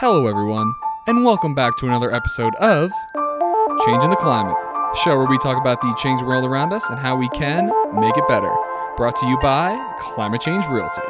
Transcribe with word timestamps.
Hello, 0.00 0.28
everyone, 0.28 0.72
and 1.08 1.24
welcome 1.24 1.56
back 1.56 1.76
to 1.78 1.86
another 1.88 2.14
episode 2.14 2.54
of 2.60 2.92
Changing 3.84 4.10
the 4.10 4.16
Climate, 4.20 4.54
show 5.02 5.16
where 5.16 5.26
we 5.26 5.36
talk 5.38 5.60
about 5.60 5.80
the 5.80 5.92
changing 5.94 6.24
world 6.24 6.44
around 6.44 6.72
us 6.72 6.88
and 6.88 7.00
how 7.00 7.16
we 7.16 7.28
can 7.30 7.66
make 7.98 8.16
it 8.16 8.28
better. 8.28 8.54
Brought 8.96 9.16
to 9.16 9.26
you 9.26 9.36
by 9.40 9.76
Climate 9.98 10.40
Change 10.40 10.64
Realty. 10.66 11.02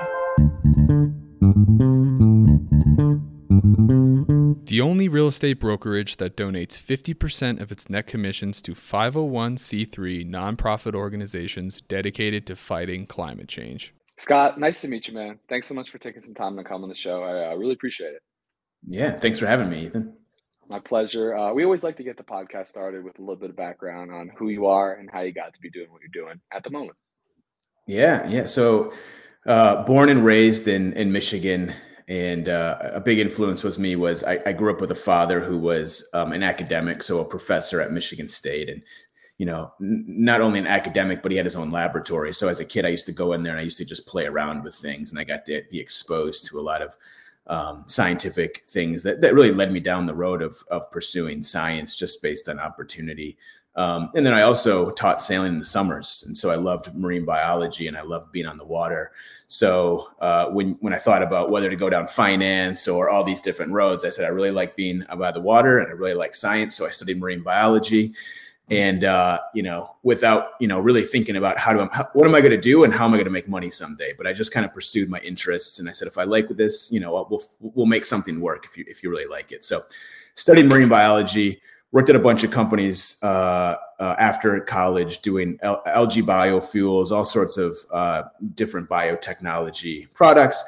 The 4.65 4.81
only 4.81 5.07
real 5.11 5.29
estate 5.29 5.61
brokerage 5.61 6.17
that 6.17 6.35
donates 6.35 6.81
50% 6.81 7.61
of 7.61 7.71
its 7.71 7.91
net 7.91 8.07
commissions 8.07 8.63
to 8.63 8.73
501c3 8.73 10.27
nonprofit 10.27 10.95
organizations 10.95 11.83
dedicated 11.83 12.47
to 12.47 12.57
fighting 12.57 13.05
climate 13.05 13.49
change. 13.49 13.93
Scott, 14.17 14.59
nice 14.59 14.81
to 14.81 14.89
meet 14.89 15.09
you, 15.09 15.13
man. 15.13 15.41
Thanks 15.47 15.67
so 15.67 15.75
much 15.75 15.91
for 15.91 15.99
taking 15.99 16.23
some 16.23 16.35
time 16.35 16.57
to 16.57 16.65
come 16.65 16.85
on 16.85 16.89
the 16.89 16.95
show. 16.95 17.23
I 17.23 17.53
uh, 17.53 17.55
really 17.55 17.75
appreciate 17.75 18.15
it. 18.15 18.23
Yeah, 18.87 19.19
thanks 19.19 19.39
for 19.39 19.47
having 19.47 19.69
me, 19.69 19.87
Ethan. 19.87 20.15
My 20.69 20.79
pleasure. 20.79 21.35
Uh, 21.35 21.53
we 21.53 21.65
always 21.65 21.83
like 21.83 21.97
to 21.97 22.03
get 22.03 22.17
the 22.17 22.23
podcast 22.23 22.67
started 22.67 23.03
with 23.03 23.19
a 23.19 23.23
little 23.23 23.37
bit 23.37 23.51
of 23.51 23.57
background 23.57 24.13
on 24.13 24.31
who 24.37 24.49
you 24.49 24.67
are 24.67 24.95
and 24.95 25.11
how 25.11 25.21
you 25.21 25.33
got 25.33 25.55
to 25.55 25.61
be 25.61 25.71
doing 25.71 25.91
what 25.91 26.03
you're 26.03 26.25
doing 26.25 26.41
at 26.53 26.63
the 26.63 26.71
moment. 26.71 26.97
Yeah, 27.87 28.29
yeah. 28.29 28.47
So, 28.47 28.93
uh, 29.47 29.83
born 29.85 30.11
and 30.11 30.25
raised 30.25 30.69
in 30.69 30.93
in 30.93 31.11
Michigan, 31.11 31.73
and 32.07 32.51
uh, 32.51 32.79
a 32.83 33.01
big 33.01 33.19
influence 33.19 33.63
was 33.63 33.79
me 33.79 33.97
was 33.97 34.25
I, 34.25 34.41
I, 34.45 34.53
grew 34.53 34.71
up 34.71 34.81
with 34.81 34.91
a 34.91 34.95
father 34.95 35.41
who 35.41 35.57
was 35.57 36.09
um, 36.13 36.33
an 36.33 36.43
academic, 36.43 37.03
so 37.03 37.21
a 37.21 37.25
professor 37.25 37.81
at 37.81 37.93
Michigan 37.93 38.29
State, 38.29 38.69
and 38.69 38.83
you 39.39 39.47
know, 39.47 39.73
n- 39.81 40.05
not 40.07 40.43
only 40.43 40.59
an 40.59 40.67
academic, 40.67 41.23
but 41.23 41.31
he 41.31 41.37
had 41.39 41.47
his 41.47 41.57
own 41.57 41.71
laboratory. 41.71 42.35
So 42.35 42.49
as 42.49 42.61
a 42.61 42.65
kid, 42.65 42.85
I 42.85 42.89
used 42.89 43.07
to 43.07 43.13
go 43.13 43.33
in 43.33 43.43
there 43.43 43.53
and 43.53 43.61
I 43.61 43.65
used 43.65 43.79
to 43.79 43.85
just 43.87 44.07
play 44.07 44.27
around 44.27 44.65
with 44.65 44.75
things, 44.75 45.11
and 45.11 45.19
I 45.19 45.25
got 45.25 45.47
to 45.47 45.63
be 45.71 45.81
exposed 45.81 46.47
to 46.47 46.59
a 46.59 46.61
lot 46.61 46.83
of 46.83 46.95
um, 47.49 47.85
scientific 47.87 48.59
things 48.67 49.03
that, 49.03 49.21
that 49.21 49.35
really 49.35 49.53
led 49.53 49.73
me 49.73 49.81
down 49.81 50.07
the 50.07 50.15
road 50.15 50.43
of, 50.43 50.63
of 50.71 50.91
pursuing 50.91 51.43
science 51.43 51.97
just 51.97 52.23
based 52.23 52.49
on 52.49 52.59
opportunity. 52.59 53.37
Um, 53.77 54.11
and 54.17 54.27
then 54.27 54.35
I 54.35 54.43
also 54.43 54.91
taught 54.91 55.23
sailing 55.23 55.53
in 55.53 55.59
the 55.61 55.67
summers, 55.67 56.25
and 56.27 56.37
so 56.37 56.51
I 56.51 56.57
loved 56.57 56.93
marine 56.97 57.25
biology 57.25 57.87
and 57.87 57.97
I 57.97 58.03
loved 58.03 58.33
being 58.33 58.47
on 58.47 58.59
the 58.59 58.65
water. 58.65 59.13
So 59.47 60.11
uh, 60.21 60.47
when 60.47 60.73
when 60.81 60.93
I 60.93 60.99
thought 60.99 61.23
about 61.23 61.51
whether 61.51 61.71
to 61.71 61.77
go 61.77 61.89
down 61.89 62.09
finance 62.09 62.89
or 62.89 63.09
all 63.09 63.23
these 63.23 63.41
different 63.41 63.71
roads, 63.71 64.05
I 64.05 64.09
said 64.09 64.25
I 64.25 64.29
really 64.29 64.51
like 64.51 64.75
being 64.75 65.05
by 65.17 65.31
the 65.31 65.41
water 65.41 65.79
and 65.79 65.89
I 65.89 65.93
really 65.93 66.15
like 66.15 66.35
science. 66.35 66.75
So 66.75 66.87
I 66.87 66.91
studied 66.91 67.21
marine 67.21 67.43
biology, 67.43 68.15
and 68.71 69.05
uh, 69.05 69.41
you 69.55 69.63
know, 69.63 69.97
without 70.03 70.51
you 70.61 70.69
know 70.69 70.79
really 70.79 71.03
thinking 71.03 71.37
about 71.37 71.59
how 71.59 71.73
do 71.73 71.81
I, 71.81 72.07
what 72.13 72.27
am 72.27 72.35
I 72.35 72.41
going 72.41 72.53
to 72.53 72.61
do 72.61 72.85
and 72.85 72.93
how 72.93 73.05
am 73.05 73.13
I 73.13 73.17
going 73.17 73.25
to 73.25 73.31
make 73.31 73.49
money 73.49 73.71
someday. 73.71 74.13
But 74.17 74.27
I 74.27 74.33
just 74.33 74.53
kind 74.53 74.67
of 74.67 74.75
pursued 74.75 75.09
my 75.09 75.19
interests, 75.21 75.79
and 75.79 75.89
I 75.89 75.93
said 75.93 76.09
if 76.09 76.19
I 76.19 76.25
like 76.25 76.49
this, 76.49 76.91
you 76.93 77.01
know, 77.01 77.27
we'll 77.31 77.43
we'll 77.61 77.87
make 77.87 78.05
something 78.05 78.41
work 78.41 78.67
if 78.67 78.77
you 78.77 78.85
if 78.87 79.03
you 79.03 79.11
really 79.11 79.27
like 79.27 79.53
it. 79.53 79.65
So 79.65 79.83
studied 80.35 80.67
marine 80.67 80.89
biology 80.89 81.61
worked 81.93 82.11
at 82.11 82.17
a 82.17 82.19
bunch 82.19 82.45
of 82.45 82.51
companies 82.51 83.17
uh, 83.23 83.77
uh, 83.99 84.15
after 84.19 84.61
college 84.61 85.21
doing 85.21 85.59
algae 85.63 86.23
biofuels, 86.23 87.11
all 87.11 87.25
sorts 87.25 87.57
of 87.57 87.77
uh, 87.91 88.25
different 88.55 88.89
biotechnology 88.89 90.13
products. 90.13 90.65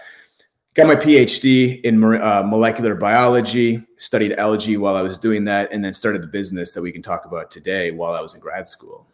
Got 0.80 0.86
my 0.86 0.96
PhD 0.96 1.78
in 1.82 2.02
uh, 2.02 2.42
molecular 2.42 2.94
biology, 2.94 3.84
studied 3.98 4.32
algae 4.38 4.78
while 4.78 4.96
I 4.96 5.02
was 5.02 5.18
doing 5.18 5.44
that, 5.44 5.70
and 5.74 5.84
then 5.84 5.92
started 5.92 6.22
the 6.22 6.26
business 6.26 6.72
that 6.72 6.80
we 6.80 6.90
can 6.90 7.02
talk 7.02 7.26
about 7.26 7.50
today 7.50 7.90
while 7.90 8.14
I 8.14 8.22
was 8.22 8.34
in 8.34 8.40
grad 8.40 8.66
school. 8.66 9.06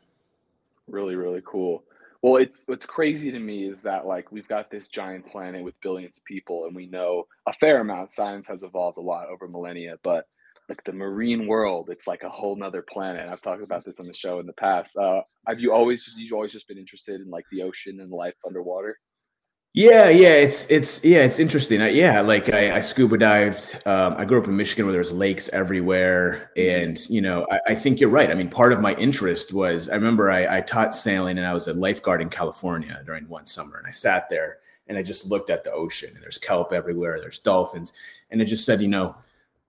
Really, 0.87 1.17
really 1.17 1.43
cool. 1.45 1.83
Well, 2.23 2.37
it's 2.37 2.63
what's 2.67 2.87
crazy 2.87 3.33
to 3.33 3.41
me 3.41 3.69
is 3.69 3.83
that 3.83 4.07
like 4.07 4.31
we've 4.31 4.47
got 4.47 4.71
this 4.71 4.87
giant 4.87 5.27
planet 5.27 5.65
with 5.65 5.75
billions 5.81 6.19
of 6.19 6.25
people, 6.25 6.67
and 6.67 6.77
we 6.77 6.87
know 6.87 7.27
a 7.47 7.53
fair 7.53 7.81
amount. 7.81 8.13
Science 8.13 8.47
has 8.47 8.63
evolved 8.63 8.99
a 8.99 9.01
lot 9.01 9.27
over 9.29 9.49
millennia, 9.49 9.97
but 10.05 10.27
like 10.69 10.85
the 10.85 10.93
marine 10.93 11.47
world 11.47 11.91
it's 11.91 12.09
like 12.09 12.25
a 12.25 12.29
whole 12.29 12.57
nother 12.57 12.83
planet 12.83 13.29
i've 13.29 13.41
talked 13.41 13.63
about 13.63 13.85
this 13.85 14.01
on 14.01 14.07
the 14.07 14.13
show 14.13 14.41
in 14.41 14.47
the 14.47 14.53
past 14.55 14.97
uh 14.97 15.21
have 15.47 15.61
you 15.61 15.73
always 15.73 16.05
just 16.05 16.19
you've 16.19 16.33
always 16.33 16.53
just 16.53 16.67
been 16.67 16.77
interested 16.77 17.21
in 17.21 17.31
like 17.31 17.45
the 17.53 17.63
ocean 17.63 18.01
and 18.01 18.11
life 18.11 18.35
underwater 18.45 18.99
yeah 19.77 20.09
yeah 20.09 20.33
it's 20.33 20.69
it's 20.71 21.05
yeah 21.05 21.19
it's 21.19 21.39
interesting. 21.39 21.83
I, 21.83 21.91
yeah 21.91 22.23
like 22.23 22.53
I, 22.53 22.77
I, 22.77 22.81
scuba 22.81 23.19
dived 23.19 23.87
um, 23.87 24.15
i 24.17 24.25
grew 24.25 24.41
up 24.41 24.49
in 24.49 24.57
michigan 24.57 24.87
where 24.87 24.93
there's 24.95 25.13
lakes 25.13 25.51
everywhere 25.51 26.51
and 26.57 26.99
you 27.11 27.21
know 27.21 27.47
I, 27.51 27.61
I, 27.69 27.75
think 27.75 28.01
you're 28.01 28.09
right. 28.09 28.31
I 28.31 28.35
mean 28.35 28.49
part 28.49 28.73
of 28.73 28.81
my 28.81 28.95
interest 28.95 29.53
was 29.53 29.91
i 29.91 29.95
remember 29.95 30.31
I, 30.31 30.59
I 30.59 30.61
taught 30.63 30.95
sailing 30.95 31.37
and 31.37 31.47
i 31.47 31.53
was 31.53 31.69
a 31.69 31.75
lifeguard 31.75 32.23
in 32.23 32.31
california 32.31 33.03
during 33.05 33.29
one 33.29 33.45
summer 33.45 33.77
and 33.77 33.87
i 33.87 33.91
sat 33.91 34.31
there 34.31 34.61
and 34.89 34.97
i 34.97 35.03
just 35.03 35.31
looked 35.31 35.51
at 35.51 35.63
the 35.63 35.73
ocean 35.73 36.11
and 36.15 36.23
there's 36.23 36.39
kelp 36.39 36.73
everywhere 36.73 37.21
there's 37.21 37.39
dolphins 37.39 37.93
and 38.31 38.41
it 38.41 38.47
just 38.47 38.65
said 38.65 38.81
you 38.81 38.89
know 38.89 39.15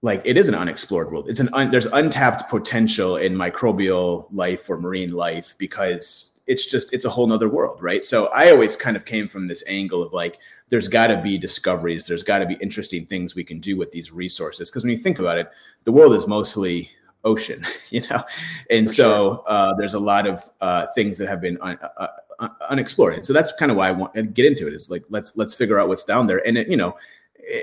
like 0.04 0.22
it 0.24 0.38
is 0.38 0.48
an 0.48 0.54
unexplored 0.54 1.12
world. 1.12 1.28
It's 1.28 1.40
an 1.40 1.50
un, 1.54 1.72
there's 1.72 1.88
untapped 1.88 2.50
potential 2.50 3.18
in 3.18 3.34
microbial 3.34 4.28
life 4.32 4.70
or 4.70 4.80
marine 4.80 5.12
life 5.12 5.56
because 5.58 6.37
it's 6.48 6.66
just 6.66 6.94
it's 6.94 7.06
a 7.06 7.10
whole 7.10 7.28
nother 7.28 7.50
world, 7.50 7.82
right? 7.82 8.06
So 8.06 8.28
I 8.28 8.52
always 8.52 8.76
kind 8.76 8.96
of 8.96 9.06
came 9.06 9.28
from 9.28 9.48
this 9.48 9.64
angle 9.68 10.02
of 10.02 10.14
like 10.14 10.40
there's 10.70 10.88
got 10.88 11.08
to 11.08 11.22
be 11.22 11.38
discoveries, 11.38 12.08
there's 12.08 12.24
got 12.24 12.40
to 12.40 12.46
be 12.46 12.56
interesting 12.56 13.06
things 13.06 13.36
we 13.36 13.44
can 13.44 13.60
do 13.60 13.78
with 13.78 13.92
these 13.92 14.12
resources 14.12 14.70
because 14.70 14.84
when 14.84 14.92
you 14.92 14.98
think 14.98 15.20
about 15.20 15.38
it, 15.38 15.50
the 15.84 15.92
world 15.92 16.14
is 16.14 16.28
mostly 16.28 16.90
ocean, 17.24 17.64
you 17.90 18.02
know, 18.10 18.24
and 18.70 18.88
For 18.88 18.94
so 18.94 19.04
sure. 19.04 19.44
uh, 19.48 19.74
there's 19.76 19.94
a 19.94 20.00
lot 20.00 20.26
of 20.26 20.44
uh, 20.62 20.88
things 20.96 21.18
that 21.18 21.28
have 21.28 21.42
been 21.42 21.58
un, 21.62 21.78
uh, 21.98 22.08
uh 22.40 22.50
unexplored. 22.70 23.16
And 23.16 23.26
so 23.26 23.34
that's 23.34 23.52
kind 23.54 23.72
of 23.72 23.78
why 23.78 23.90
I 23.90 23.92
want 23.92 24.14
to 24.14 24.24
get 24.24 24.46
into 24.46 24.68
it 24.68 24.74
is 24.74 24.90
like 24.90 25.04
let's 25.10 25.36
let's 25.38 25.54
figure 25.54 25.80
out 25.80 25.90
what's 25.90 26.06
down 26.06 26.28
there, 26.28 26.46
and 26.48 26.58
it, 26.58 26.70
you 26.70 26.78
know 26.78 26.98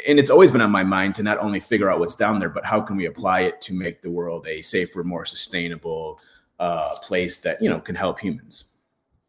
and 0.08 0.18
it's 0.18 0.30
always 0.30 0.50
been 0.50 0.62
on 0.62 0.70
my 0.70 0.82
mind 0.82 1.14
to 1.14 1.22
not 1.22 1.38
only 1.38 1.60
figure 1.60 1.90
out 1.90 1.98
what's 1.98 2.16
down 2.16 2.38
there, 2.38 2.48
but 2.48 2.64
how 2.64 2.80
can 2.80 2.96
we 2.96 3.04
apply 3.04 3.40
it 3.42 3.60
to 3.60 3.74
make 3.74 4.00
the 4.00 4.10
world 4.10 4.46
a 4.46 4.62
safer, 4.62 5.04
more 5.04 5.26
sustainable 5.26 6.18
uh, 6.58 6.94
place 7.02 7.38
that 7.38 7.60
you 7.60 7.68
know 7.68 7.80
can 7.80 7.94
help 7.94 8.18
humans. 8.18 8.64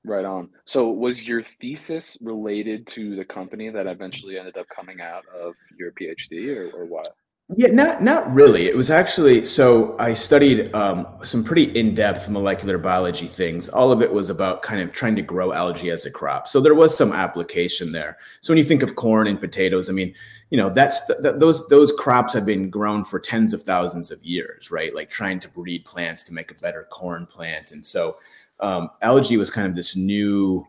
Right 0.05 0.25
on. 0.25 0.49
So, 0.65 0.89
was 0.89 1.27
your 1.27 1.43
thesis 1.59 2.17
related 2.21 2.85
to 2.87 3.15
the 3.15 3.25
company 3.25 3.69
that 3.69 3.87
eventually 3.87 4.37
ended 4.37 4.55
up 4.55 4.67
coming 4.73 5.01
out 5.01 5.23
of 5.35 5.55
your 5.79 5.91
PhD, 5.93 6.55
or, 6.55 6.69
or 6.77 6.85
what? 6.85 7.07
Yeah, 7.49 7.67
not 7.67 8.01
not 8.01 8.33
really. 8.33 8.67
It 8.67 8.75
was 8.75 8.89
actually 8.89 9.45
so 9.45 9.95
I 9.99 10.15
studied 10.15 10.73
um, 10.73 11.05
some 11.23 11.43
pretty 11.43 11.65
in-depth 11.77 12.27
molecular 12.27 12.79
biology 12.79 13.27
things. 13.27 13.69
All 13.69 13.91
of 13.91 14.01
it 14.01 14.11
was 14.11 14.31
about 14.31 14.63
kind 14.63 14.81
of 14.81 14.91
trying 14.91 15.15
to 15.17 15.21
grow 15.21 15.53
algae 15.53 15.91
as 15.91 16.07
a 16.07 16.11
crop. 16.11 16.47
So 16.47 16.59
there 16.59 16.73
was 16.73 16.97
some 16.97 17.13
application 17.13 17.91
there. 17.91 18.17
So 18.41 18.51
when 18.51 18.57
you 18.57 18.63
think 18.63 18.81
of 18.81 18.95
corn 18.95 19.27
and 19.27 19.39
potatoes, 19.39 19.91
I 19.91 19.93
mean, 19.93 20.15
you 20.49 20.57
know, 20.57 20.71
that's 20.71 21.05
th- 21.05 21.35
those 21.37 21.67
those 21.67 21.91
crops 21.91 22.33
have 22.33 22.47
been 22.47 22.71
grown 22.71 23.03
for 23.03 23.19
tens 23.19 23.53
of 23.53 23.61
thousands 23.61 24.09
of 24.09 24.23
years, 24.23 24.71
right? 24.71 24.95
Like 24.95 25.11
trying 25.11 25.39
to 25.41 25.49
breed 25.49 25.85
plants 25.85 26.23
to 26.23 26.33
make 26.33 26.49
a 26.49 26.55
better 26.55 26.87
corn 26.91 27.27
plant, 27.27 27.73
and 27.73 27.85
so 27.85 28.17
um, 28.59 28.89
algae 29.01 29.37
was 29.37 29.49
kind 29.49 29.67
of 29.67 29.75
this 29.75 29.95
new 29.95 30.65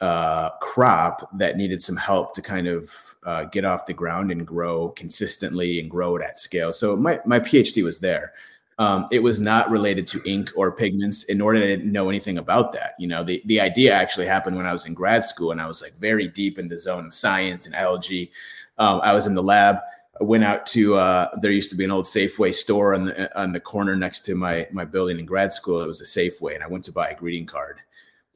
uh, 0.00 0.50
crop 0.60 1.28
that 1.38 1.56
needed 1.56 1.82
some 1.82 1.96
help 1.96 2.34
to 2.34 2.42
kind 2.42 2.66
of 2.66 2.94
uh, 3.24 3.44
get 3.44 3.64
off 3.64 3.86
the 3.86 3.92
ground 3.92 4.30
and 4.30 4.46
grow 4.46 4.88
consistently 4.90 5.80
and 5.80 5.90
grow 5.90 6.16
it 6.16 6.22
at 6.22 6.38
scale. 6.38 6.72
So 6.72 6.96
my 6.96 7.20
my 7.26 7.40
PhD 7.40 7.84
was 7.84 7.98
there. 7.98 8.32
Um, 8.78 9.08
it 9.12 9.22
was 9.22 9.40
not 9.40 9.70
related 9.70 10.06
to 10.06 10.22
ink 10.24 10.50
or 10.56 10.72
pigments, 10.72 11.24
in 11.24 11.42
order 11.42 11.76
to 11.76 11.86
know 11.86 12.08
anything 12.08 12.38
about 12.38 12.72
that. 12.72 12.94
You 12.98 13.08
know, 13.08 13.22
the 13.22 13.42
the 13.44 13.60
idea 13.60 13.92
actually 13.92 14.26
happened 14.26 14.56
when 14.56 14.66
I 14.66 14.72
was 14.72 14.86
in 14.86 14.94
grad 14.94 15.22
school, 15.24 15.52
and 15.52 15.60
I 15.60 15.66
was 15.66 15.82
like 15.82 15.92
very 15.94 16.28
deep 16.28 16.58
in 16.58 16.68
the 16.68 16.78
zone 16.78 17.06
of 17.06 17.14
science 17.14 17.66
and 17.66 17.74
algae. 17.74 18.32
Um, 18.78 19.00
I 19.02 19.12
was 19.12 19.26
in 19.26 19.34
the 19.34 19.42
lab. 19.42 19.76
I 20.20 20.24
went 20.24 20.44
out 20.44 20.66
to 20.66 20.96
uh, 20.96 21.28
there 21.40 21.50
used 21.50 21.70
to 21.70 21.76
be 21.76 21.84
an 21.84 21.90
old 21.90 22.04
Safeway 22.04 22.54
store 22.54 22.94
on 22.94 23.06
the 23.06 23.40
on 23.40 23.52
the 23.52 23.60
corner 23.60 23.96
next 23.96 24.22
to 24.22 24.34
my 24.34 24.66
my 24.72 24.84
building 24.84 25.18
in 25.18 25.26
grad 25.26 25.52
school. 25.52 25.82
It 25.82 25.86
was 25.86 26.00
a 26.00 26.04
Safeway, 26.04 26.54
and 26.54 26.62
I 26.62 26.68
went 26.68 26.84
to 26.86 26.92
buy 26.92 27.08
a 27.08 27.16
greeting 27.16 27.46
card, 27.46 27.80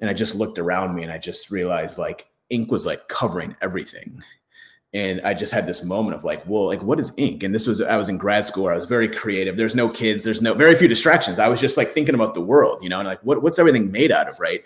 and 0.00 0.08
I 0.08 0.14
just 0.14 0.34
looked 0.34 0.58
around 0.58 0.94
me, 0.94 1.02
and 1.02 1.12
I 1.12 1.18
just 1.18 1.50
realized 1.50 1.98
like 1.98 2.28
ink 2.50 2.70
was 2.70 2.86
like 2.86 3.08
covering 3.08 3.56
everything 3.62 4.22
and 4.94 5.20
I 5.22 5.34
just 5.34 5.52
had 5.52 5.66
this 5.66 5.84
moment 5.84 6.16
of 6.16 6.22
like, 6.22 6.46
well, 6.46 6.66
like 6.66 6.80
what 6.80 7.00
is 7.00 7.12
ink? 7.16 7.42
And 7.42 7.52
this 7.52 7.66
was 7.66 7.82
I 7.82 7.96
was 7.96 8.08
in 8.08 8.16
grad 8.16 8.46
school. 8.46 8.68
I 8.68 8.74
was 8.74 8.86
very 8.86 9.08
creative. 9.08 9.56
There's 9.56 9.74
no 9.74 9.88
kids. 9.88 10.22
There's 10.22 10.40
no 10.40 10.54
very 10.54 10.76
few 10.76 10.86
distractions. 10.86 11.40
I 11.40 11.48
was 11.48 11.60
just 11.60 11.76
like 11.76 11.88
thinking 11.88 12.14
about 12.14 12.34
the 12.34 12.40
world, 12.40 12.80
you 12.80 12.88
know, 12.88 13.00
and 13.00 13.08
like 13.08 13.20
what 13.24 13.42
what's 13.42 13.58
everything 13.58 13.90
made 13.90 14.12
out 14.12 14.28
of, 14.28 14.38
right? 14.38 14.62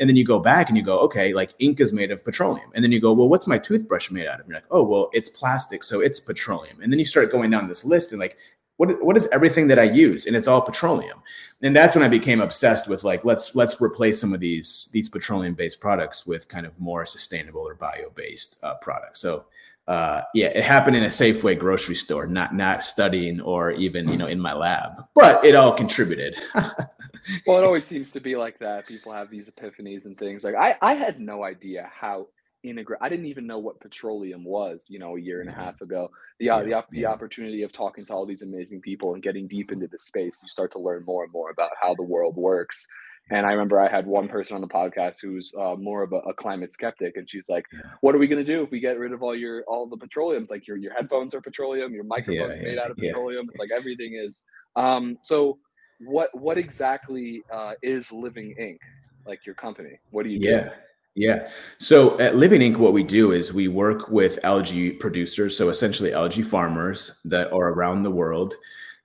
And 0.00 0.08
then 0.08 0.16
you 0.16 0.24
go 0.24 0.40
back 0.40 0.68
and 0.68 0.76
you 0.76 0.82
go, 0.82 0.98
okay, 1.00 1.32
like 1.32 1.54
ink 1.58 1.78
is 1.78 1.92
made 1.92 2.10
of 2.10 2.24
petroleum. 2.24 2.70
And 2.74 2.82
then 2.82 2.90
you 2.90 3.00
go, 3.00 3.12
well, 3.12 3.28
what's 3.28 3.46
my 3.46 3.58
toothbrush 3.58 4.10
made 4.10 4.26
out 4.26 4.40
of? 4.40 4.40
And 4.40 4.48
you're 4.48 4.56
like, 4.56 4.64
oh, 4.70 4.82
well, 4.82 5.10
it's 5.12 5.28
plastic, 5.28 5.84
so 5.84 6.00
it's 6.00 6.18
petroleum. 6.18 6.80
And 6.80 6.90
then 6.90 6.98
you 6.98 7.06
start 7.06 7.30
going 7.30 7.50
down 7.50 7.68
this 7.68 7.84
list 7.84 8.10
and 8.10 8.18
like, 8.18 8.36
what 8.78 9.04
what 9.04 9.18
is 9.18 9.28
everything 9.28 9.66
that 9.68 9.78
I 9.78 9.82
use? 9.82 10.26
And 10.26 10.34
it's 10.34 10.48
all 10.48 10.62
petroleum. 10.62 11.22
And 11.60 11.76
that's 11.76 11.94
when 11.94 12.02
I 12.02 12.08
became 12.08 12.40
obsessed 12.40 12.88
with 12.88 13.04
like, 13.04 13.26
let's 13.26 13.54
let's 13.54 13.78
replace 13.78 14.18
some 14.18 14.32
of 14.32 14.40
these 14.40 14.88
these 14.94 15.10
petroleum 15.10 15.52
based 15.52 15.80
products 15.80 16.26
with 16.26 16.48
kind 16.48 16.64
of 16.64 16.72
more 16.80 17.04
sustainable 17.04 17.60
or 17.60 17.74
bio 17.74 18.08
based 18.14 18.58
uh, 18.62 18.76
products. 18.76 19.20
So 19.20 19.44
uh, 19.88 20.22
yeah, 20.34 20.46
it 20.46 20.64
happened 20.64 20.96
in 20.96 21.02
a 21.02 21.08
Safeway 21.08 21.58
grocery 21.58 21.94
store, 21.94 22.26
not 22.26 22.54
not 22.54 22.84
studying 22.84 23.40
or 23.40 23.72
even 23.72 24.08
you 24.08 24.16
know 24.16 24.26
in 24.26 24.38
my 24.38 24.52
lab, 24.52 25.04
but 25.14 25.44
it 25.44 25.54
all 25.54 25.72
contributed. 25.72 26.36
well, 26.54 27.58
it 27.58 27.64
always 27.64 27.84
seems 27.84 28.12
to 28.12 28.20
be 28.20 28.36
like 28.36 28.58
that. 28.60 28.86
People 28.86 29.12
have 29.12 29.30
these 29.30 29.50
epiphanies 29.50 30.06
and 30.06 30.16
things. 30.16 30.44
Like 30.44 30.54
I, 30.54 30.76
I 30.80 30.94
had 30.94 31.20
no 31.20 31.44
idea 31.44 31.90
how 31.92 32.28
integrate. 32.62 33.00
I 33.02 33.08
didn't 33.08 33.26
even 33.26 33.46
know 33.46 33.58
what 33.58 33.80
petroleum 33.80 34.44
was, 34.44 34.86
you 34.88 34.98
know, 34.98 35.16
a 35.16 35.20
year 35.20 35.40
and 35.40 35.48
a 35.48 35.52
half 35.52 35.80
ago. 35.80 36.08
The 36.38 36.46
yeah, 36.46 36.62
the, 36.62 36.84
the 36.90 37.00
yeah. 37.00 37.08
opportunity 37.08 37.62
of 37.62 37.72
talking 37.72 38.04
to 38.06 38.12
all 38.12 38.26
these 38.26 38.42
amazing 38.42 38.80
people 38.80 39.14
and 39.14 39.22
getting 39.22 39.48
deep 39.48 39.72
into 39.72 39.88
the 39.88 39.98
space, 39.98 40.40
you 40.42 40.48
start 40.48 40.72
to 40.72 40.78
learn 40.78 41.04
more 41.04 41.24
and 41.24 41.32
more 41.32 41.50
about 41.50 41.70
how 41.80 41.94
the 41.94 42.02
world 42.02 42.36
works. 42.36 42.86
And 43.30 43.46
I 43.46 43.52
remember 43.52 43.78
I 43.78 43.88
had 43.88 44.06
one 44.06 44.28
person 44.28 44.56
on 44.56 44.60
the 44.60 44.68
podcast 44.68 45.20
who's 45.22 45.52
uh, 45.58 45.76
more 45.76 46.02
of 46.02 46.12
a, 46.12 46.16
a, 46.16 46.34
climate 46.34 46.72
skeptic, 46.72 47.16
and 47.16 47.30
she's 47.30 47.48
like, 47.48 47.64
yeah. 47.72 47.80
"What 48.00 48.14
are 48.14 48.18
we 48.18 48.26
going 48.26 48.44
to 48.44 48.52
do 48.52 48.62
if 48.62 48.70
we 48.70 48.80
get 48.80 48.98
rid 48.98 49.12
of 49.12 49.22
all 49.22 49.36
your 49.36 49.62
all 49.68 49.86
the 49.86 49.96
petroleums? 49.96 50.50
Like 50.50 50.66
your 50.66 50.76
your 50.76 50.92
headphones 50.94 51.34
are 51.34 51.40
petroleum, 51.40 51.94
your 51.94 52.04
microphones 52.04 52.60
made 52.60 52.78
out 52.78 52.90
of 52.90 52.96
petroleum. 52.96 53.46
It's 53.48 53.58
like 53.58 53.70
everything 53.70 54.14
is." 54.14 54.44
Um, 54.74 55.16
so, 55.22 55.58
what 56.00 56.30
what 56.36 56.58
exactly 56.58 57.42
uh, 57.52 57.74
is 57.82 58.10
Living 58.10 58.54
Ink? 58.58 58.80
Like 59.26 59.46
your 59.46 59.54
company? 59.54 60.00
What 60.10 60.24
do 60.24 60.30
you 60.30 60.38
yeah. 60.40 60.64
do? 60.64 60.70
Yeah. 61.16 61.48
So 61.78 62.18
at 62.20 62.36
Living 62.36 62.62
Ink, 62.62 62.78
what 62.78 62.92
we 62.92 63.02
do 63.02 63.32
is 63.32 63.52
we 63.52 63.68
work 63.68 64.08
with 64.08 64.42
algae 64.44 64.92
producers, 64.92 65.56
so 65.56 65.68
essentially 65.68 66.12
algae 66.12 66.42
farmers 66.42 67.20
that 67.24 67.52
are 67.52 67.72
around 67.72 68.04
the 68.04 68.10
world, 68.10 68.54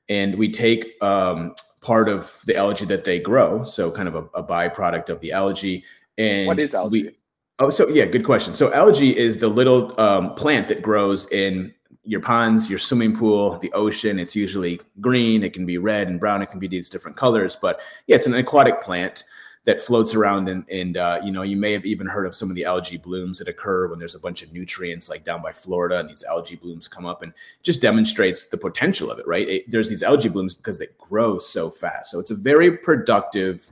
and 0.07 0.35
we 0.35 0.51
take 0.51 1.01
um, 1.01 1.53
part 1.85 2.09
of 2.09 2.41
the 2.47 2.55
algae 2.55 2.85
that 2.85 3.05
they 3.05 3.19
grow, 3.19 3.63
so 3.63 3.91
kind 3.91 4.07
of 4.07 4.15
a, 4.15 4.23
a 4.33 4.43
byproduct 4.43 5.09
of 5.09 5.19
the 5.21 5.31
algae. 5.31 5.83
And 6.17 6.47
what 6.47 6.59
is 6.59 6.73
algae? 6.73 7.03
We, 7.03 7.15
oh, 7.59 7.69
so 7.69 7.87
yeah, 7.89 8.05
good 8.05 8.25
question. 8.25 8.55
So 8.55 8.73
algae 8.73 9.15
is 9.15 9.37
the 9.37 9.47
little 9.47 9.93
um, 10.01 10.33
plant 10.33 10.67
that 10.69 10.81
grows 10.81 11.31
in 11.31 11.73
your 12.03 12.21
ponds, 12.21 12.69
your 12.69 12.79
swimming 12.79 13.15
pool, 13.15 13.59
the 13.59 13.71
ocean. 13.73 14.17
It's 14.17 14.35
usually 14.35 14.81
green. 14.99 15.43
It 15.43 15.53
can 15.53 15.67
be 15.67 15.77
red 15.77 16.07
and 16.07 16.19
brown. 16.19 16.41
It 16.41 16.49
can 16.49 16.59
be 16.59 16.67
these 16.67 16.89
different 16.89 17.17
colors. 17.17 17.55
But 17.55 17.79
yeah, 18.07 18.15
it's 18.15 18.25
an 18.25 18.33
aquatic 18.33 18.81
plant 18.81 19.23
that 19.65 19.81
floats 19.81 20.15
around 20.15 20.47
and, 20.47 20.63
and 20.69 20.97
uh, 20.97 21.19
you 21.23 21.31
know 21.31 21.41
you 21.41 21.57
may 21.57 21.73
have 21.73 21.85
even 21.85 22.07
heard 22.07 22.25
of 22.25 22.35
some 22.35 22.49
of 22.49 22.55
the 22.55 22.65
algae 22.65 22.97
blooms 22.97 23.39
that 23.39 23.47
occur 23.47 23.87
when 23.87 23.99
there's 23.99 24.15
a 24.15 24.19
bunch 24.19 24.41
of 24.41 24.53
nutrients 24.53 25.09
like 25.09 25.23
down 25.23 25.41
by 25.41 25.51
florida 25.51 25.99
and 25.99 26.09
these 26.09 26.23
algae 26.23 26.55
blooms 26.55 26.87
come 26.87 27.05
up 27.05 27.21
and 27.21 27.33
just 27.63 27.81
demonstrates 27.81 28.49
the 28.49 28.57
potential 28.57 29.11
of 29.11 29.19
it 29.19 29.25
right? 29.25 29.47
It, 29.49 29.69
there's 29.69 29.89
these 29.89 30.03
algae 30.03 30.29
blooms 30.29 30.53
because 30.53 30.79
they 30.79 30.87
grow 30.97 31.39
so 31.39 31.69
fast. 31.69 32.11
So 32.11 32.19
it's 32.19 32.31
a 32.31 32.35
very 32.35 32.77
productive 32.77 33.67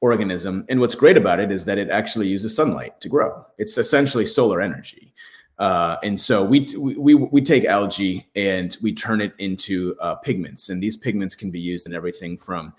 organism. 0.00 0.64
And 0.68 0.80
what's 0.80 0.94
great 0.94 1.16
about 1.16 1.40
it 1.40 1.50
is 1.50 1.64
that 1.64 1.78
it 1.78 1.90
actually 1.90 2.28
uses 2.28 2.54
sunlight 2.54 3.00
to 3.00 3.08
grow. 3.08 3.44
It's 3.58 3.78
essentially 3.78 4.26
solar 4.26 4.60
energy. 4.60 5.12
Uh, 5.58 5.96
and 6.04 6.20
so 6.20 6.44
we, 6.44 6.66
we 6.76 7.16
we 7.16 7.42
take 7.42 7.64
algae 7.64 8.28
and 8.36 8.76
we 8.80 8.94
turn 8.94 9.20
it 9.20 9.34
into 9.38 9.96
uh, 10.00 10.14
pigments, 10.14 10.68
and 10.68 10.80
these 10.80 10.96
pigments 10.96 11.34
can 11.34 11.50
be 11.50 11.58
used 11.58 11.84
in 11.84 11.92
everything 11.92 12.38
from 12.38 12.72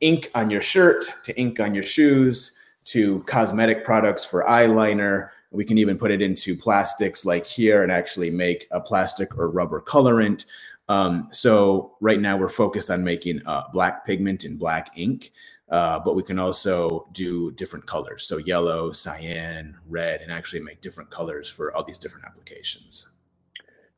ink 0.00 0.30
on 0.34 0.50
your 0.50 0.60
shirt 0.60 1.04
to 1.24 1.38
ink 1.38 1.60
on 1.60 1.74
your 1.74 1.82
shoes 1.82 2.58
to 2.84 3.20
cosmetic 3.20 3.84
products 3.84 4.24
for 4.24 4.44
eyeliner. 4.44 5.30
We 5.50 5.64
can 5.64 5.78
even 5.78 5.96
put 5.96 6.10
it 6.10 6.20
into 6.20 6.56
plastics 6.56 7.24
like 7.24 7.46
here 7.46 7.82
and 7.82 7.92
actually 7.92 8.30
make 8.30 8.66
a 8.70 8.80
plastic 8.80 9.38
or 9.38 9.48
rubber 9.50 9.80
colorant. 9.80 10.46
Um, 10.88 11.28
so 11.30 11.96
right 12.00 12.20
now 12.20 12.36
we're 12.36 12.48
focused 12.48 12.90
on 12.90 13.02
making 13.02 13.40
uh, 13.46 13.64
black 13.72 14.04
pigment 14.04 14.44
and 14.44 14.58
black 14.58 14.90
ink, 14.96 15.32
uh, 15.70 15.98
but 15.98 16.14
we 16.14 16.22
can 16.22 16.38
also 16.38 17.08
do 17.12 17.52
different 17.52 17.86
colors. 17.86 18.26
So 18.26 18.36
yellow, 18.36 18.92
cyan, 18.92 19.78
red, 19.88 20.20
and 20.20 20.30
actually 20.30 20.60
make 20.60 20.82
different 20.82 21.10
colors 21.10 21.48
for 21.48 21.74
all 21.74 21.84
these 21.84 21.98
different 21.98 22.26
applications 22.26 23.13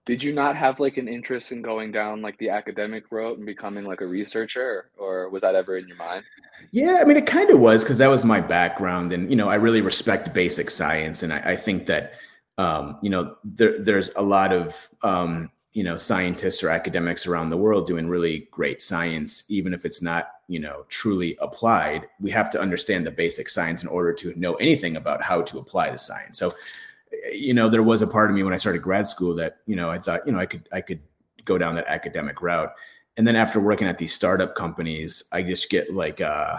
did 0.07 0.23
you 0.23 0.33
not 0.33 0.57
have 0.57 0.81
like 0.81 0.97
an 0.97 1.09
interest 1.09 1.53
in 1.53 1.61
going 1.61 1.93
down 1.93 2.23
like 2.23 2.39
the 2.39 2.49
academic 2.49 3.11
route 3.11 3.37
and 3.37 3.45
becoming 3.45 3.85
like 3.85 4.01
a 4.01 4.07
researcher 4.07 4.91
or 4.97 5.29
was 5.29 5.43
that 5.43 5.55
ever 5.55 5.77
in 5.77 5.87
your 5.87 5.97
mind? 5.97 6.25
Yeah 6.71 6.99
i 7.01 7.05
mean 7.05 7.17
it 7.17 7.27
kind 7.27 7.51
of 7.51 7.61
was 7.61 7.85
because 7.85 7.99
that 7.99 8.09
was 8.09 8.25
my 8.25 8.41
background 8.41 9.13
and 9.13 9.29
you 9.29 9.37
know 9.37 9.49
i 9.49 9.57
really 9.57 9.83
respect 9.83 10.33
basic 10.33 10.71
science 10.71 11.23
and 11.23 11.33
i, 11.33 11.39
I 11.39 11.57
think 11.57 11.87
that 11.87 12.15
um, 12.59 12.99
you 13.03 13.11
know 13.11 13.37
there, 13.45 13.79
there's 13.79 14.15
a 14.15 14.23
lot 14.23 14.53
of 14.53 14.89
um, 15.03 15.51
you 15.75 15.85
know 15.85 15.99
scientists 15.99 16.65
or 16.65 16.71
academics 16.71 17.27
around 17.27 17.51
the 17.51 17.57
world 17.57 17.87
doing 17.87 18.09
really 18.09 18.49
great 18.51 18.81
science 18.81 19.45
even 19.51 19.75
if 19.75 19.85
it's 19.85 20.01
not 20.01 20.31
you 20.49 20.61
know 20.61 20.85
truly 20.89 21.37
applied. 21.41 22.09
We 22.21 22.31
have 22.31 22.51
to 22.51 22.61
understand 22.61 23.07
the 23.07 23.11
basic 23.11 23.49
science 23.49 23.83
in 23.83 23.89
order 23.89 24.13
to 24.15 24.39
know 24.39 24.55
anything 24.55 24.97
about 24.97 25.23
how 25.23 25.43
to 25.43 25.59
apply 25.59 25.91
the 25.91 25.99
science. 25.99 26.39
So 26.39 26.55
you 27.33 27.55
know, 27.55 27.69
there 27.69 27.83
was 27.83 28.03
a 28.03 28.07
part 28.07 28.31
of 28.31 28.37
me 28.37 28.43
when 28.43 28.53
I 28.53 28.57
started 28.57 28.83
grad 28.83 29.07
school 29.07 29.35
that, 29.37 29.59
you 29.67 29.77
know, 29.77 29.91
I 29.91 29.99
thought, 29.99 30.27
you 30.27 30.33
know, 30.33 30.39
I 30.39 30.47
could, 30.47 30.69
I 30.73 30.81
could 30.81 31.01
go 31.45 31.59
down 31.59 31.75
that 31.77 31.87
academic 31.87 32.43
route. 32.43 32.73
And 33.17 33.27
then 33.27 33.37
after 33.37 33.61
working 33.61 33.87
at 33.87 33.99
these 33.99 34.15
startup 34.15 34.55
companies, 34.55 35.25
I 35.33 35.43
just 35.43 35.71
get 35.71 35.93
like, 35.93 36.21
uh, 36.21 36.59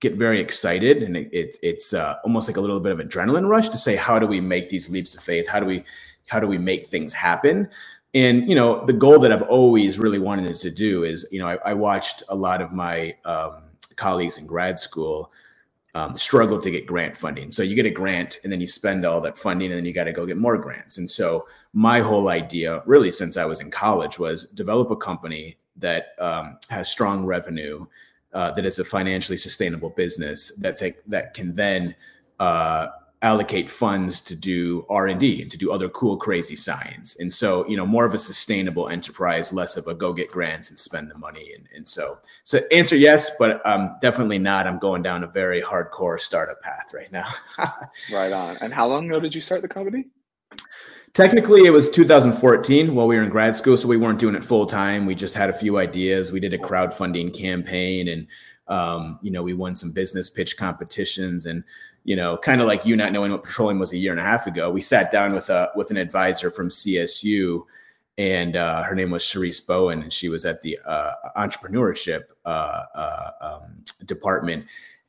get 0.00 0.14
very 0.14 0.40
excited 0.40 1.02
and 1.02 1.16
it, 1.16 1.32
it 1.32 1.56
it's 1.62 1.94
uh, 1.94 2.16
almost 2.24 2.48
like 2.48 2.56
a 2.56 2.60
little 2.60 2.80
bit 2.80 2.90
of 2.90 2.98
adrenaline 2.98 3.48
rush 3.48 3.68
to 3.68 3.78
say, 3.78 3.94
how 3.94 4.18
do 4.18 4.26
we 4.26 4.40
make 4.40 4.68
these 4.68 4.90
leaps 4.90 5.14
of 5.14 5.22
faith? 5.22 5.46
How 5.46 5.60
do 5.60 5.66
we, 5.66 5.84
how 6.26 6.40
do 6.40 6.46
we 6.46 6.58
make 6.58 6.86
things 6.86 7.12
happen? 7.12 7.68
And, 8.14 8.48
you 8.48 8.54
know, 8.54 8.84
the 8.84 8.92
goal 8.92 9.18
that 9.20 9.32
I've 9.32 9.42
always 9.42 9.98
really 9.98 10.18
wanted 10.18 10.54
to 10.54 10.70
do 10.70 11.04
is, 11.04 11.26
you 11.30 11.38
know, 11.38 11.46
I, 11.46 11.58
I 11.64 11.74
watched 11.74 12.22
a 12.28 12.34
lot 12.34 12.60
of 12.60 12.72
my 12.72 13.14
um, 13.24 13.62
colleagues 13.96 14.38
in 14.38 14.46
grad 14.46 14.78
school 14.78 15.30
um, 15.94 16.16
struggle 16.16 16.58
to 16.60 16.70
get 16.70 16.86
grant 16.86 17.16
funding. 17.16 17.50
So 17.50 17.62
you 17.62 17.74
get 17.74 17.86
a 17.86 17.90
grant 17.90 18.38
and 18.42 18.52
then 18.52 18.60
you 18.60 18.66
spend 18.66 19.04
all 19.04 19.20
that 19.20 19.36
funding 19.36 19.70
and 19.70 19.78
then 19.78 19.84
you 19.84 19.92
got 19.92 20.04
to 20.04 20.12
go 20.12 20.24
get 20.24 20.38
more 20.38 20.56
grants. 20.56 20.98
And 20.98 21.10
so 21.10 21.46
my 21.74 22.00
whole 22.00 22.28
idea, 22.28 22.80
really 22.86 23.10
since 23.10 23.36
I 23.36 23.44
was 23.44 23.60
in 23.60 23.70
college, 23.70 24.18
was 24.18 24.44
develop 24.44 24.90
a 24.90 24.96
company 24.96 25.56
that 25.76 26.14
um, 26.18 26.58
has 26.70 26.90
strong 26.90 27.26
revenue, 27.26 27.86
uh, 28.32 28.50
that 28.52 28.64
is 28.64 28.78
a 28.78 28.84
financially 28.84 29.36
sustainable 29.36 29.90
business 29.90 30.56
that 30.56 30.78
that 31.06 31.34
can 31.34 31.54
then 31.54 31.94
uh, 32.40 32.88
allocate 33.22 33.70
funds 33.70 34.20
to 34.20 34.34
do 34.34 34.84
r&d 34.90 35.40
and 35.40 35.50
to 35.50 35.56
do 35.56 35.70
other 35.70 35.88
cool 35.90 36.16
crazy 36.16 36.56
science. 36.56 37.16
And 37.20 37.32
so 37.32 37.66
you 37.68 37.76
know 37.76 37.86
more 37.86 38.04
of 38.04 38.14
a 38.14 38.18
sustainable 38.18 38.88
enterprise 38.88 39.52
less 39.52 39.76
of 39.76 39.86
a 39.86 39.94
go 39.94 40.12
get 40.12 40.30
grants 40.30 40.70
and 40.70 40.78
spend 40.78 41.10
the 41.10 41.16
money. 41.16 41.52
And, 41.56 41.66
and 41.74 41.88
so 41.88 42.18
so 42.44 42.60
answer 42.72 42.96
yes 42.96 43.36
but 43.38 43.64
um, 43.64 43.96
definitely 44.02 44.38
not. 44.38 44.66
I'm 44.66 44.78
going 44.78 45.02
down 45.02 45.22
a 45.22 45.28
very 45.28 45.62
hardcore 45.62 46.18
startup 46.20 46.60
path 46.60 46.92
right 46.92 47.10
now. 47.12 47.26
Right 48.12 48.32
on. 48.32 48.56
And 48.60 48.72
how 48.72 48.88
long 48.88 49.06
ago 49.06 49.20
did 49.20 49.34
you 49.34 49.40
start 49.40 49.62
the 49.62 49.68
company? 49.68 50.06
Technically 51.14 51.66
it 51.66 51.70
was 51.70 51.90
2014 51.90 52.94
while 52.94 53.06
we 53.06 53.16
were 53.16 53.22
in 53.22 53.30
grad 53.30 53.54
school 53.54 53.76
so 53.76 53.86
we 53.86 53.96
weren't 53.96 54.18
doing 54.18 54.34
it 54.34 54.42
full 54.42 54.66
time. 54.66 55.06
We 55.06 55.14
just 55.14 55.36
had 55.36 55.48
a 55.48 55.52
few 55.52 55.78
ideas. 55.78 56.32
We 56.32 56.40
did 56.40 56.54
a 56.54 56.58
crowdfunding 56.58 57.38
campaign 57.38 58.08
and 58.08 58.26
um, 58.68 59.18
you 59.22 59.30
know 59.30 59.42
we 59.42 59.54
won 59.54 59.74
some 59.74 59.92
business 59.92 60.30
pitch 60.30 60.56
competitions. 60.56 61.46
And 61.46 61.62
you 62.04 62.16
know, 62.16 62.36
kind 62.36 62.60
of 62.60 62.66
like 62.66 62.84
you 62.84 62.96
not 62.96 63.12
knowing 63.12 63.30
what 63.30 63.44
petroleum 63.44 63.78
was 63.78 63.92
a 63.92 63.96
year 63.96 64.10
and 64.10 64.20
a 64.20 64.24
half 64.24 64.46
ago, 64.46 64.70
we 64.70 64.80
sat 64.80 65.12
down 65.12 65.32
with 65.32 65.50
a 65.50 65.70
with 65.76 65.90
an 65.90 65.96
advisor 65.96 66.50
from 66.50 66.68
CSU, 66.68 67.64
and 68.18 68.56
uh, 68.56 68.82
her 68.82 68.94
name 68.94 69.10
was 69.10 69.22
Cherise 69.22 69.64
Bowen, 69.64 70.02
and 70.02 70.12
she 70.12 70.28
was 70.28 70.44
at 70.44 70.60
the 70.62 70.78
uh, 70.84 71.12
entrepreneurship 71.36 72.22
uh, 72.44 72.82
uh 72.94 73.30
um, 73.40 73.84
department. 74.06 74.66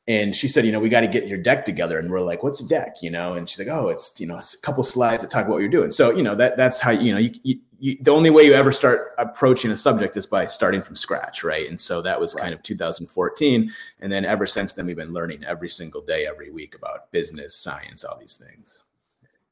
And 0.07 0.36
she 0.36 0.50
said, 0.50 0.65
you 0.65 0.74
know, 0.74 0.81
we 0.81 0.89
got 0.89 1.01
to 1.01 1.07
get 1.07 1.27
your 1.27 1.38
deck 1.38 1.63
together. 1.63 1.98
And 1.98 2.12
we're 2.12 2.19
like, 2.19 2.43
what's 2.43 2.60
a 2.60 2.67
deck? 2.67 2.98
You 3.01 3.10
know, 3.10 3.36
and 3.36 3.48
she's 3.48 3.60
like, 3.60 3.74
oh, 3.74 3.88
it's 3.88 4.19
you 4.19 4.27
know, 4.27 4.38
it's 4.38 4.53
a 4.53 4.62
couple 4.62 4.83
slides 4.83 5.24
that 5.24 5.31
talk 5.31 5.45
about 5.45 5.53
what 5.53 5.62
you're 5.62 5.69
doing. 5.69 5.91
So 5.91 6.12
you 6.12 6.24
know, 6.24 6.36
that 6.36 6.57
that's 6.57 6.79
how 6.79 6.91
you 6.91 7.13
know 7.13 7.19
you, 7.19 7.31
you 7.43 7.60
you, 7.79 7.98
the 8.01 8.12
only 8.12 8.29
way 8.29 8.43
you 8.43 8.53
ever 8.53 8.72
start 8.72 9.13
approaching 9.17 9.69
a 9.72 9.75
subject 9.75 10.15
is 10.15 10.25
by 10.25 10.45
starting 10.45 10.81
from 10.81 10.95
scratch, 10.95 11.43
right? 11.43 11.69
And 11.69 11.79
so 11.79 12.01
that 12.01 12.19
was 12.19 12.33
right. 12.33 12.43
kind 12.43 12.53
of 12.53 12.63
2014, 12.63 13.72
and 14.00 14.12
then 14.12 14.25
ever 14.25 14.45
since 14.45 14.74
then 14.74 14.86
we've 14.86 14.95
been 14.95 15.13
learning 15.13 15.43
every 15.45 15.69
single 15.69 16.01
day, 16.01 16.25
every 16.25 16.50
week 16.50 16.75
about 16.75 17.12
business, 17.12 17.55
science, 17.55 18.03
all 18.03 18.17
these 18.17 18.38
things. 18.38 18.81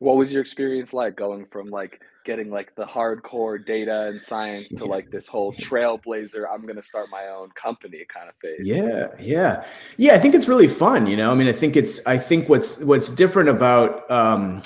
What 0.01 0.17
was 0.17 0.33
your 0.33 0.41
experience 0.41 0.93
like 0.93 1.15
going 1.15 1.45
from 1.45 1.67
like 1.67 2.01
getting 2.25 2.49
like 2.49 2.73
the 2.75 2.85
hardcore 2.85 3.63
data 3.63 4.07
and 4.07 4.19
science 4.19 4.67
to 4.69 4.85
like 4.85 5.11
this 5.11 5.27
whole 5.27 5.53
trailblazer? 5.53 6.45
I'm 6.51 6.63
going 6.63 6.77
to 6.77 6.81
start 6.81 7.05
my 7.11 7.27
own 7.27 7.51
company 7.51 8.03
kind 8.09 8.27
of 8.27 8.33
phase. 8.41 8.65
Yeah, 8.65 9.09
yeah, 9.19 9.63
yeah. 9.97 10.15
I 10.15 10.17
think 10.17 10.33
it's 10.33 10.47
really 10.47 10.67
fun. 10.67 11.05
You 11.05 11.17
know, 11.17 11.31
I 11.31 11.35
mean, 11.35 11.47
I 11.47 11.51
think 11.51 11.75
it's 11.75 12.03
I 12.07 12.17
think 12.17 12.49
what's 12.49 12.83
what's 12.83 13.09
different 13.09 13.49
about 13.49 14.09
um, 14.09 14.63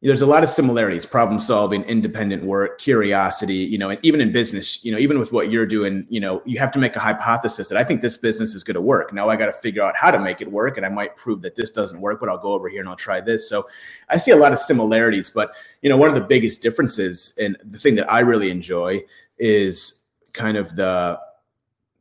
there's 0.00 0.22
a 0.22 0.26
lot 0.26 0.44
of 0.44 0.48
similarities 0.48 1.04
problem 1.04 1.40
solving 1.40 1.82
independent 1.84 2.44
work 2.44 2.78
curiosity 2.78 3.56
you 3.56 3.76
know 3.76 3.90
and 3.90 3.98
even 4.02 4.20
in 4.20 4.30
business 4.30 4.84
you 4.84 4.92
know 4.92 4.98
even 4.98 5.18
with 5.18 5.32
what 5.32 5.50
you're 5.50 5.66
doing 5.66 6.06
you 6.08 6.20
know 6.20 6.40
you 6.44 6.58
have 6.58 6.70
to 6.70 6.78
make 6.78 6.94
a 6.94 7.00
hypothesis 7.00 7.68
that 7.68 7.76
i 7.76 7.82
think 7.82 8.00
this 8.00 8.16
business 8.16 8.54
is 8.54 8.62
going 8.62 8.76
to 8.76 8.80
work. 8.80 9.12
Now 9.12 9.28
i 9.28 9.36
got 9.36 9.46
to 9.46 9.52
figure 9.52 9.82
out 9.82 9.96
how 9.96 10.10
to 10.10 10.18
make 10.18 10.40
it 10.40 10.50
work 10.50 10.76
and 10.76 10.86
i 10.86 10.88
might 10.88 11.16
prove 11.16 11.42
that 11.42 11.56
this 11.56 11.70
doesn't 11.70 12.00
work 12.00 12.20
but 12.20 12.28
i'll 12.28 12.38
go 12.38 12.52
over 12.52 12.68
here 12.68 12.80
and 12.80 12.88
i'll 12.88 12.96
try 12.96 13.20
this. 13.20 13.48
So 13.48 13.66
i 14.08 14.16
see 14.16 14.30
a 14.30 14.36
lot 14.36 14.52
of 14.52 14.58
similarities 14.58 15.30
but 15.30 15.52
you 15.82 15.88
know 15.88 15.96
one 15.96 16.08
of 16.08 16.14
the 16.14 16.20
biggest 16.20 16.62
differences 16.62 17.34
and 17.40 17.56
the 17.64 17.78
thing 17.78 17.96
that 17.96 18.10
i 18.10 18.20
really 18.20 18.50
enjoy 18.50 19.00
is 19.38 20.06
kind 20.32 20.56
of 20.56 20.76
the 20.76 21.18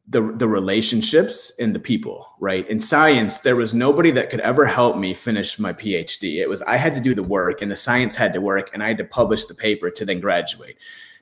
the 0.10 0.22
the 0.38 0.48
relationships 0.48 1.52
and 1.60 1.76
the 1.76 1.80
people 1.80 2.36
right? 2.40 2.68
In 2.70 2.80
science 2.80 3.40
there 3.40 3.56
was 3.56 3.74
nobody 3.74 4.12
that 4.12 4.30
could 4.30 4.40
ever 4.40 4.66
help 4.66 4.98
me 4.98 5.14
finish 5.14 5.60
my 5.60 5.74
phd 5.74 6.24
it 6.24 6.48
was 6.48 6.62
i 6.64 6.78
had 6.78 6.96
to 6.96 7.02
do 7.02 7.14
the 7.14 7.24
work 7.24 7.62
and 7.62 7.72
the 7.72 7.76
science 7.76 8.16
had 8.16 8.34
to 8.34 8.42
work 8.42 8.70
and 8.74 8.84
i 8.84 8.88
had 8.88 8.98
to 8.98 9.04
publish 9.04 9.46
the 9.46 9.54
paper 9.56 9.90
to 9.90 10.06
then 10.06 10.20
graduate. 10.20 10.78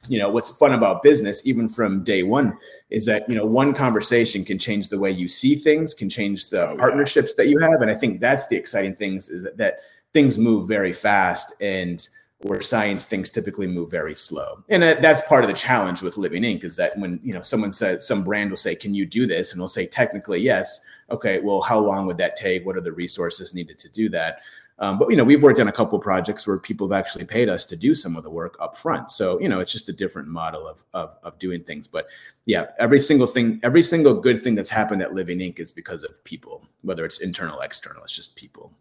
You 0.07 0.19
know 0.19 0.29
what's 0.29 0.55
fun 0.57 0.73
about 0.73 1.01
business 1.01 1.47
even 1.47 1.67
from 1.67 2.03
day 2.03 2.21
one 2.21 2.57
is 2.91 3.07
that 3.07 3.27
you 3.27 3.33
know 3.33 3.45
one 3.45 3.73
conversation 3.73 4.45
can 4.45 4.59
change 4.59 4.89
the 4.89 4.99
way 4.99 5.09
you 5.09 5.27
see 5.27 5.55
things 5.55 5.95
can 5.95 6.09
change 6.09 6.49
the 6.49 6.69
oh, 6.69 6.75
partnerships 6.77 7.33
that 7.35 7.47
you 7.47 7.57
have. 7.57 7.81
And 7.81 7.89
i 7.89 7.95
think 7.95 8.19
that's 8.19 8.45
the 8.47 8.55
exciting 8.55 8.95
things 8.95 9.29
is 9.29 9.41
that, 9.43 9.57
that 9.57 9.79
things 10.13 10.37
move 10.37 10.67
very 10.67 10.93
fast 10.93 11.59
and 11.59 12.07
where 12.45 12.61
science 12.61 13.05
things 13.05 13.31
typically 13.31 13.65
move 13.65 13.89
very 13.89 14.13
slow. 14.13 14.63
And 14.69 14.83
that's 14.83 15.21
part 15.21 15.43
of 15.43 15.49
the 15.49 15.55
challenge 15.55 16.03
with 16.03 16.15
Living 16.15 16.43
Ink 16.43 16.63
is 16.63 16.75
that 16.75 16.97
when 16.97 17.19
you 17.23 17.33
know 17.33 17.41
someone 17.41 17.73
says 17.73 18.07
some 18.07 18.23
brand 18.23 18.51
will 18.51 18.57
say, 18.57 18.75
"Can 18.75 18.93
you 18.93 19.05
do 19.05 19.25
this?" 19.25 19.51
and 19.51 19.59
we'll 19.59 19.67
say, 19.67 19.87
"Technically, 19.87 20.39
yes." 20.39 20.81
Okay, 21.09 21.39
well, 21.39 21.61
how 21.61 21.79
long 21.79 22.05
would 22.05 22.17
that 22.17 22.35
take? 22.35 22.65
What 22.65 22.77
are 22.77 22.81
the 22.81 22.91
resources 22.91 23.55
needed 23.55 23.79
to 23.79 23.89
do 23.89 24.09
that? 24.09 24.41
Um, 24.77 24.99
but 24.99 25.09
you 25.09 25.15
know, 25.15 25.23
we've 25.23 25.41
worked 25.41 25.59
on 25.59 25.69
a 25.69 25.71
couple 25.71 25.97
projects 25.99 26.45
where 26.45 26.59
people 26.59 26.87
have 26.87 26.99
actually 26.99 27.25
paid 27.25 27.47
us 27.47 27.65
to 27.67 27.75
do 27.75 27.95
some 27.95 28.17
of 28.17 28.23
the 28.23 28.29
work 28.29 28.57
up 28.59 28.77
front. 28.77 29.09
So 29.11 29.39
you 29.39 29.49
know, 29.49 29.59
it's 29.59 29.71
just 29.71 29.89
a 29.89 29.93
different 29.93 30.27
model 30.27 30.67
of 30.67 30.83
of, 30.93 31.17
of 31.23 31.39
doing 31.39 31.63
things. 31.63 31.87
But 31.87 32.07
yeah, 32.45 32.67
every 32.77 32.99
single 32.99 33.27
thing, 33.27 33.59
every 33.63 33.81
single 33.81 34.13
good 34.13 34.41
thing 34.41 34.53
that's 34.53 34.69
happened 34.69 35.01
at 35.01 35.13
Living 35.13 35.41
Ink 35.41 35.59
is 35.59 35.71
because 35.71 36.03
of 36.03 36.23
people, 36.23 36.63
whether 36.83 37.05
it's 37.05 37.21
internal, 37.21 37.61
external. 37.61 38.03
It's 38.03 38.15
just 38.15 38.35
people. 38.35 38.71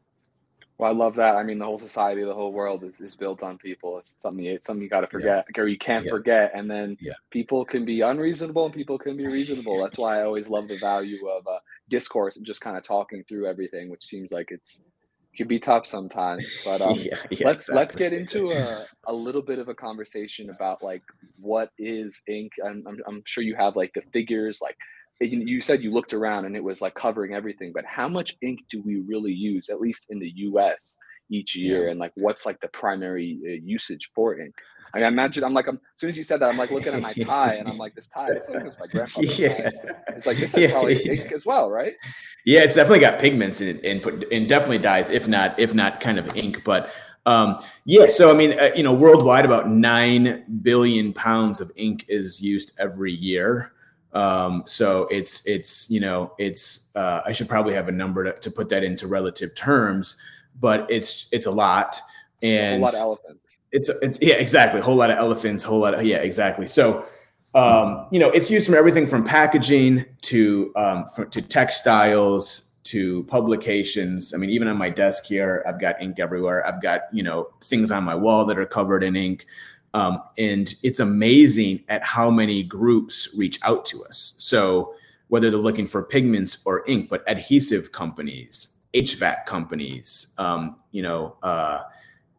Well, 0.77 0.91
I 0.91 0.95
love 0.95 1.15
that. 1.17 1.37
I 1.37 1.45
mean, 1.45 1.59
the 1.59 1.65
whole 1.65 1.79
society, 1.79 2.25
the 2.25 2.35
whole 2.35 2.53
world 2.53 2.83
is, 2.83 3.01
is 3.01 3.15
built 3.15 3.45
on 3.45 3.59
people. 3.59 3.99
It's 3.99 4.17
something 4.21 4.45
it's 4.45 4.67
something 4.67 4.83
you 4.83 4.89
got 4.89 5.03
to 5.03 5.07
forget, 5.07 5.47
yeah. 5.55 5.63
or 5.63 5.69
you 5.69 5.79
can't 5.79 6.05
yeah. 6.05 6.11
forget. 6.11 6.51
And 6.53 6.69
then 6.69 6.97
yeah. 7.01 7.13
people 7.31 7.65
can 7.65 7.85
be 7.85 8.01
unreasonable, 8.01 8.65
and 8.65 8.75
people 8.75 8.99
can 8.99 9.17
be 9.17 9.27
reasonable. 9.27 9.81
That's 9.81 9.99
why 9.99 10.21
I 10.21 10.25
always 10.25 10.49
love 10.49 10.67
the 10.67 10.77
value 10.77 11.29
of 11.29 11.47
uh, 11.47 11.59
discourse 11.89 12.37
and 12.37 12.45
just 12.45 12.61
kind 12.61 12.77
of 12.77 12.83
talking 12.83 13.23
through 13.29 13.47
everything, 13.47 13.89
which 13.89 14.05
seems 14.05 14.33
like 14.33 14.49
it's 14.51 14.83
can 15.37 15.49
be 15.49 15.59
tough 15.59 15.87
sometimes. 15.87 16.63
But 16.65 16.81
um, 16.81 16.89
let's 16.97 17.07
exactly. 17.31 17.75
let's 17.75 17.97
get 17.97 18.13
into 18.13 18.51
a, 18.51 18.85
a 19.07 19.13
little 19.13 19.43
bit 19.43 19.59
of 19.59 19.69
a 19.69 19.75
conversation 19.75 20.51
about 20.51 20.83
like 20.83 21.03
what 21.41 21.71
is 21.79 22.21
ink. 22.29 22.53
I'm, 22.65 22.85
I'm, 22.87 23.01
I'm 23.07 23.23
sure 23.27 23.45
you 23.45 23.55
have 23.57 23.77
like 23.77 23.93
the 23.95 24.03
figures. 24.13 24.61
Like 24.61 24.77
you 25.21 25.61
said, 25.61 25.83
you 25.83 25.93
looked 25.93 26.15
around 26.15 26.45
and 26.45 26.57
it 26.57 26.65
was 26.65 26.81
like 26.83 26.95
covering 26.95 27.35
everything. 27.35 27.73
But 27.75 27.85
how 27.85 28.09
much 28.09 28.37
ink 28.43 28.61
do 28.71 28.83
we 28.83 29.01
really 29.01 29.33
use, 29.33 29.69
at 29.69 29.81
least 29.81 30.07
in 30.11 30.19
the 30.19 30.31
U.S. 30.37 30.99
each 31.31 31.55
year? 31.57 31.85
Yeah. 31.85 31.91
And 31.91 32.01
like, 32.01 32.13
what's 32.17 32.47
like 32.47 32.61
the 32.61 32.69
primary 32.69 33.39
uh, 33.47 33.61
usage 33.65 34.11
for 34.15 34.39
ink? 34.39 34.55
I, 34.95 34.99
mean, 34.99 35.07
imagine 35.07 35.43
I'm 35.43 35.55
like 35.55 35.67
I'm, 35.67 35.77
as 35.77 36.01
soon 36.01 36.11
as 36.11 36.17
you 36.17 36.23
said 36.23 36.41
that 36.41 36.49
I'm 36.49 36.57
like 36.57 36.71
looking 36.71 36.95
at 36.95 37.03
my 37.03 37.13
tie 37.25 37.55
and 37.55 37.69
I'm 37.69 37.79
like 37.79 37.95
this 37.95 38.09
tie 38.09 38.29
is 38.29 38.49
my 38.49 38.87
grandfather's 38.87 39.39
yeah. 39.39 39.71
tie. 39.71 39.71
It's 40.09 40.27
like 40.27 40.37
this 40.37 40.55
is 40.55 40.61
yeah, 40.63 40.71
probably 40.71 40.97
ink 41.03 41.33
as 41.33 41.45
well, 41.45 41.69
right? 41.69 41.95
Yeah, 42.47 42.61
it's 42.61 42.77
definitely 42.77 43.01
got 43.01 43.19
pigments 43.19 43.61
in 43.61 43.77
it 43.77 43.85
and 43.85 44.01
put 44.01 44.33
and 44.33 44.49
definitely 44.49 44.79
dyes, 44.79 45.11
if 45.11 45.27
not 45.27 45.59
if 45.59 45.75
not 45.75 46.01
kind 46.01 46.19
of 46.19 46.37
ink. 46.37 46.63
But 46.65 46.91
um, 47.27 47.57
yeah, 47.85 48.07
so 48.07 48.31
I 48.31 48.35
mean, 48.35 48.59
uh, 48.59 48.71
you 48.77 48.83
know, 48.83 48.93
worldwide 48.93 49.45
about 49.45 49.69
nine 49.69 50.45
billion 50.63 51.13
pounds 51.13 51.61
of 51.61 51.73
ink 51.77 52.05
is 52.09 52.41
used 52.43 52.73
every 52.79 53.13
year. 53.13 53.73
Um, 54.15 54.63
so 54.65 55.09
it's 55.11 55.45
it's 55.47 55.91
you 55.91 56.01
know 56.01 56.35
it's 56.39 56.95
uh, 56.95 57.23
I 57.27 57.33
should 57.33 57.49
probably 57.49 57.75
have 57.75 57.89
a 57.89 57.93
number 57.93 58.25
to, 58.25 58.33
to 58.33 58.51
put 58.51 58.69
that 58.69 58.85
into 58.85 59.09
relative 59.09 59.55
terms, 59.57 60.17
but 60.61 60.89
it's 60.91 61.29
it's 61.33 61.47
a 61.47 61.51
lot 61.51 62.01
and 62.43 62.81
a 62.81 62.85
lot 62.85 62.95
of 62.95 63.01
elephants. 63.01 63.45
it's 63.73 63.89
it's 63.89 64.23
yeah 64.23 64.35
exactly. 64.35 64.81
A 64.81 64.83
whole 64.85 64.95
lot 64.95 65.11
of 65.11 65.19
elephants 65.19 65.65
whole 65.65 65.81
lot 65.81 65.95
of 65.95 66.05
yeah 66.05 66.19
exactly. 66.19 66.69
So 66.69 67.05
um, 67.57 68.07
you 68.13 68.21
know 68.21 68.31
it's 68.31 68.51
used 68.51 68.67
from 68.67 68.77
everything 68.77 69.09
from 69.09 69.25
packaging 69.25 70.05
to 70.23 70.73
um, 70.77 71.07
for, 71.09 71.25
to 71.25 71.43
textiles 71.43 72.77
to 72.85 73.25
publications. 73.25 74.33
I 74.33 74.37
mean 74.37 74.51
even 74.51 74.69
on 74.69 74.79
my 74.79 74.91
desk 74.91 75.25
here 75.25 75.65
i've 75.67 75.81
got 75.81 76.01
ink 76.01 76.21
everywhere. 76.21 76.65
I've 76.65 76.81
got 76.81 77.03
you 77.13 77.25
know 77.25 77.49
things 77.63 77.91
on 77.91 78.05
my 78.05 78.15
wall 78.15 78.45
that 78.45 78.59
are 78.61 78.67
covered 78.67 79.03
in 79.03 79.17
ink 79.17 79.47
um, 79.95 80.23
and 80.37 80.75
it's 80.83 81.01
amazing 81.01 81.83
at 81.89 82.03
how 82.03 82.31
many 82.31 82.63
groups 82.63 83.35
reach 83.37 83.59
out 83.63 83.87
to 83.87 84.05
us. 84.05 84.35
So 84.39 84.95
whether 85.29 85.51
they're 85.51 85.59
looking 85.59 85.87
for 85.87 86.03
pigments 86.03 86.63
or 86.65 86.85
ink 86.87 87.09
but 87.09 87.25
adhesive 87.27 87.91
companies 87.93 88.77
hvac 88.95 89.47
companies 89.47 90.35
um, 90.39 90.77
you 90.93 91.03
know 91.03 91.37
uh, 91.43 91.83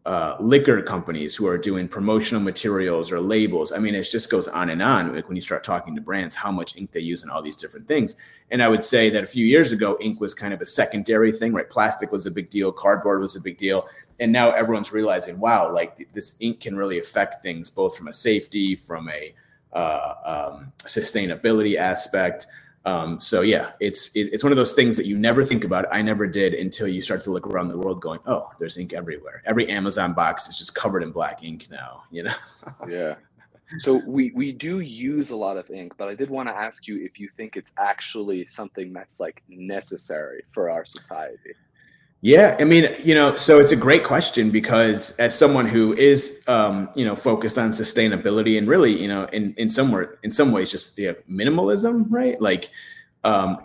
uh, 0.06 0.38
liquor 0.40 0.84
companies 0.84 1.36
who 1.36 1.48
are 1.48 1.58
doing 1.58 1.88
promotional 1.88 2.40
materials 2.42 3.12
or 3.12 3.20
labels. 3.20 3.72
I 3.72 3.80
mean, 3.80 3.96
it 3.96 4.04
just 4.04 4.30
goes 4.30 4.48
on 4.48 4.70
and 4.70 4.82
on. 4.82 5.16
Like 5.16 5.28
when 5.28 5.36
you 5.36 5.42
start 5.42 5.64
talking 5.64 5.96
to 5.96 6.02
brands, 6.02 6.36
how 6.36 6.52
much 6.52 6.78
ink 6.78 6.92
they 6.92 7.00
use 7.00 7.24
and 7.24 7.32
all 7.32 7.42
these 7.42 7.58
different 7.58 7.88
things. 7.88 8.16
And 8.52 8.62
I 8.62 8.68
would 8.68 8.84
say 8.84 9.10
that 9.10 9.24
a 9.24 9.28
few 9.28 9.46
years 9.48 9.72
ago, 9.72 9.98
ink 10.00 10.22
was 10.22 10.36
kind 10.36 10.54
of 10.54 10.62
a 10.62 10.66
secondary 10.66 11.32
thing, 11.32 11.54
right? 11.54 11.68
Plastic 11.68 12.12
was 12.12 12.28
a 12.28 12.32
big 12.32 12.52
deal, 12.52 12.72
cardboard 12.72 13.20
was 13.20 13.36
a 13.36 13.42
big 13.42 13.58
deal, 13.58 13.88
and 14.20 14.32
now 14.32 14.52
everyone's 14.52 14.94
realizing, 14.94 15.40
wow, 15.40 15.74
like 15.74 16.08
this 16.14 16.38
ink 16.40 16.60
can 16.60 16.76
really 16.76 17.00
affect 17.00 17.42
things 17.42 17.72
both 17.72 17.98
from 17.98 18.08
a 18.08 18.14
safety, 18.14 18.76
from 18.76 19.10
a 19.10 19.34
uh, 19.74 20.14
um, 20.24 20.72
sustainability 20.84 21.78
aspect. 21.78 22.46
Um, 22.86 23.20
so 23.20 23.42
yeah, 23.42 23.72
it's 23.80 24.16
it, 24.16 24.30
it's 24.32 24.44
one 24.44 24.52
of 24.52 24.58
those 24.58 24.74
things 24.74 24.96
that 24.98 25.08
you 25.08 25.18
never 25.18 25.44
think 25.44 25.64
about. 25.64 25.86
I 25.92 26.02
never 26.02 26.28
did 26.28 26.54
until 26.54 26.88
you 26.88 27.02
start 27.02 27.24
to 27.24 27.32
look 27.32 27.48
around 27.48 27.70
the 27.70 27.78
world, 27.78 28.00
going, 28.00 28.20
"Oh, 28.28 28.52
there's 28.60 28.78
ink 28.78 28.94
everywhere. 28.94 29.42
Every 29.46 29.68
Amazon 29.70 30.14
box 30.14 30.48
is 30.48 30.60
just 30.60 30.76
covered 30.76 31.02
in 31.02 31.12
black 31.12 31.44
ink 31.44 31.68
now." 31.72 32.04
You 32.12 32.24
know? 32.24 32.36
yeah. 32.88 33.16
So 33.80 34.02
we 34.06 34.32
we 34.36 34.52
do 34.52 34.82
use 34.82 35.32
a 35.32 35.36
lot 35.36 35.58
of 35.58 35.72
ink, 35.72 35.94
but 35.98 36.08
I 36.08 36.14
did 36.14 36.30
want 36.30 36.48
to 36.48 36.56
ask 36.56 36.88
you 36.88 37.04
if 37.04 37.20
you 37.20 37.30
think 37.36 37.56
it's 37.56 37.74
actually 37.80 38.46
something 38.46 38.94
that's 38.94 39.20
like 39.20 39.42
necessary 39.50 40.44
for 40.54 40.70
our 40.70 40.86
society. 40.86 41.56
Yeah, 42.22 42.56
I 42.60 42.64
mean, 42.64 42.90
you 43.04 43.14
know, 43.14 43.36
so 43.36 43.60
it's 43.60 43.72
a 43.72 43.76
great 43.76 44.04
question 44.04 44.50
because 44.50 45.16
as 45.18 45.38
someone 45.38 45.68
who 45.68 45.94
is, 45.94 46.44
um, 46.48 46.90
you 46.96 47.06
know, 47.06 47.16
focused 47.16 47.60
on 47.60 47.70
sustainability 47.70 48.58
and 48.58 48.68
really, 48.68 49.00
you 49.00 49.08
know, 49.08 49.26
in 49.26 49.54
in 49.58 49.70
some 49.70 49.92
way, 49.92 50.06
in 50.24 50.32
some 50.32 50.52
ways, 50.52 50.72
just 50.72 50.98
yeah, 50.98 51.12
minimalism, 51.30 52.08
right? 52.10 52.40
Like, 52.42 52.72
um, 53.24 53.60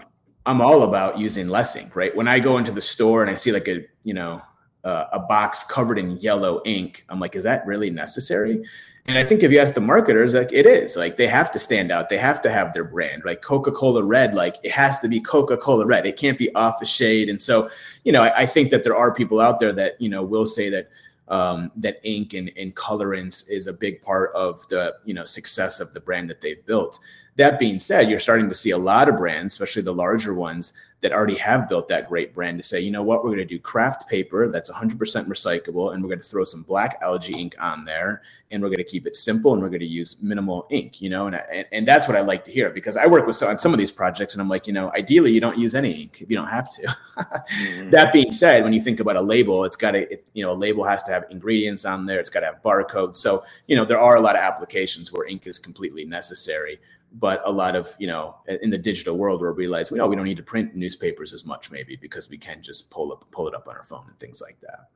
I'm 0.45 0.61
all 0.61 0.83
about 0.83 1.19
using 1.19 1.49
less 1.49 1.75
ink, 1.76 1.97
right? 1.97 2.14
When 2.14 2.28
I 2.28 2.38
go 2.38 2.59
into 2.59 2.73
the 2.73 2.80
store 2.83 3.23
and 3.23 3.30
I 3.30 3.35
see 3.35 3.52
like 3.52 3.69
a, 3.69 3.87
you 4.02 4.12
know, 4.14 4.42
uh, 4.84 5.06
a 5.12 5.18
box 5.20 5.64
covered 5.64 5.99
in 5.99 6.18
yellow 6.18 6.62
ink, 6.64 7.04
I'm 7.08 7.20
like, 7.20 7.37
is 7.37 7.44
that 7.44 7.66
really 7.66 7.90
necessary? 7.90 8.64
And 9.06 9.18
I 9.18 9.25
think 9.25 9.42
if 9.42 9.50
you 9.50 9.58
ask 9.58 9.75
the 9.75 9.80
marketers, 9.80 10.34
like 10.34 10.52
it 10.52 10.66
is, 10.66 10.96
like 10.96 11.16
they 11.16 11.26
have 11.26 11.50
to 11.52 11.58
stand 11.58 11.90
out. 11.90 12.08
They 12.08 12.18
have 12.18 12.40
to 12.42 12.50
have 12.50 12.72
their 12.72 12.84
brand, 12.84 13.22
like 13.25 13.42
Coca-Cola 13.42 14.04
Red, 14.04 14.34
like 14.34 14.56
it 14.62 14.70
has 14.70 15.00
to 15.00 15.08
be 15.08 15.20
Coca-Cola 15.20 15.87
Red. 15.87 16.06
It 16.06 16.16
can't 16.16 16.38
be 16.38 16.54
off 16.54 16.78
the 16.78 16.87
shade. 16.87 17.28
And 17.28 17.40
so, 17.40 17.70
you 18.04 18.12
know, 18.12 18.22
I, 18.22 18.42
I, 18.42 18.46
think 18.46 18.70
that 18.70 18.84
there 18.84 18.94
are 18.94 19.12
people 19.12 19.40
out 19.40 19.58
there 19.58 19.72
that, 19.72 20.00
you 20.00 20.08
know, 20.08 20.22
will 20.22 20.46
say 20.46 20.68
that 20.70 20.90
um, 21.28 21.72
that 21.76 21.99
ink 22.04 22.34
and, 22.34 22.52
and 22.56 22.75
colorants 22.76 23.50
is 23.50 23.66
a 23.66 23.72
big 23.72 24.02
part 24.02 24.32
of 24.34 24.68
the, 24.68 24.94
you 25.04 25.14
know, 25.14 25.25
success 25.25 25.80
of 25.80 25.92
the 25.92 26.00
brand 26.00 26.28
that 26.30 26.40
they've 26.40 26.64
built. 26.66 26.99
That 27.40 27.59
being 27.59 27.80
said, 27.80 28.11
you're 28.11 28.20
starting 28.20 28.50
to 28.50 28.54
see 28.54 28.73
a 28.73 28.76
lot 28.76 29.09
of 29.09 29.16
brands, 29.16 29.54
especially 29.54 29.80
the 29.80 29.94
larger 29.94 30.35
ones, 30.35 30.75
that 31.00 31.11
already 31.11 31.37
have 31.37 31.70
built 31.70 31.88
that 31.88 32.06
great 32.06 32.35
brand 32.35 32.59
to 32.59 32.62
say, 32.62 32.80
you 32.80 32.90
know 32.90 33.02
what, 33.02 33.25
we're 33.25 33.30
going 33.30 33.38
to 33.38 33.47
do 33.47 33.59
craft 33.59 34.06
paper 34.11 34.50
that's 34.50 34.70
100% 34.70 34.99
recyclable, 34.99 35.94
and 35.94 36.02
we're 36.02 36.11
going 36.11 36.20
to 36.20 36.28
throw 36.28 36.44
some 36.44 36.62
black 36.62 36.99
algae 37.00 37.32
ink 37.32 37.54
on 37.59 37.87
there, 37.87 38.20
and 38.50 38.62
we're 38.62 38.68
going 38.68 38.76
to 38.76 38.85
keep 38.85 39.06
it 39.06 39.16
simple, 39.16 39.54
and 39.54 39.62
we're 39.62 39.70
going 39.70 39.80
to 39.80 39.87
use 39.87 40.18
minimal 40.20 40.66
ink, 40.68 41.00
you 41.00 41.09
know, 41.09 41.28
and, 41.28 41.37
and, 41.50 41.66
and 41.73 41.88
that's 41.88 42.06
what 42.06 42.18
I 42.18 42.20
like 42.20 42.44
to 42.44 42.52
hear 42.52 42.68
because 42.68 42.99
I 42.99 43.06
work 43.06 43.26
with 43.26 43.37
some, 43.37 43.49
on 43.49 43.56
some 43.56 43.73
of 43.73 43.78
these 43.78 43.90
projects, 43.90 44.35
and 44.35 44.42
I'm 44.42 44.50
like, 44.50 44.66
you 44.66 44.75
know, 44.75 44.92
ideally 44.94 45.32
you 45.32 45.40
don't 45.40 45.56
use 45.56 45.75
any 45.75 46.02
ink 46.02 46.20
if 46.20 46.30
you 46.30 46.37
don't 46.37 46.49
have 46.49 46.70
to. 46.75 46.82
mm-hmm. 46.82 47.90
That 47.90 48.12
being 48.12 48.32
said, 48.32 48.64
when 48.64 48.75
you 48.75 48.82
think 48.82 49.00
about 49.00 49.16
a 49.16 49.23
label, 49.23 49.64
it's 49.64 49.78
got 49.78 49.92
to, 49.92 50.12
it, 50.12 50.26
you 50.35 50.44
know, 50.44 50.52
a 50.52 50.59
label 50.66 50.85
has 50.85 51.02
to 51.04 51.12
have 51.12 51.25
ingredients 51.30 51.87
on 51.87 52.04
there, 52.04 52.20
it's 52.20 52.28
got 52.28 52.40
to 52.40 52.47
have 52.47 52.62
barcodes. 52.62 53.16
So, 53.16 53.42
you 53.66 53.76
know, 53.76 53.87
there 53.87 53.99
are 53.99 54.16
a 54.16 54.20
lot 54.20 54.37
of 54.37 54.42
applications 54.42 55.11
where 55.11 55.26
ink 55.26 55.47
is 55.47 55.59
completely 55.59 56.04
necessary 56.04 56.78
but 57.12 57.40
a 57.44 57.50
lot 57.50 57.74
of 57.74 57.94
you 57.98 58.06
know 58.06 58.38
in 58.62 58.70
the 58.70 58.78
digital 58.78 59.16
world 59.16 59.40
we 59.40 59.48
realize 59.48 59.90
we 59.90 59.98
know 59.98 60.06
we 60.06 60.16
don't 60.16 60.24
need 60.24 60.36
to 60.36 60.42
print 60.42 60.74
newspapers 60.74 61.32
as 61.32 61.44
much 61.44 61.70
maybe 61.70 61.96
because 61.96 62.30
we 62.30 62.38
can 62.38 62.62
just 62.62 62.90
pull 62.90 63.12
up 63.12 63.24
pull 63.30 63.48
it 63.48 63.54
up 63.54 63.66
on 63.68 63.76
our 63.76 63.84
phone 63.84 64.04
and 64.08 64.18
things 64.18 64.40
like 64.40 64.60
that. 64.60 64.88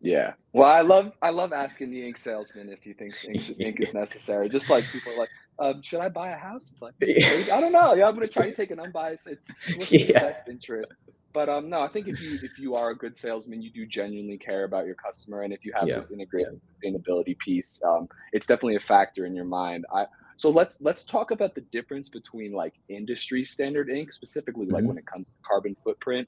Yeah. 0.00 0.32
Well 0.52 0.68
i 0.68 0.80
love 0.80 1.12
i 1.20 1.30
love 1.30 1.52
asking 1.52 1.90
the 1.90 2.06
ink 2.06 2.16
salesman 2.16 2.70
if 2.70 2.82
he 2.82 2.94
thinks 2.94 3.26
ink, 3.28 3.50
ink 3.58 3.80
is 3.80 3.92
necessary 3.92 4.48
just 4.48 4.70
like 4.70 4.84
people 4.90 5.12
are 5.12 5.18
like 5.18 5.28
um, 5.58 5.82
should 5.82 6.00
i 6.00 6.08
buy 6.08 6.30
a 6.30 6.36
house? 6.36 6.70
It's 6.72 6.80
like 6.80 6.94
i 7.02 7.60
don't 7.60 7.72
know. 7.72 7.94
Yeah 7.94 8.08
i'm 8.08 8.14
going 8.14 8.26
to 8.26 8.32
try 8.32 8.48
to 8.48 8.56
take 8.56 8.70
an 8.70 8.80
unbiased 8.80 9.26
it's 9.26 9.46
what's 9.76 9.92
yeah. 9.92 10.06
the 10.06 10.12
best 10.14 10.48
interest. 10.48 10.92
But 11.32 11.48
um 11.50 11.68
no 11.68 11.80
i 11.80 11.88
think 11.88 12.08
if 12.08 12.20
you 12.22 12.38
if 12.42 12.58
you 12.58 12.74
are 12.74 12.90
a 12.90 12.96
good 12.96 13.14
salesman 13.14 13.60
you 13.60 13.70
do 13.70 13.84
genuinely 13.86 14.38
care 14.38 14.64
about 14.64 14.86
your 14.86 14.96
customer 14.96 15.42
and 15.42 15.52
if 15.52 15.64
you 15.64 15.72
have 15.78 15.86
yeah. 15.86 15.96
this 15.96 16.10
integrated 16.10 16.58
yeah. 16.82 16.90
sustainability 16.90 17.38
piece 17.38 17.82
um, 17.86 18.08
it's 18.32 18.46
definitely 18.46 18.76
a 18.76 18.80
factor 18.80 19.26
in 19.26 19.34
your 19.34 19.44
mind. 19.44 19.84
I 19.94 20.06
so 20.40 20.48
let's 20.48 20.80
let's 20.80 21.04
talk 21.04 21.32
about 21.32 21.54
the 21.54 21.60
difference 21.60 22.08
between 22.08 22.52
like 22.52 22.72
industry 22.88 23.44
standard 23.44 23.90
ink, 23.90 24.10
specifically 24.10 24.64
like 24.64 24.78
mm-hmm. 24.78 24.88
when 24.88 24.96
it 24.96 25.04
comes 25.04 25.28
to 25.28 25.34
carbon 25.46 25.76
footprint, 25.84 26.26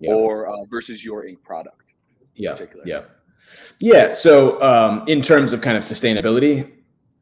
yeah. 0.00 0.12
or 0.12 0.48
uh, 0.48 0.66
versus 0.66 1.02
your 1.02 1.24
ink 1.24 1.42
product. 1.42 1.94
Yeah, 2.34 2.58
yeah, 2.84 3.04
yeah. 3.80 4.12
So 4.12 4.62
um, 4.62 5.02
in 5.08 5.22
terms 5.22 5.54
of 5.54 5.62
kind 5.62 5.78
of 5.78 5.82
sustainability, 5.82 6.70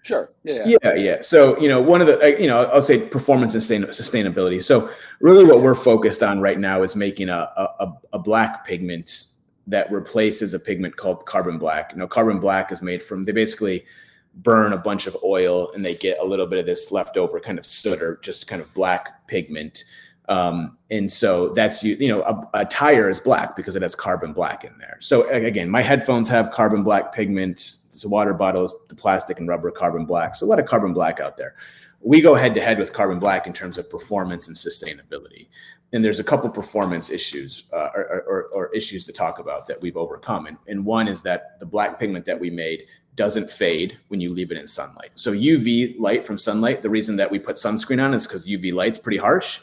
Sure. 0.03 0.33
Yeah, 0.43 0.65
yeah. 0.67 0.77
Yeah. 0.83 0.95
Yeah. 0.95 1.21
So, 1.21 1.57
you 1.61 1.69
know, 1.69 1.81
one 1.81 2.01
of 2.01 2.09
the, 2.09 2.37
you 2.41 2.49
know, 2.49 2.65
I'll 2.65 2.83
say 2.83 2.99
performance 3.07 3.55
and 3.55 3.85
sustainability. 3.85 4.61
So, 4.61 4.91
really, 5.21 5.45
what 5.45 5.63
we're 5.63 5.77
focused 5.77 6.25
on 6.25 6.41
right 6.41 6.59
now 6.59 6.83
is 6.83 6.97
making 6.97 7.29
a, 7.29 7.49
a, 7.57 7.93
a 8.15 8.19
black 8.19 8.67
pigment 8.67 9.27
that 9.69 9.93
replaces 9.93 10.55
a 10.55 10.59
pigment 10.59 10.97
called 10.97 11.25
carbon 11.25 11.57
black. 11.57 11.93
You 11.93 11.99
know, 11.99 12.09
carbon 12.09 12.41
black 12.41 12.73
is 12.73 12.83
made 12.83 13.01
from, 13.01 13.23
they 13.23 13.31
basically 13.31 13.85
burn 14.35 14.73
a 14.73 14.79
bunch 14.79 15.07
of 15.07 15.17
oil 15.23 15.71
and 15.73 15.85
they 15.85 15.95
get 15.95 16.19
a 16.19 16.25
little 16.25 16.47
bit 16.47 16.59
of 16.59 16.67
this 16.67 16.91
leftover 16.91 17.39
kind 17.39 17.59
of 17.59 17.67
soot 17.67 18.01
or 18.01 18.19
just 18.23 18.49
kind 18.49 18.63
of 18.63 18.73
black 18.75 19.27
pigment. 19.27 19.85
Um, 20.29 20.79
and 20.91 21.11
so 21.11 21.49
that's 21.51 21.83
you, 21.83 21.97
you 21.97 22.09
know, 22.09 22.23
a, 22.23 22.61
a, 22.61 22.65
tire 22.65 23.09
is 23.09 23.19
black 23.19 23.57
because 23.57 23.77
it 23.77 23.83
has 23.83 23.95
carbon 23.95 24.33
black 24.33 24.65
in 24.65 24.73
there. 24.79 24.97
So 25.01 25.29
again, 25.31 25.69
my 25.69 25.83
headphones 25.83 26.29
have 26.29 26.53
carbon 26.53 26.83
black 26.83 27.13
pigment. 27.13 27.61
So 27.61 28.09
water 28.09 28.33
bottles, 28.33 28.75
the 28.89 28.95
plastic 28.95 29.41
and 29.41 29.49
rubber 29.49 29.71
carbon 29.71 30.07
black. 30.07 30.35
So 30.35 30.47
a 30.47 30.49
lot 30.49 30.61
of 30.61 30.67
carbon 30.67 30.95
black 30.95 31.21
out 31.21 31.37
there. 31.37 31.55
We 32.01 32.21
go 32.21 32.35
head 32.35 32.55
to 32.55 32.61
head 32.61 32.79
with 32.79 32.93
carbon 32.93 33.19
black 33.19 33.47
in 33.47 33.53
terms 33.53 33.79
of 33.79 33.91
performance 33.91 34.49
and 34.49 34.57
sustainability. 34.57 35.49
And 35.93 36.05
there's 36.05 36.21
a 36.21 36.25
couple 36.25 36.49
performance 36.49 37.11
issues 37.11 37.65
uh, 37.73 37.91
or, 37.95 38.25
or, 38.27 38.45
or, 38.55 38.75
issues 38.75 39.05
to 39.07 39.13
talk 39.13 39.39
about 39.39 39.67
that 39.67 39.81
we've 39.83 39.97
overcome. 39.97 40.47
And, 40.47 40.57
and 40.67 40.87
one 40.87 41.07
is 41.07 41.21
that 41.23 41.61
the 41.61 41.67
black 41.67 42.01
pigment 42.01 42.25
that 42.25 42.41
we 42.41 42.49
made 42.49 42.87
doesn't 43.15 43.51
fade 43.51 43.99
when 44.09 44.21
you 44.21 44.33
leave 44.33 44.51
it 44.51 44.59
in 44.59 44.67
sunlight. 44.67 45.11
So 45.15 45.33
UV 45.33 45.99
light 45.99 46.25
from 46.25 46.39
sunlight, 46.39 46.83
the 46.83 46.91
reason 46.91 47.17
that 47.17 47.31
we 47.31 47.39
put 47.39 47.57
sunscreen 47.57 48.03
on 48.03 48.15
is 48.15 48.27
because 48.27 48.47
UV 48.47 48.73
light's 48.73 48.99
pretty 48.99 49.19
harsh. 49.19 49.61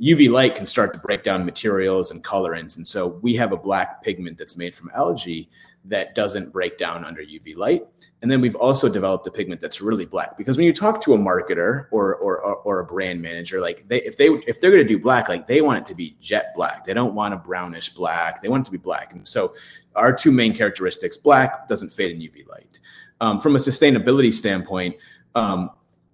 UV 0.00 0.30
light 0.30 0.54
can 0.54 0.66
start 0.66 0.92
to 0.94 1.00
break 1.00 1.22
down 1.22 1.44
materials 1.44 2.10
and 2.10 2.24
colorants. 2.24 2.76
And 2.76 2.86
so 2.86 3.18
we 3.22 3.34
have 3.36 3.52
a 3.52 3.56
black 3.56 4.02
pigment 4.02 4.38
that's 4.38 4.56
made 4.56 4.74
from 4.74 4.90
algae 4.94 5.48
that 5.84 6.14
doesn't 6.14 6.52
break 6.52 6.78
down 6.78 7.04
under 7.04 7.22
UV 7.22 7.56
light. 7.56 7.82
And 8.20 8.30
then 8.30 8.40
we've 8.40 8.54
also 8.54 8.88
developed 8.88 9.26
a 9.26 9.30
pigment 9.30 9.60
that's 9.60 9.80
really 9.80 10.06
black 10.06 10.38
because 10.38 10.56
when 10.56 10.64
you 10.64 10.72
talk 10.72 11.00
to 11.02 11.14
a 11.14 11.18
marketer 11.18 11.86
or 11.90 12.14
or, 12.16 12.38
or 12.38 12.80
a 12.80 12.84
brand 12.84 13.20
manager, 13.20 13.60
like 13.60 13.86
they 13.88 14.00
if 14.02 14.16
they 14.16 14.28
if 14.46 14.60
they're 14.60 14.70
going 14.70 14.86
to 14.86 14.88
do 14.88 14.98
black, 14.98 15.28
like 15.28 15.46
they 15.46 15.60
want 15.60 15.78
it 15.78 15.86
to 15.86 15.94
be 15.94 16.16
jet 16.20 16.52
black. 16.54 16.84
They 16.84 16.94
don't 16.94 17.14
want 17.14 17.34
a 17.34 17.36
brownish 17.36 17.90
black. 17.90 18.42
They 18.42 18.48
want 18.48 18.62
it 18.62 18.66
to 18.66 18.72
be 18.72 18.78
black. 18.78 19.12
And 19.12 19.26
so 19.26 19.54
our 19.96 20.14
two 20.14 20.30
main 20.30 20.54
characteristics: 20.54 21.16
black 21.16 21.66
doesn't 21.66 21.92
fade 21.92 22.12
in 22.12 22.20
UV 22.20 22.46
light. 22.48 22.78
Um, 23.20 23.40
from 23.40 23.56
a 23.56 23.58
sustainability 23.58 24.32
standpoint, 24.32 24.96
um, 25.34 25.70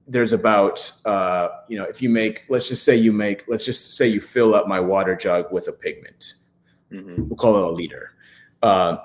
there's 0.08 0.32
about 0.32 0.90
uh, 1.04 1.48
you 1.68 1.76
know 1.76 1.84
if 1.84 2.00
you 2.00 2.08
make 2.08 2.44
let's 2.48 2.68
just 2.68 2.84
say 2.84 2.96
you 2.96 3.12
make 3.12 3.44
let's 3.48 3.64
just 3.64 3.94
say 3.94 4.08
you 4.08 4.20
fill 4.20 4.54
up 4.54 4.66
my 4.66 4.80
water 4.80 5.14
jug 5.14 5.52
with 5.52 5.68
a 5.68 5.72
pigment 5.72 6.34
mm-hmm. 6.90 7.28
we'll 7.28 7.36
call 7.36 7.56
it 7.56 7.62
a 7.62 7.70
liter 7.70 8.14
uh, 8.62 8.96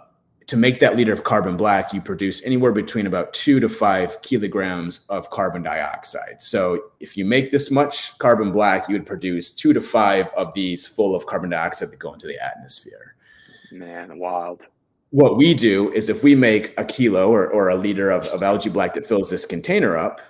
to 0.54 0.60
make 0.60 0.80
that 0.80 0.96
liter 0.96 1.12
of 1.12 1.24
carbon 1.24 1.58
black 1.58 1.94
you 1.94 2.00
produce 2.00 2.46
anywhere 2.46 2.72
between 2.72 3.08
about 3.08 3.34
two 3.34 3.60
to 3.60 3.68
five 3.68 4.22
kilograms 4.22 5.04
of 5.10 5.28
carbon 5.32 5.64
dioxide. 5.64 6.44
So 6.44 6.92
if 7.00 7.18
you 7.18 7.26
make 7.26 7.50
this 7.50 7.72
much 7.72 8.16
carbon 8.20 8.52
black 8.52 8.88
you 8.88 8.94
would 8.94 9.08
produce 9.08 9.52
two 9.52 9.74
to 9.74 9.82
five 9.82 10.28
of 10.38 10.54
these 10.54 10.86
full 10.86 11.16
of 11.16 11.26
carbon 11.26 11.50
dioxide 11.50 11.90
that 11.90 11.98
go 11.98 12.14
into 12.14 12.28
the 12.28 12.40
atmosphere. 12.40 13.16
Man 13.72 14.20
wild. 14.20 14.62
What 15.10 15.38
we 15.38 15.56
do 15.56 15.92
is 15.92 16.08
if 16.08 16.24
we 16.24 16.36
make 16.36 16.80
a 16.80 16.86
kilo 16.86 17.32
or, 17.32 17.48
or 17.48 17.70
a 17.70 17.76
liter 17.76 18.12
of, 18.12 18.28
of 18.28 18.44
algae 18.44 18.70
black 18.70 18.94
that 18.94 19.08
fills 19.08 19.32
this 19.32 19.48
container 19.48 19.98
up 19.98 20.22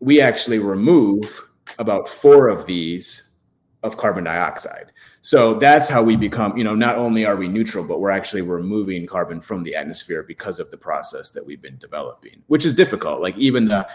we 0.00 0.20
actually 0.20 0.58
remove 0.58 1.48
about 1.78 2.06
four 2.06 2.48
of 2.48 2.66
these 2.66 3.38
of 3.82 3.96
carbon 3.96 4.24
dioxide. 4.24 4.92
So 5.22 5.54
that's 5.54 5.88
how 5.88 6.02
we 6.02 6.16
become, 6.16 6.56
you 6.56 6.64
know, 6.64 6.74
not 6.74 6.98
only 6.98 7.24
are 7.24 7.36
we 7.36 7.48
neutral, 7.48 7.84
but 7.84 8.00
we're 8.00 8.10
actually 8.10 8.42
removing 8.42 9.06
carbon 9.06 9.40
from 9.40 9.62
the 9.62 9.76
atmosphere 9.76 10.24
because 10.24 10.58
of 10.58 10.70
the 10.72 10.76
process 10.76 11.30
that 11.30 11.46
we've 11.46 11.62
been 11.62 11.78
developing, 11.78 12.42
which 12.48 12.66
is 12.66 12.74
difficult. 12.74 13.20
Like 13.20 13.38
even 13.38 13.66
the 13.66 13.88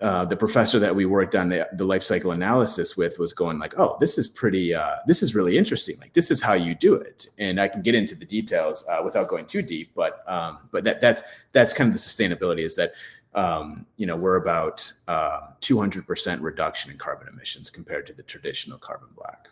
uh, 0.00 0.24
the 0.24 0.36
professor 0.36 0.78
that 0.78 0.94
we 0.94 1.06
worked 1.06 1.34
on 1.34 1.48
the, 1.48 1.66
the 1.74 1.84
life 1.84 2.02
cycle 2.02 2.32
analysis 2.32 2.96
with 2.96 3.18
was 3.18 3.32
going 3.32 3.58
like, 3.58 3.78
oh, 3.78 3.96
this 4.00 4.18
is 4.18 4.28
pretty, 4.28 4.74
uh, 4.74 4.96
this 5.06 5.22
is 5.22 5.34
really 5.34 5.56
interesting. 5.56 5.96
Like 5.98 6.12
this 6.12 6.30
is 6.30 6.42
how 6.42 6.52
you 6.52 6.74
do 6.74 6.94
it. 6.94 7.28
And 7.38 7.60
I 7.60 7.68
can 7.68 7.80
get 7.80 7.94
into 7.94 8.14
the 8.14 8.26
details 8.26 8.86
uh, 8.90 9.00
without 9.02 9.28
going 9.28 9.46
too 9.46 9.62
deep, 9.62 9.92
but 9.94 10.22
um, 10.28 10.68
but 10.72 10.84
that 10.84 11.00
that's 11.00 11.22
that's 11.52 11.72
kind 11.72 11.88
of 11.88 11.94
the 11.94 12.00
sustainability 12.00 12.60
is 12.60 12.74
that 12.76 12.92
um, 13.34 13.86
you 13.96 14.06
know, 14.06 14.16
we're 14.16 14.36
about 14.36 14.92
uh, 15.08 15.40
200% 15.60 16.40
reduction 16.40 16.92
in 16.92 16.98
carbon 16.98 17.28
emissions 17.28 17.70
compared 17.70 18.06
to 18.06 18.12
the 18.12 18.22
traditional 18.22 18.78
carbon 18.78 19.08
black. 19.16 19.48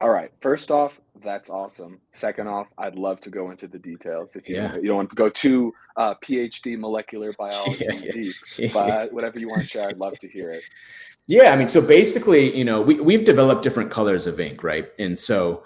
All 0.00 0.10
right. 0.10 0.30
First 0.40 0.70
off, 0.70 1.00
that's 1.22 1.50
awesome. 1.50 2.00
Second 2.12 2.46
off, 2.48 2.68
I'd 2.78 2.94
love 2.94 3.20
to 3.20 3.30
go 3.30 3.50
into 3.50 3.66
the 3.66 3.78
details. 3.78 4.36
If 4.36 4.48
you, 4.48 4.56
yeah. 4.56 4.76
you 4.76 4.88
don't 4.88 4.96
want 4.96 5.10
to 5.10 5.16
go 5.16 5.28
too 5.28 5.74
uh, 5.96 6.14
PhD 6.24 6.78
molecular 6.78 7.32
biology 7.38 7.84
yeah. 7.88 8.12
deep, 8.12 8.72
but 8.72 9.12
whatever 9.12 9.38
you 9.38 9.48
want 9.48 9.62
to 9.62 9.68
share, 9.68 9.88
I'd 9.88 9.98
love 9.98 10.18
to 10.20 10.28
hear 10.28 10.50
it. 10.50 10.62
Yeah, 11.26 11.52
I 11.52 11.56
mean, 11.56 11.68
so 11.68 11.86
basically, 11.86 12.56
you 12.56 12.64
know, 12.64 12.80
we 12.80 13.00
we've 13.00 13.24
developed 13.24 13.62
different 13.62 13.90
colors 13.90 14.26
of 14.26 14.40
ink, 14.40 14.64
right? 14.64 14.88
And 14.98 15.18
so 15.18 15.62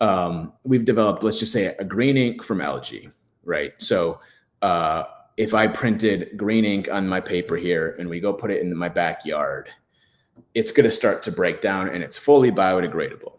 um, 0.00 0.54
we've 0.64 0.84
developed, 0.84 1.22
let's 1.22 1.38
just 1.38 1.52
say, 1.52 1.66
a 1.66 1.84
green 1.84 2.16
ink 2.16 2.42
from 2.42 2.60
algae, 2.60 3.10
right? 3.44 3.74
So 3.76 4.20
uh, 4.62 5.04
if 5.36 5.52
I 5.52 5.66
printed 5.66 6.36
green 6.36 6.64
ink 6.64 6.88
on 6.90 7.08
my 7.08 7.20
paper 7.20 7.56
here 7.56 7.94
and 7.98 8.08
we 8.08 8.20
go 8.20 8.32
put 8.32 8.50
it 8.50 8.62
in 8.62 8.74
my 8.74 8.88
backyard, 8.88 9.68
it's 10.54 10.70
going 10.70 10.84
to 10.84 10.90
start 10.90 11.22
to 11.24 11.32
break 11.32 11.60
down 11.60 11.88
and 11.88 12.02
it's 12.02 12.16
fully 12.16 12.50
biodegradable. 12.50 13.38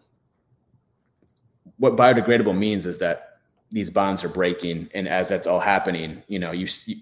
What 1.83 1.97
biodegradable 1.97 2.57
means 2.57 2.85
is 2.85 2.99
that 2.99 3.39
these 3.69 3.89
bonds 3.89 4.23
are 4.23 4.29
breaking, 4.29 4.87
and 4.93 5.05
as 5.05 5.27
that's 5.27 5.47
all 5.47 5.59
happening, 5.59 6.23
you 6.29 6.39
know, 6.39 6.53
you 6.53 6.69
you 6.85 6.95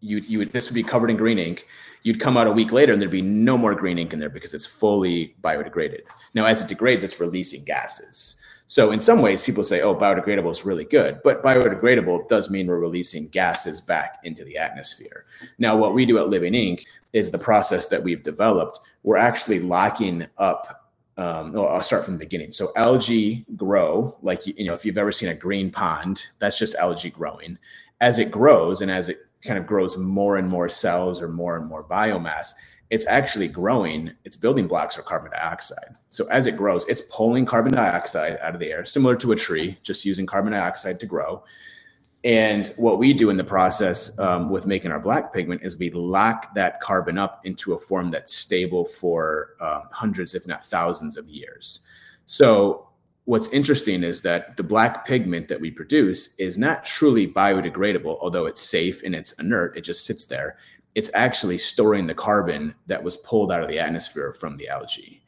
you, 0.00 0.16
you 0.18 0.38
would 0.40 0.52
this 0.52 0.68
would 0.68 0.74
be 0.74 0.82
covered 0.82 1.10
in 1.10 1.16
green 1.16 1.38
ink. 1.38 1.68
You'd 2.02 2.18
come 2.18 2.36
out 2.36 2.48
a 2.48 2.50
week 2.50 2.72
later 2.72 2.92
and 2.92 3.00
there'd 3.00 3.08
be 3.12 3.22
no 3.22 3.56
more 3.56 3.76
green 3.76 4.00
ink 4.00 4.12
in 4.12 4.18
there 4.18 4.28
because 4.28 4.52
it's 4.52 4.66
fully 4.66 5.36
biodegraded. 5.42 6.08
Now, 6.34 6.44
as 6.46 6.60
it 6.60 6.66
degrades, 6.66 7.04
it's 7.04 7.20
releasing 7.20 7.64
gases. 7.64 8.40
So 8.66 8.90
in 8.90 9.00
some 9.00 9.22
ways, 9.22 9.42
people 9.42 9.62
say, 9.62 9.82
"Oh, 9.82 9.94
biodegradable 9.94 10.50
is 10.50 10.64
really 10.64 10.86
good," 10.86 11.20
but 11.22 11.44
biodegradable 11.44 12.28
does 12.28 12.50
mean 12.50 12.66
we're 12.66 12.80
releasing 12.80 13.28
gases 13.28 13.80
back 13.80 14.18
into 14.24 14.42
the 14.42 14.58
atmosphere. 14.58 15.24
Now, 15.58 15.76
what 15.76 15.94
we 15.94 16.04
do 16.04 16.18
at 16.18 16.30
Living 16.30 16.56
Ink 16.56 16.84
is 17.12 17.30
the 17.30 17.38
process 17.38 17.86
that 17.86 18.02
we've 18.02 18.24
developed. 18.24 18.80
We're 19.04 19.18
actually 19.18 19.60
locking 19.60 20.26
up. 20.36 20.85
Um, 21.18 21.52
well, 21.52 21.68
I'll 21.68 21.82
start 21.82 22.04
from 22.04 22.14
the 22.14 22.24
beginning. 22.24 22.52
So 22.52 22.72
algae 22.76 23.46
grow, 23.56 24.16
like 24.22 24.46
you 24.46 24.66
know, 24.66 24.74
if 24.74 24.84
you've 24.84 24.98
ever 24.98 25.12
seen 25.12 25.30
a 25.30 25.34
green 25.34 25.70
pond, 25.70 26.26
that's 26.38 26.58
just 26.58 26.74
algae 26.74 27.10
growing. 27.10 27.58
As 28.00 28.18
it 28.18 28.30
grows 28.30 28.82
and 28.82 28.90
as 28.90 29.08
it 29.08 29.20
kind 29.42 29.58
of 29.58 29.66
grows 29.66 29.96
more 29.96 30.36
and 30.36 30.48
more 30.48 30.68
cells 30.68 31.22
or 31.22 31.28
more 31.28 31.56
and 31.56 31.66
more 31.66 31.84
biomass, 31.84 32.52
it's 32.90 33.06
actually 33.06 33.48
growing 33.48 34.12
its 34.24 34.36
building 34.36 34.66
blocks 34.66 34.98
are 34.98 35.02
carbon 35.02 35.30
dioxide. 35.32 35.96
So 36.08 36.26
as 36.26 36.46
it 36.46 36.56
grows, 36.56 36.86
it's 36.86 37.02
pulling 37.02 37.46
carbon 37.46 37.72
dioxide 37.72 38.38
out 38.40 38.54
of 38.54 38.60
the 38.60 38.70
air, 38.70 38.84
similar 38.84 39.16
to 39.16 39.32
a 39.32 39.36
tree, 39.36 39.78
just 39.82 40.04
using 40.04 40.26
carbon 40.26 40.52
dioxide 40.52 41.00
to 41.00 41.06
grow. 41.06 41.42
And 42.26 42.66
what 42.76 42.98
we 42.98 43.14
do 43.14 43.30
in 43.30 43.38
the 43.38 43.44
process 43.44 44.18
um, 44.18 44.50
with 44.50 44.66
making 44.66 44.90
our 44.90 45.00
black 45.00 45.32
pigment 45.32 45.62
is 45.62 45.78
we 45.78 45.90
lock 45.90 46.54
that 46.54 46.80
carbon 46.80 47.16
up 47.16 47.40
into 47.46 47.72
a 47.72 47.78
form 47.78 48.10
that's 48.10 48.34
stable 48.34 48.84
for 48.84 49.54
um, 49.60 49.84
hundreds, 49.92 50.34
if 50.34 50.46
not 50.46 50.64
thousands 50.64 51.16
of 51.16 51.28
years. 51.28 51.80
So 52.26 52.88
what's 53.26 53.48
interesting 53.50 54.02
is 54.02 54.22
that 54.22 54.56
the 54.56 54.64
black 54.64 55.06
pigment 55.06 55.46
that 55.46 55.60
we 55.60 55.70
produce 55.70 56.34
is 56.34 56.58
not 56.58 56.84
truly 56.84 57.28
biodegradable, 57.28 58.18
although 58.20 58.46
it's 58.46 58.60
safe 58.60 59.04
and 59.04 59.14
it's 59.14 59.32
inert, 59.34 59.76
it 59.76 59.82
just 59.82 60.04
sits 60.04 60.24
there 60.24 60.58
it's 60.96 61.10
actually 61.12 61.58
storing 61.58 62.06
the 62.06 62.14
carbon 62.14 62.74
that 62.86 63.04
was 63.04 63.18
pulled 63.18 63.52
out 63.52 63.62
of 63.62 63.68
the 63.68 63.78
atmosphere 63.78 64.32
from 64.32 64.56
the 64.56 64.66
algae. 64.66 65.22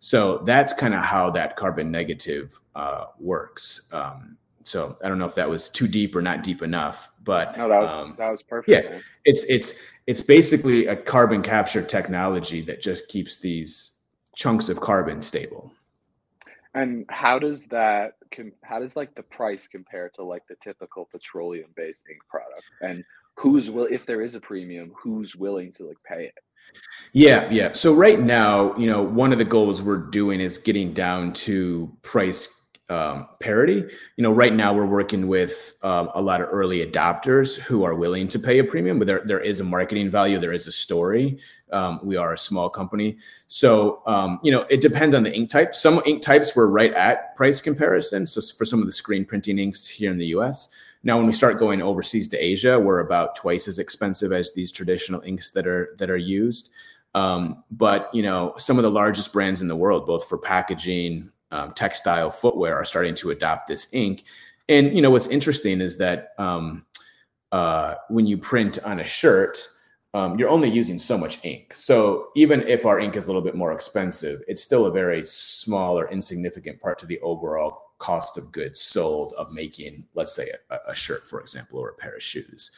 So 0.00 0.38
that's 0.38 0.72
kind 0.72 0.94
of 0.94 1.00
how 1.00 1.30
that 1.30 1.54
carbon 1.54 1.92
negative 1.92 2.58
uh, 2.74 3.04
works. 3.20 3.88
Um, 3.92 4.36
so 4.62 4.96
I 5.02 5.08
don't 5.08 5.18
know 5.18 5.26
if 5.26 5.34
that 5.34 5.48
was 5.48 5.68
too 5.68 5.88
deep 5.88 6.14
or 6.14 6.22
not 6.22 6.42
deep 6.42 6.62
enough, 6.62 7.10
but 7.22 7.56
no, 7.56 7.68
that 7.68 7.80
was 7.80 7.90
um, 7.90 8.14
that 8.18 8.30
was 8.30 8.42
perfect. 8.42 8.68
Yeah, 8.68 8.90
man. 8.90 9.02
it's 9.24 9.44
it's 9.44 9.80
it's 10.06 10.20
basically 10.20 10.86
a 10.86 10.96
carbon 10.96 11.42
capture 11.42 11.82
technology 11.82 12.60
that 12.62 12.82
just 12.82 13.08
keeps 13.08 13.38
these 13.38 13.98
chunks 14.34 14.68
of 14.68 14.80
carbon 14.80 15.20
stable. 15.20 15.72
And 16.74 17.04
how 17.08 17.38
does 17.38 17.66
that 17.66 18.14
how 18.62 18.80
does 18.80 18.96
like 18.96 19.14
the 19.14 19.22
price 19.22 19.68
compare 19.68 20.10
to 20.14 20.24
like 20.24 20.46
the 20.48 20.56
typical 20.56 21.08
petroleum 21.12 21.70
based 21.76 22.06
ink 22.10 22.20
product? 22.28 22.62
And 22.80 23.04
who's 23.36 23.70
will 23.70 23.88
if 23.90 24.06
there 24.06 24.22
is 24.22 24.34
a 24.34 24.40
premium, 24.40 24.92
who's 24.96 25.36
willing 25.36 25.72
to 25.72 25.86
like 25.86 25.98
pay 26.04 26.24
it? 26.24 26.34
Yeah, 27.12 27.50
yeah. 27.50 27.74
So 27.74 27.92
right 27.92 28.18
now, 28.18 28.74
you 28.76 28.86
know, 28.86 29.02
one 29.02 29.32
of 29.32 29.38
the 29.38 29.44
goals 29.44 29.82
we're 29.82 29.98
doing 29.98 30.40
is 30.40 30.56
getting 30.56 30.94
down 30.94 31.34
to 31.34 31.94
price 32.02 32.61
um, 32.88 33.28
parity. 33.40 33.84
You 34.16 34.22
know, 34.22 34.32
right 34.32 34.52
now 34.52 34.74
we're 34.74 34.86
working 34.86 35.28
with 35.28 35.76
um, 35.82 36.10
a 36.14 36.22
lot 36.22 36.40
of 36.40 36.48
early 36.50 36.84
adopters 36.84 37.58
who 37.58 37.84
are 37.84 37.94
willing 37.94 38.28
to 38.28 38.38
pay 38.38 38.58
a 38.58 38.64
premium, 38.64 38.98
but 38.98 39.06
there 39.06 39.22
there 39.24 39.40
is 39.40 39.60
a 39.60 39.64
marketing 39.64 40.10
value, 40.10 40.38
there 40.38 40.52
is 40.52 40.66
a 40.66 40.72
story. 40.72 41.38
Um, 41.70 42.00
we 42.02 42.16
are 42.16 42.34
a 42.34 42.38
small 42.38 42.68
company, 42.68 43.16
so 43.46 44.02
um, 44.06 44.40
you 44.42 44.52
know 44.52 44.66
it 44.68 44.80
depends 44.80 45.14
on 45.14 45.22
the 45.22 45.34
ink 45.34 45.50
type. 45.50 45.74
Some 45.74 46.02
ink 46.04 46.22
types 46.22 46.54
were 46.54 46.70
right 46.70 46.92
at 46.92 47.34
price 47.36 47.60
comparison. 47.60 48.26
So 48.26 48.40
for 48.56 48.64
some 48.64 48.80
of 48.80 48.86
the 48.86 48.92
screen 48.92 49.24
printing 49.24 49.58
inks 49.58 49.86
here 49.86 50.10
in 50.10 50.18
the 50.18 50.26
U.S. 50.26 50.70
Now, 51.04 51.16
when 51.16 51.26
we 51.26 51.32
start 51.32 51.58
going 51.58 51.82
overseas 51.82 52.28
to 52.28 52.38
Asia, 52.38 52.78
we're 52.78 53.00
about 53.00 53.34
twice 53.34 53.66
as 53.66 53.78
expensive 53.78 54.32
as 54.32 54.52
these 54.52 54.70
traditional 54.70 55.20
inks 55.22 55.50
that 55.50 55.66
are 55.66 55.94
that 55.98 56.10
are 56.10 56.16
used. 56.16 56.70
Um, 57.14 57.64
but 57.70 58.10
you 58.14 58.22
know, 58.22 58.54
some 58.56 58.78
of 58.78 58.82
the 58.82 58.90
largest 58.90 59.32
brands 59.32 59.60
in 59.60 59.68
the 59.68 59.76
world, 59.76 60.06
both 60.06 60.28
for 60.28 60.38
packaging, 60.38 61.30
um, 61.52 61.72
textile, 61.72 62.30
footwear, 62.30 62.74
are 62.74 62.84
starting 62.84 63.14
to 63.16 63.30
adopt 63.30 63.68
this 63.68 63.92
ink. 63.92 64.24
And 64.68 64.94
you 64.94 65.02
know, 65.02 65.10
what's 65.10 65.28
interesting 65.28 65.80
is 65.80 65.98
that 65.98 66.30
um, 66.38 66.84
uh, 67.52 67.96
when 68.08 68.26
you 68.26 68.38
print 68.38 68.78
on 68.84 69.00
a 69.00 69.04
shirt, 69.04 69.58
um, 70.14 70.38
you're 70.38 70.48
only 70.48 70.68
using 70.68 70.98
so 70.98 71.16
much 71.16 71.44
ink. 71.44 71.72
So 71.74 72.28
even 72.34 72.62
if 72.62 72.84
our 72.84 73.00
ink 73.00 73.16
is 73.16 73.24
a 73.24 73.28
little 73.28 73.42
bit 73.42 73.54
more 73.54 73.72
expensive, 73.72 74.42
it's 74.46 74.62
still 74.62 74.86
a 74.86 74.90
very 74.90 75.22
small 75.24 75.98
or 75.98 76.08
insignificant 76.10 76.80
part 76.80 76.98
to 76.98 77.06
the 77.06 77.20
overall 77.20 77.92
cost 77.98 78.36
of 78.36 78.52
goods 78.52 78.80
sold 78.80 79.32
of 79.38 79.52
making, 79.52 80.04
let's 80.14 80.34
say, 80.34 80.50
a, 80.70 80.78
a 80.88 80.94
shirt, 80.94 81.26
for 81.26 81.40
example, 81.40 81.78
or 81.78 81.90
a 81.90 81.94
pair 81.94 82.14
of 82.14 82.22
shoes. 82.22 82.72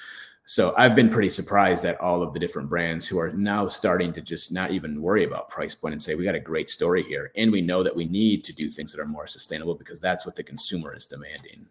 So 0.47 0.75
I've 0.77 0.95
been 0.95 1.09
pretty 1.09 1.31
surprised 1.31 1.85
at 1.87 2.01
all 2.01 2.23
of 2.23 2.35
the 2.35 2.41
different 2.41 2.69
brands 2.69 3.07
who 3.07 3.19
are 3.19 3.33
now 3.33 3.67
starting 3.67 4.13
to 4.13 4.21
just 4.21 4.53
not 4.53 4.73
even 4.73 5.01
worry 5.01 5.25
about 5.25 5.49
price 5.49 5.75
point 5.75 5.95
and 5.95 6.03
say 6.03 6.15
we 6.15 6.25
got 6.25 6.35
a 6.35 6.41
great 6.41 6.69
story 6.69 7.03
here, 7.03 7.33
and 7.37 7.51
we 7.51 7.63
know 7.63 7.83
that 7.83 7.97
we 7.97 8.05
need 8.05 8.45
to 8.45 8.55
do 8.55 8.71
things 8.71 8.93
that 8.93 9.01
are 9.01 9.07
more 9.07 9.27
sustainable 9.27 9.75
because 9.75 10.01
that's 10.01 10.27
what 10.27 10.37
the 10.37 10.43
consumer 10.43 10.95
is 10.95 11.07
demanding. 11.07 11.67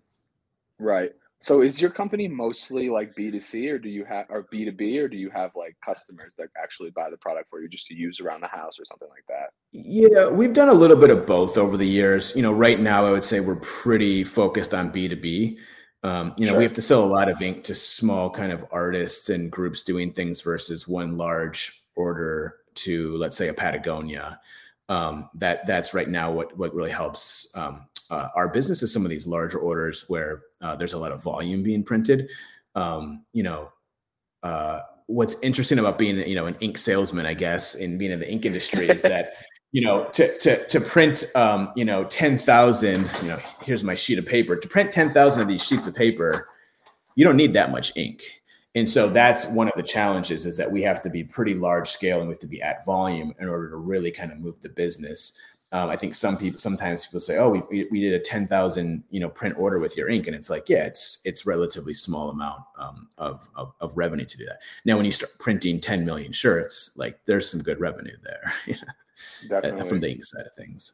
Right. 0.79 1.12
So 1.43 1.62
is 1.62 1.81
your 1.81 1.91
company 1.91 2.29
mostly 2.29 2.89
like 2.89 3.13
B2C 3.15 3.69
or 3.69 3.77
do 3.77 3.89
you 3.89 4.05
have 4.05 4.27
or 4.29 4.45
B2B 4.45 4.97
or 4.97 5.09
do 5.09 5.17
you 5.17 5.29
have 5.29 5.51
like 5.55 5.75
customers 5.83 6.36
that 6.36 6.47
actually 6.57 6.89
buy 6.91 7.09
the 7.09 7.17
product 7.17 7.49
for 7.49 7.62
you 7.62 7.67
just 7.67 7.86
to 7.88 7.93
use 7.93 8.21
around 8.21 8.39
the 8.39 8.47
house 8.47 8.79
or 8.79 8.86
something 8.86 9.09
like 9.09 9.25
that? 9.27 9.49
Yeah, 9.73 10.29
we've 10.29 10.53
done 10.53 10.69
a 10.69 10.73
little 10.73 10.95
bit 10.95 11.09
of 11.09 11.25
both 11.25 11.57
over 11.57 11.75
the 11.75 11.86
years. 11.86 12.33
You 12.33 12.43
know, 12.43 12.53
right 12.53 12.79
now 12.79 13.05
I 13.05 13.12
would 13.12 13.25
say 13.25 13.41
we're 13.41 13.57
pretty 13.57 14.23
focused 14.23 14.73
on 14.73 14.93
B2B. 14.93 15.57
Um, 16.03 16.33
you 16.35 16.45
know, 16.45 16.51
sure. 16.51 16.57
we 16.59 16.65
have 16.65 16.73
to 16.73 16.81
sell 16.81 17.03
a 17.03 17.07
lot 17.07 17.29
of 17.29 17.41
ink 17.41 17.63
to 17.63 17.75
small 17.75 18.29
kind 18.29 18.51
of 18.51 18.65
artists 18.71 19.29
and 19.29 19.49
groups 19.49 19.83
doing 19.83 20.11
things 20.11 20.41
versus 20.41 20.87
one 20.87 21.17
large 21.17 21.81
order 21.95 22.57
to 22.75 23.15
let's 23.17 23.37
say 23.37 23.47
a 23.47 23.53
Patagonia. 23.53 24.39
Um, 24.89 25.29
that 25.35 25.65
that's 25.65 25.93
right 25.93 26.09
now 26.09 26.31
what 26.31 26.57
what 26.57 26.73
really 26.73 26.91
helps 26.91 27.55
um, 27.55 27.87
uh, 28.09 28.29
our 28.35 28.49
business 28.49 28.83
is 28.83 28.91
some 28.91 29.05
of 29.05 29.09
these 29.09 29.25
larger 29.25 29.57
orders 29.59 30.05
where 30.09 30.41
uh, 30.61 30.75
there's 30.75 30.93
a 30.93 30.99
lot 30.99 31.11
of 31.11 31.23
volume 31.23 31.63
being 31.63 31.83
printed. 31.83 32.29
Um, 32.75 33.25
you 33.31 33.43
know, 33.43 33.71
uh, 34.43 34.81
what's 35.07 35.39
interesting 35.41 35.79
about 35.79 35.97
being 35.97 36.17
you 36.27 36.35
know 36.35 36.45
an 36.45 36.57
ink 36.59 36.77
salesman, 36.77 37.25
I 37.25 37.33
guess, 37.33 37.75
in 37.75 37.97
being 37.97 38.11
in 38.11 38.19
the 38.19 38.29
ink 38.29 38.45
industry 38.45 38.89
is 38.89 39.01
that 39.03 39.33
you 39.73 39.81
know 39.81 40.05
to 40.13 40.38
to 40.38 40.65
to 40.67 40.79
print 40.79 41.25
um, 41.36 41.73
you 41.75 41.83
know 41.83 42.05
ten 42.05 42.38
thousand. 42.38 43.12
You 43.21 43.29
know, 43.29 43.39
here's 43.62 43.83
my 43.83 43.95
sheet 43.95 44.19
of 44.19 44.25
paper. 44.25 44.55
To 44.55 44.67
print 44.69 44.93
ten 44.93 45.12
thousand 45.12 45.41
of 45.41 45.49
these 45.49 45.65
sheets 45.65 45.88
of 45.88 45.95
paper, 45.95 46.47
you 47.15 47.25
don't 47.25 47.36
need 47.36 47.53
that 47.53 47.71
much 47.71 47.91
ink. 47.97 48.23
And 48.75 48.89
so 48.89 49.07
that's 49.07 49.45
one 49.47 49.67
of 49.67 49.73
the 49.75 49.83
challenges 49.83 50.47
is 50.47 50.57
that 50.57 50.71
we 50.71 50.81
have 50.81 51.01
to 51.03 51.09
be 51.09 51.23
pretty 51.23 51.53
large 51.53 51.89
scale 51.89 52.19
and 52.19 52.27
we 52.27 52.33
have 52.33 52.39
to 52.39 52.47
be 52.47 52.62
at 52.62 52.83
volume 52.86 53.33
in 53.39 53.47
order 53.47 53.69
to 53.69 53.75
really 53.75 54.09
kind 54.09 54.31
of 54.31 54.39
move 54.39 54.59
the 54.62 54.69
business. 54.69 55.38
Um, 55.71 55.89
I 55.89 55.95
think 55.95 56.15
some 56.15 56.38
people 56.38 56.59
sometimes 56.59 57.05
people 57.05 57.19
say, 57.19 57.38
"Oh, 57.38 57.49
we 57.49 57.88
we 57.89 57.99
did 57.99 58.13
a 58.13 58.19
ten 58.19 58.47
thousand 58.47 59.03
you 59.09 59.19
know 59.19 59.29
print 59.29 59.55
order 59.57 59.79
with 59.79 59.97
your 59.97 60.07
ink," 60.07 60.27
and 60.27 60.36
it's 60.36 60.51
like, 60.51 60.69
yeah, 60.69 60.86
it's 60.86 61.19
it's 61.25 61.47
relatively 61.47 61.95
small 61.95 62.29
amount 62.29 62.62
um, 62.77 63.07
of, 63.17 63.49
of, 63.55 63.73
of 63.81 63.97
revenue 63.97 64.25
to 64.25 64.38
do 64.38 64.45
that. 64.45 64.59
Now, 64.86 64.97
when 64.97 65.05
you 65.05 65.12
start 65.12 65.31
printing 65.39 65.79
ten 65.79 66.05
million 66.05 66.31
shirts, 66.31 66.95
like 66.95 67.19
there's 67.25 67.49
some 67.49 67.63
good 67.63 67.79
revenue 67.79 68.15
there, 68.23 68.53
Definitely. 69.47 69.88
from 69.88 69.99
the 69.99 70.12
ink 70.12 70.23
side 70.23 70.45
of 70.45 70.54
things. 70.56 70.93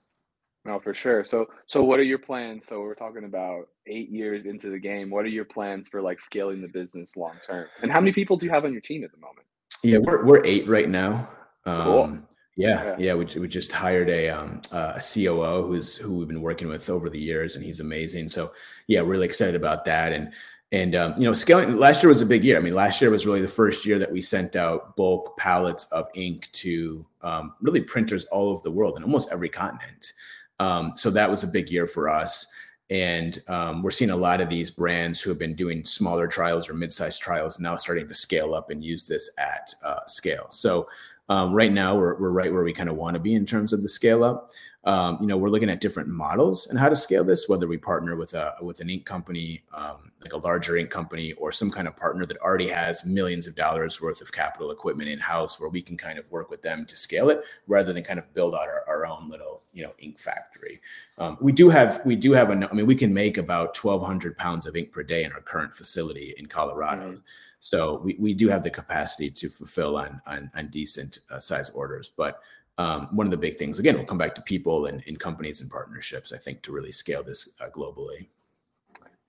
No, 0.66 0.80
for 0.80 0.94
sure. 0.94 1.24
So 1.24 1.48
so 1.68 1.84
what 1.84 2.00
are 2.00 2.04
your 2.04 2.20
plans? 2.20 2.68
So 2.68 2.82
we're 2.82 2.96
talking 2.96 3.24
about 3.24 3.70
eight 3.88 4.10
years 4.10 4.46
into 4.46 4.70
the 4.70 4.80
game. 4.80 5.10
What 5.10 5.26
are 5.26 5.30
your 5.30 5.46
plans 5.46 5.88
for 5.88 6.02
like 6.02 6.20
scaling 6.20 6.62
the 6.62 6.68
business 6.68 7.16
long 7.16 7.36
term? 7.46 7.68
And 7.82 7.92
how 7.92 8.00
many 8.00 8.12
people 8.12 8.38
do 8.38 8.46
you 8.46 8.52
have 8.52 8.66
on 8.66 8.74
your 8.74 8.82
team 8.82 9.04
at 9.04 9.12
the 9.12 9.18
moment? 9.18 9.48
Yeah, 9.84 10.00
we're 10.00 10.26
we're 10.26 10.46
eight 10.46 10.68
right 10.68 10.90
now. 10.90 11.30
Um, 11.66 11.84
cool. 11.84 12.20
Yeah, 12.58 12.96
yeah. 13.00 13.14
We, 13.14 13.26
we 13.26 13.48
just 13.48 13.72
hired 13.72 14.10
a 14.10 14.30
um, 14.30 14.62
uh, 14.74 14.96
a 14.98 15.02
COO 15.02 15.66
who's 15.66 15.96
who 15.96 16.18
we've 16.18 16.28
been 16.28 16.42
working 16.42 16.68
with 16.68 16.90
over 16.90 17.10
the 17.10 17.20
years, 17.20 17.56
and 17.56 17.64
he's 17.64 17.80
amazing. 17.80 18.28
So 18.28 18.52
yeah, 18.88 19.00
really 19.00 19.26
excited 19.26 19.56
about 19.56 19.86
that. 19.86 20.12
And 20.12 20.34
and 20.72 20.96
um, 20.96 21.14
you 21.18 21.24
know, 21.24 21.34
scaling 21.34 21.78
last 21.78 22.04
year 22.04 22.10
was 22.10 22.22
a 22.22 22.26
big 22.26 22.44
year. 22.44 22.58
I 22.58 22.60
mean, 22.60 22.76
last 22.76 23.02
year 23.02 23.10
was 23.10 23.26
really 23.26 23.42
the 23.42 23.48
first 23.48 23.86
year 23.86 23.98
that 23.98 24.12
we 24.12 24.22
sent 24.22 24.56
out 24.56 24.96
bulk 24.96 25.36
pallets 25.38 25.86
of 25.92 26.08
ink 26.14 26.50
to 26.54 27.06
um, 27.22 27.56
really 27.62 27.82
printers 27.82 28.26
all 28.26 28.50
over 28.50 28.62
the 28.64 28.72
world 28.72 28.96
and 28.96 29.04
almost 29.04 29.32
every 29.32 29.50
continent. 29.50 30.14
Um, 30.60 30.94
so 30.96 31.10
that 31.10 31.30
was 31.30 31.44
a 31.44 31.48
big 31.48 31.70
year 31.70 31.88
for 31.88 32.08
us. 32.08 32.52
And 32.92 33.40
um, 33.48 33.84
we're 33.84 33.92
seeing 33.92 34.12
a 34.12 34.16
lot 34.16 34.42
of 34.42 34.50
these 34.50 34.72
brands 34.72 35.22
who 35.22 35.30
have 35.30 35.40
been 35.40 35.54
doing 35.54 35.86
smaller 35.86 36.28
trials 36.28 36.70
or 36.70 36.74
mid-sized 36.74 37.22
trials 37.22 37.60
now 37.60 37.78
starting 37.78 38.08
to 38.08 38.16
scale 38.16 38.56
up 38.56 38.72
and 38.72 38.84
use 38.84 39.06
this 39.06 39.30
at 39.38 39.74
uh, 39.84 40.06
scale. 40.08 40.48
So 40.50 40.88
um, 41.30 41.54
right 41.54 41.72
now, 41.72 41.96
we're, 41.96 42.20
we're 42.20 42.32
right 42.32 42.52
where 42.52 42.64
we 42.64 42.74
kind 42.74 42.90
of 42.90 42.96
want 42.96 43.14
to 43.14 43.20
be 43.20 43.36
in 43.36 43.46
terms 43.46 43.74
of 43.74 43.84
the 43.84 43.90
scale 43.90 44.24
up. 44.24 44.52
Um, 44.86 45.18
you 45.20 45.28
know, 45.28 45.36
we're 45.36 45.50
looking 45.50 45.70
at 45.70 45.82
different 45.82 46.08
models 46.08 46.68
and 46.68 46.80
how 46.80 46.88
to 46.88 46.96
scale 46.96 47.26
this, 47.26 47.50
whether 47.50 47.68
we 47.68 47.78
partner 47.78 48.16
with 48.16 48.34
a 48.34 48.56
with 48.62 48.80
an 48.80 48.90
ink 48.90 49.06
company, 49.06 49.62
um, 49.74 50.12
like 50.22 50.32
a 50.32 50.38
larger 50.38 50.78
ink 50.78 50.90
company, 50.90 51.34
or 51.34 51.52
some 51.52 51.70
kind 51.70 51.86
of 51.88 51.98
partner 51.98 52.26
that 52.26 52.38
already 52.38 52.70
has 52.70 53.06
millions 53.06 53.46
of 53.46 53.56
dollars 53.56 54.02
worth 54.02 54.22
of 54.22 54.32
capital 54.32 54.72
equipment 54.72 55.10
in 55.10 55.20
house, 55.20 55.60
where 55.60 55.70
we 55.70 55.82
can 55.82 55.98
kind 55.98 56.18
of 56.18 56.30
work 56.32 56.50
with 56.50 56.62
them 56.62 56.86
to 56.86 56.96
scale 56.96 57.30
it, 57.30 57.44
rather 57.68 57.92
than 57.92 58.04
kind 58.04 58.20
of 58.20 58.34
build 58.34 58.56
out 58.56 58.70
our, 58.70 58.86
our 58.88 59.06
own 59.06 59.28
little 59.28 59.64
you 59.74 59.84
know 59.84 59.94
ink 60.00 60.18
factory. 60.18 60.80
Um, 61.18 61.38
we 61.42 61.52
do 61.52 61.70
have 61.70 62.02
we 62.06 62.16
do 62.16 62.32
have 62.32 62.50
a 62.50 62.54
I 62.54 62.74
mean 62.74 62.86
we 62.86 62.96
can 62.96 63.14
make 63.14 63.38
about 63.38 63.78
1,200 63.78 64.38
pounds 64.38 64.66
of 64.66 64.78
ink 64.78 64.94
per 64.94 65.04
day 65.04 65.26
in 65.26 65.34
our 65.34 65.42
current 65.42 65.76
facility 65.76 66.34
in 66.38 66.46
Colorado. 66.46 67.12
Mm-hmm. 67.12 67.20
So 67.60 68.00
we, 68.00 68.16
we 68.18 68.34
do 68.34 68.48
have 68.48 68.64
the 68.64 68.70
capacity 68.70 69.30
to 69.30 69.50
fulfill 69.50 69.98
on 69.98 70.22
on, 70.26 70.50
on 70.56 70.68
decent 70.68 71.20
uh, 71.30 71.40
size 71.40 71.70
orders. 71.70 72.10
But 72.16 72.42
um, 72.80 73.10
one 73.12 73.28
of 73.28 73.32
the 73.32 73.38
big 73.38 73.58
things, 73.58 73.78
again, 73.78 73.96
we'll 73.96 74.06
come 74.06 74.18
back 74.18 74.34
to 74.36 74.42
people 74.42 74.86
and, 74.86 75.04
and 75.06 75.20
companies 75.20 75.60
and 75.60 75.70
partnerships. 75.70 76.32
I 76.32 76.38
think 76.38 76.62
to 76.64 76.72
really 76.72 76.94
scale 76.94 77.22
this 77.22 77.58
uh, 77.60 77.70
globally. 77.70 78.30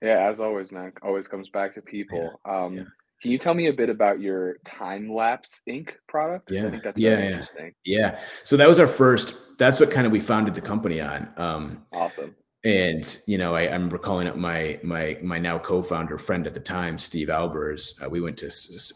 Yeah, 0.01 0.29
as 0.29 0.39
always, 0.39 0.71
man, 0.71 0.93
always 1.03 1.27
comes 1.27 1.49
back 1.49 1.73
to 1.73 1.81
people. 1.81 2.39
Yeah, 2.45 2.63
um, 2.63 2.73
yeah. 2.75 2.83
Can 3.21 3.29
you 3.29 3.37
tell 3.37 3.53
me 3.53 3.67
a 3.67 3.73
bit 3.73 3.89
about 3.89 4.21
your 4.21 4.55
time 4.63 5.13
lapse 5.13 5.61
ink 5.67 5.99
product? 6.07 6.49
Yeah, 6.49 6.65
I 6.65 6.69
think 6.71 6.81
that's 6.81 6.97
yeah, 6.97 7.19
yeah. 7.19 7.25
interesting. 7.25 7.73
Yeah, 7.83 8.19
so 8.45 8.55
that 8.55 8.67
was 8.67 8.79
our 8.79 8.87
first. 8.87 9.59
That's 9.59 9.79
what 9.79 9.91
kind 9.91 10.07
of 10.07 10.13
we 10.13 10.21
founded 10.21 10.55
the 10.55 10.61
company 10.61 11.01
on. 11.01 11.29
Um, 11.35 11.85
awesome 11.91 12.35
and 12.63 13.19
you 13.25 13.37
know 13.37 13.55
I, 13.55 13.61
I 13.61 13.71
remember 13.71 13.97
calling 13.97 14.27
up 14.27 14.35
my 14.35 14.79
my 14.83 15.17
my 15.21 15.39
now 15.39 15.57
co-founder 15.57 16.19
friend 16.19 16.45
at 16.45 16.53
the 16.53 16.59
time 16.59 16.97
steve 16.97 17.29
albers 17.29 17.99
uh, 18.03 18.07
we 18.07 18.21
went 18.21 18.37
to 18.37 18.51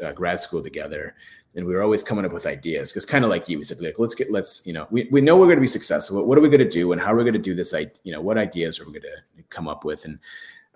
uh, 0.05 0.11
grad 0.11 0.39
school 0.39 0.61
together 0.61 1.15
and 1.55 1.65
we 1.65 1.73
were 1.73 1.81
always 1.81 2.03
coming 2.03 2.25
up 2.25 2.33
with 2.33 2.45
ideas 2.45 2.91
because 2.91 3.05
kind 3.05 3.23
of 3.23 3.29
like 3.29 3.47
you 3.47 3.57
we 3.57 3.63
said 3.63 3.81
like 3.81 3.97
let's 3.97 4.15
get 4.15 4.31
let's 4.31 4.65
you 4.65 4.73
know 4.73 4.87
we, 4.91 5.07
we 5.11 5.21
know 5.21 5.37
we're 5.37 5.45
going 5.45 5.57
to 5.57 5.61
be 5.61 5.67
successful 5.67 6.25
what 6.25 6.37
are 6.37 6.41
we 6.41 6.49
going 6.49 6.59
to 6.59 6.69
do 6.69 6.91
and 6.91 7.01
how 7.01 7.11
are 7.11 7.15
we 7.15 7.23
going 7.23 7.33
to 7.33 7.39
do 7.39 7.55
this 7.55 7.73
I, 7.73 7.87
you 8.03 8.11
know 8.11 8.21
what 8.21 8.37
ideas 8.37 8.79
are 8.79 8.85
we 8.85 8.91
going 8.91 9.03
to 9.03 9.43
come 9.49 9.67
up 9.67 9.85
with? 9.85 10.05
And 10.05 10.19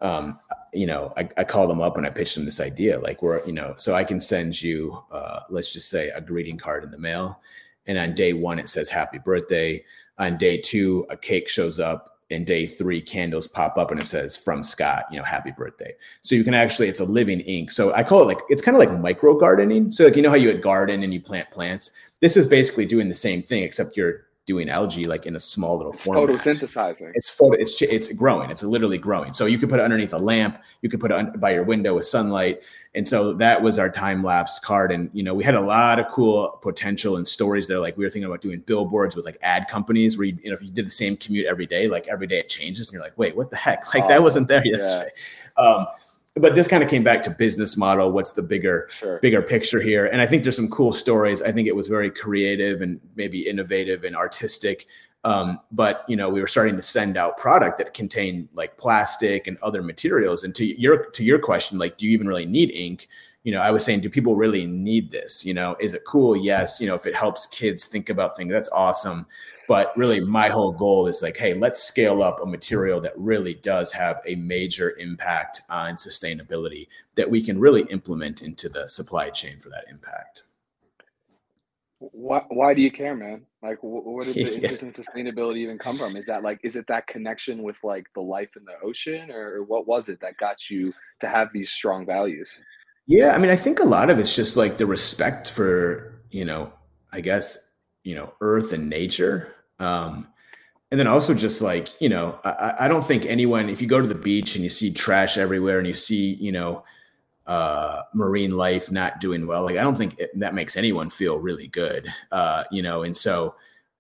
um, 0.02 0.40
you 0.74 0.86
know 0.86 1.14
I, 1.18 1.28
I 1.38 1.44
called 1.44 1.70
them 1.70 1.82
up 1.82 1.98
and 1.98 2.06
i 2.06 2.10
pitched 2.10 2.36
them 2.36 2.46
this 2.46 2.62
idea 2.62 3.00
like 3.00 3.22
we're 3.22 3.46
you 3.46 3.52
know 3.52 3.74
so 3.76 3.96
i 3.96 4.04
can 4.04 4.22
send 4.22 4.62
you 4.62 5.04
uh, 5.12 5.42
let's 5.50 5.74
just 5.74 5.90
say 5.90 6.10
a 6.10 6.22
greeting 6.22 6.58
card 6.58 6.86
in 6.86 6.92
the 6.92 6.98
mail 6.98 7.42
and 7.90 7.98
on 7.98 8.14
day 8.14 8.34
one 8.34 8.60
it 8.60 8.70
says 8.70 8.90
happy 8.90 9.18
birthday. 9.18 9.84
On 10.20 10.38
day 10.38 10.58
two 10.58 11.06
a 11.10 11.18
cake 11.18 11.50
shows 11.50 11.80
up 11.80 12.19
in 12.30 12.44
day 12.44 12.66
three 12.66 13.02
candles 13.02 13.48
pop 13.48 13.78
up 13.78 13.92
and 13.92 14.00
it 14.00 14.06
says 14.06 14.38
from 14.38 14.62
scott 14.64 15.06
you 15.12 15.18
know 15.18 15.24
happy 15.24 15.52
birthday. 15.52 15.94
So 16.22 16.36
you 16.36 16.44
can 16.44 16.54
actually 16.54 16.88
it's 16.88 17.00
a 17.00 17.06
living 17.06 17.40
ink. 17.42 17.72
So 17.72 17.94
i 17.94 18.04
call 18.04 18.22
it 18.22 18.26
like 18.26 18.40
it's 18.50 18.62
kind 18.62 18.76
of 18.76 18.80
like 18.80 19.00
micro 19.00 19.38
gardening 19.38 19.92
so 19.92 20.06
like 20.06 20.16
you 20.16 20.22
know 20.22 20.30
how 20.30 20.36
you 20.36 20.54
garden 20.54 21.04
and 21.04 21.14
you 21.14 21.22
plant 21.22 21.50
plants? 21.52 21.92
This 22.22 22.36
is 22.36 22.48
basically 22.48 22.86
doing 22.86 23.08
the 23.10 23.16
same 23.16 23.42
thing 23.42 23.64
except 23.64 23.96
you're 23.96 24.26
doing 24.50 24.68
algae 24.68 25.04
like 25.04 25.28
in 25.28 25.36
a 25.36 25.40
small 25.40 25.78
little 25.78 25.94
it's 25.94 26.04
format. 26.04 26.28
Photosynthesizing. 26.28 27.12
It's 27.14 27.30
photo. 27.30 27.56
It's 27.62 27.80
it's 27.84 28.12
growing. 28.14 28.50
It's 28.50 28.64
literally 28.64 28.98
growing. 28.98 29.32
So 29.32 29.46
you 29.46 29.60
could 29.60 29.70
put 29.70 29.80
it 29.80 29.84
underneath 29.84 30.12
a 30.12 30.18
lamp. 30.18 30.60
You 30.82 30.90
could 30.90 31.00
put 31.00 31.12
it 31.12 31.40
by 31.40 31.52
your 31.52 31.64
window 31.64 31.94
with 31.94 32.06
sunlight. 32.06 32.62
And 32.96 33.08
so 33.08 33.34
that 33.36 33.62
was 33.62 33.78
our 33.78 33.92
time 33.92 34.24
lapse 34.24 34.58
card. 34.58 34.92
And 34.92 35.12
you 35.14 35.22
know 35.22 35.36
we 35.36 35.44
had 35.44 35.54
a 35.54 35.62
lot 35.62 36.00
of 36.00 36.08
cool 36.08 36.58
potential 36.64 37.18
and 37.18 37.28
stories 37.28 37.68
there. 37.68 37.78
Like 37.78 37.96
we 37.96 38.04
were 38.04 38.10
thinking 38.10 38.26
about 38.26 38.42
doing 38.42 38.62
billboards 38.62 39.16
with 39.16 39.24
like 39.24 39.38
ad 39.44 39.68
companies 39.68 40.18
where 40.18 40.26
you, 40.26 40.36
you 40.42 40.50
know 40.50 40.56
if 40.56 40.64
you 40.64 40.72
did 40.72 40.88
the 40.88 40.98
same 41.04 41.16
commute 41.16 41.46
every 41.46 41.68
day, 41.68 41.88
like 41.88 42.08
every 42.08 42.26
day 42.26 42.40
it 42.40 42.50
changes, 42.50 42.90
and 42.90 42.96
you're 42.96 43.04
like, 43.04 43.18
wait, 43.20 43.36
what 43.38 43.52
the 43.52 43.56
heck? 43.56 43.86
Like 43.94 44.06
awesome. 44.06 44.08
that 44.10 44.22
wasn't 44.24 44.48
there 44.48 44.66
yesterday. 44.66 45.12
Yeah. 45.60 45.64
Um, 45.64 45.88
but 46.36 46.56
this 46.56 46.68
kind 46.68 46.84
of 46.84 46.90
came 46.90 47.04
back 47.04 47.24
to 47.24 47.32
business 47.32 47.76
model 47.78 48.12
what's 48.12 48.34
the 48.34 48.42
bigger 48.42 48.90
sure. 48.92 49.20
bigger 49.20 49.42
picture 49.42 49.82
here. 49.82 50.06
And 50.06 50.22
i 50.22 50.28
think 50.28 50.44
there's 50.44 50.56
some 50.56 50.70
cool 50.70 50.92
stories. 50.92 51.42
I 51.42 51.52
think 51.52 51.68
it 51.68 51.76
was 51.76 51.88
very 51.88 52.12
creative 52.12 52.82
and 52.82 53.00
maybe 53.16 53.48
innovative 53.48 54.04
and 54.04 54.16
artistic. 54.16 54.88
Um, 55.26 55.60
but 55.72 56.06
you 56.08 56.16
know 56.16 56.30
we 56.30 56.40
were 56.40 56.48
starting 56.48 56.76
to 56.78 56.82
send 56.82 57.18
out 57.18 57.38
product 57.38 57.78
that 57.80 57.94
contained 57.94 58.48
like 58.54 58.78
plastic 58.78 59.48
and 59.48 59.58
other 59.62 59.84
materials. 59.84 60.44
And 60.44 60.56
to 60.56 60.66
your 60.66 61.06
to 61.12 61.24
your 61.24 61.40
question 61.40 61.78
like 61.78 61.98
do 61.98 62.06
you 62.06 62.12
even 62.12 62.28
really 62.28 62.46
need 62.46 62.72
ink 62.72 63.10
you 63.44 63.54
know, 63.54 63.62
I 63.62 63.72
was 63.72 63.86
saying, 63.86 64.02
do 64.02 64.10
people 64.10 64.36
really 64.36 64.66
need 64.66 65.12
this? 65.12 65.46
You 65.46 65.54
know, 65.54 65.76
is 65.80 65.94
it 65.94 66.04
cool? 66.06 66.36
Yes. 66.36 66.82
You 66.82 66.88
know, 66.88 66.96
if 66.96 67.06
it 67.06 67.16
helps 67.16 67.48
kids 67.48 67.86
think 67.86 68.10
about 68.10 68.36
things, 68.36 68.52
that's 68.52 68.70
awesome. 68.70 69.26
But 69.68 69.96
really, 69.96 70.20
my 70.20 70.50
whole 70.50 70.72
goal 70.72 71.08
is 71.08 71.22
like, 71.22 71.38
hey, 71.38 71.54
let's 71.54 71.82
scale 71.82 72.22
up 72.24 72.42
a 72.42 72.46
material 72.46 73.00
that 73.02 73.14
really 73.16 73.54
does 73.54 73.94
have 73.94 74.20
a 74.26 74.36
major 74.36 74.98
impact 74.98 75.62
on 75.70 75.96
sustainability 75.96 76.88
that 77.16 77.30
we 77.30 77.42
can 77.42 77.60
really 77.60 77.84
implement 77.84 78.42
into 78.42 78.68
the 78.68 78.88
supply 78.88 79.30
chain 79.30 79.60
for 79.60 79.70
that 79.70 79.86
impact. 79.90 80.44
Why, 82.00 82.42
why 82.50 82.74
do 82.74 82.82
you 82.82 82.92
care, 82.92 83.16
man? 83.16 83.46
Like, 83.62 83.78
where 83.82 84.26
did 84.26 84.36
the 84.36 84.56
interest 84.64 84.84
in 84.84 84.92
sustainability 84.92 85.58
even 85.58 85.78
come 85.78 85.98
from? 85.98 86.16
Is 86.16 86.26
that 86.26 86.44
like, 86.44 86.60
is 86.64 86.76
it 86.76 86.88
that 86.88 87.08
connection 87.08 87.62
with 87.62 87.78
like 87.84 88.08
the 88.16 88.22
life 88.22 88.56
in 88.58 88.66
the 88.66 88.80
ocean, 88.82 89.30
or 89.32 89.64
what 89.64 89.86
was 89.86 90.10
it 90.10 90.20
that 90.22 90.38
got 90.38 90.70
you 90.70 90.94
to 91.20 91.28
have 91.28 91.50
these 91.54 91.70
strong 91.70 92.06
values? 92.06 92.60
Yeah, 93.10 93.32
I 93.32 93.40
mean, 93.40 93.50
I 93.50 93.56
think 93.56 93.80
a 93.80 93.86
lot 93.86 94.12
of 94.12 94.20
it's 94.20 94.36
just 94.36 94.56
like 94.56 94.78
the 94.78 94.86
respect 94.86 95.50
for, 95.50 96.22
you 96.30 96.46
know, 96.46 96.72
I 97.12 97.22
guess, 97.22 97.58
you 98.04 98.14
know, 98.14 98.34
earth 98.42 98.72
and 98.72 98.88
nature. 98.90 99.56
Um, 99.80 100.28
and 100.92 101.00
then 101.00 101.08
also 101.08 101.34
just 101.34 101.62
like, 101.62 102.02
you 102.02 102.10
know, 102.10 102.40
I, 102.46 102.76
I 102.82 102.88
don't 102.90 103.06
think 103.06 103.26
anyone, 103.26 103.70
if 103.70 103.82
you 103.82 103.88
go 103.88 104.02
to 104.02 104.08
the 104.08 104.16
beach 104.16 104.56
and 104.56 104.64
you 104.64 104.72
see 104.72 104.94
trash 104.94 105.38
everywhere 105.38 105.80
and 105.80 105.88
you 105.88 105.96
see, 105.96 106.36
you 106.36 106.52
know, 106.54 106.86
uh, 107.48 108.04
marine 108.14 108.52
life 108.52 108.92
not 108.92 109.22
doing 109.22 109.48
well, 109.48 109.64
like 109.64 109.78
I 109.78 109.84
don't 109.84 109.98
think 109.98 110.20
it, 110.20 110.32
that 110.40 110.56
makes 110.56 110.78
anyone 110.78 111.10
feel 111.10 111.38
really 111.40 111.68
good, 111.68 112.08
uh, 112.32 112.66
you 112.72 112.84
know. 112.84 113.04
And 113.04 113.18
so 113.18 113.56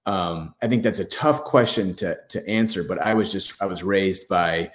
um, 0.07 0.55
I 0.63 0.67
think 0.69 0.83
that's 0.83 0.99
a 0.99 1.05
tough 1.05 1.43
question 1.45 1.95
to 1.95 2.17
to 2.29 2.47
answer. 2.49 2.83
But 2.83 2.99
I 2.99 3.13
was 3.15 3.31
just 3.31 3.61
I 3.61 3.67
was 3.67 3.83
raised 3.83 4.29
by 4.29 4.71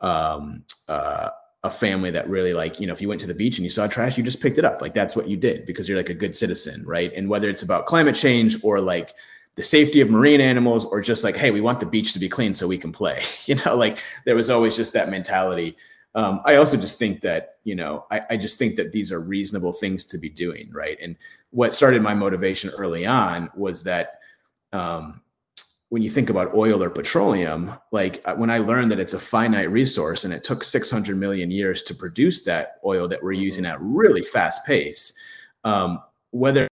um, 0.00 0.64
uh, 0.88 1.30
a 1.64 1.70
family 1.70 2.10
that 2.10 2.28
really 2.28 2.52
like 2.52 2.78
you 2.78 2.86
know 2.86 2.92
if 2.92 3.00
you 3.00 3.08
went 3.08 3.20
to 3.20 3.26
the 3.26 3.34
beach 3.34 3.58
and 3.58 3.64
you 3.64 3.70
saw 3.70 3.86
trash 3.86 4.16
you 4.16 4.22
just 4.22 4.40
picked 4.40 4.58
it 4.58 4.64
up. 4.64 4.80
Like 4.80 4.94
that's 4.94 5.16
what 5.16 5.28
you 5.28 5.36
did 5.36 5.66
because 5.66 5.88
you're 5.88 5.98
like 5.98 6.08
a 6.08 6.14
good 6.14 6.36
citizen 6.36 6.84
right? 6.86 7.12
And 7.14 7.28
whether 7.28 7.48
it's 7.48 7.62
about 7.62 7.86
climate 7.86 8.14
change 8.14 8.62
or 8.62 8.80
like 8.80 9.14
the 9.56 9.62
safety 9.62 10.00
of 10.00 10.08
marine 10.08 10.40
animals 10.40 10.84
or 10.84 11.00
just 11.00 11.24
like 11.24 11.36
hey 11.36 11.50
we 11.50 11.60
want 11.60 11.80
the 11.80 11.86
beach 11.86 12.12
to 12.12 12.20
be 12.20 12.28
clean 12.28 12.54
so 12.54 12.68
we 12.68 12.78
can 12.78 12.92
play 12.92 13.20
you 13.46 13.56
know? 13.56 13.74
Like 13.74 13.98
there 14.24 14.36
was 14.36 14.50
always 14.50 14.76
just 14.76 14.92
that 14.92 15.10
mentality. 15.10 15.76
Um, 16.14 16.40
i 16.46 16.56
also 16.56 16.76
just 16.78 16.98
think 16.98 17.20
that 17.20 17.56
you 17.64 17.74
know 17.74 18.06
I, 18.10 18.22
I 18.30 18.36
just 18.38 18.58
think 18.58 18.76
that 18.76 18.92
these 18.92 19.12
are 19.12 19.20
reasonable 19.20 19.72
things 19.72 20.06
to 20.06 20.18
be 20.18 20.28
doing 20.28 20.70
right? 20.72 20.96
And 21.02 21.16
what 21.50 21.74
started 21.74 22.02
my 22.02 22.14
motivation 22.14 22.70
early 22.70 23.04
on 23.04 23.50
was 23.54 23.82
that 23.82 24.20
um, 24.72 25.22
when 25.90 26.02
you 26.02 26.10
think 26.10 26.28
about 26.28 26.54
oil 26.54 26.82
or 26.82 26.90
petroleum, 26.90 27.72
like 27.92 28.20
uh, 28.26 28.34
when 28.34 28.50
I 28.50 28.58
learned 28.58 28.90
that 28.90 29.00
it's 29.00 29.14
a 29.14 29.18
finite 29.18 29.70
resource 29.70 30.24
and 30.24 30.34
it 30.34 30.44
took 30.44 30.62
600 30.62 31.16
million 31.16 31.50
years 31.50 31.82
to 31.84 31.94
produce 31.94 32.44
that 32.44 32.78
oil 32.84 33.08
that 33.08 33.22
we're 33.22 33.32
using 33.32 33.64
at 33.64 33.80
really 33.80 34.20
fast 34.20 34.66
pace, 34.66 35.14
um, 35.64 36.02
whether 36.30 36.67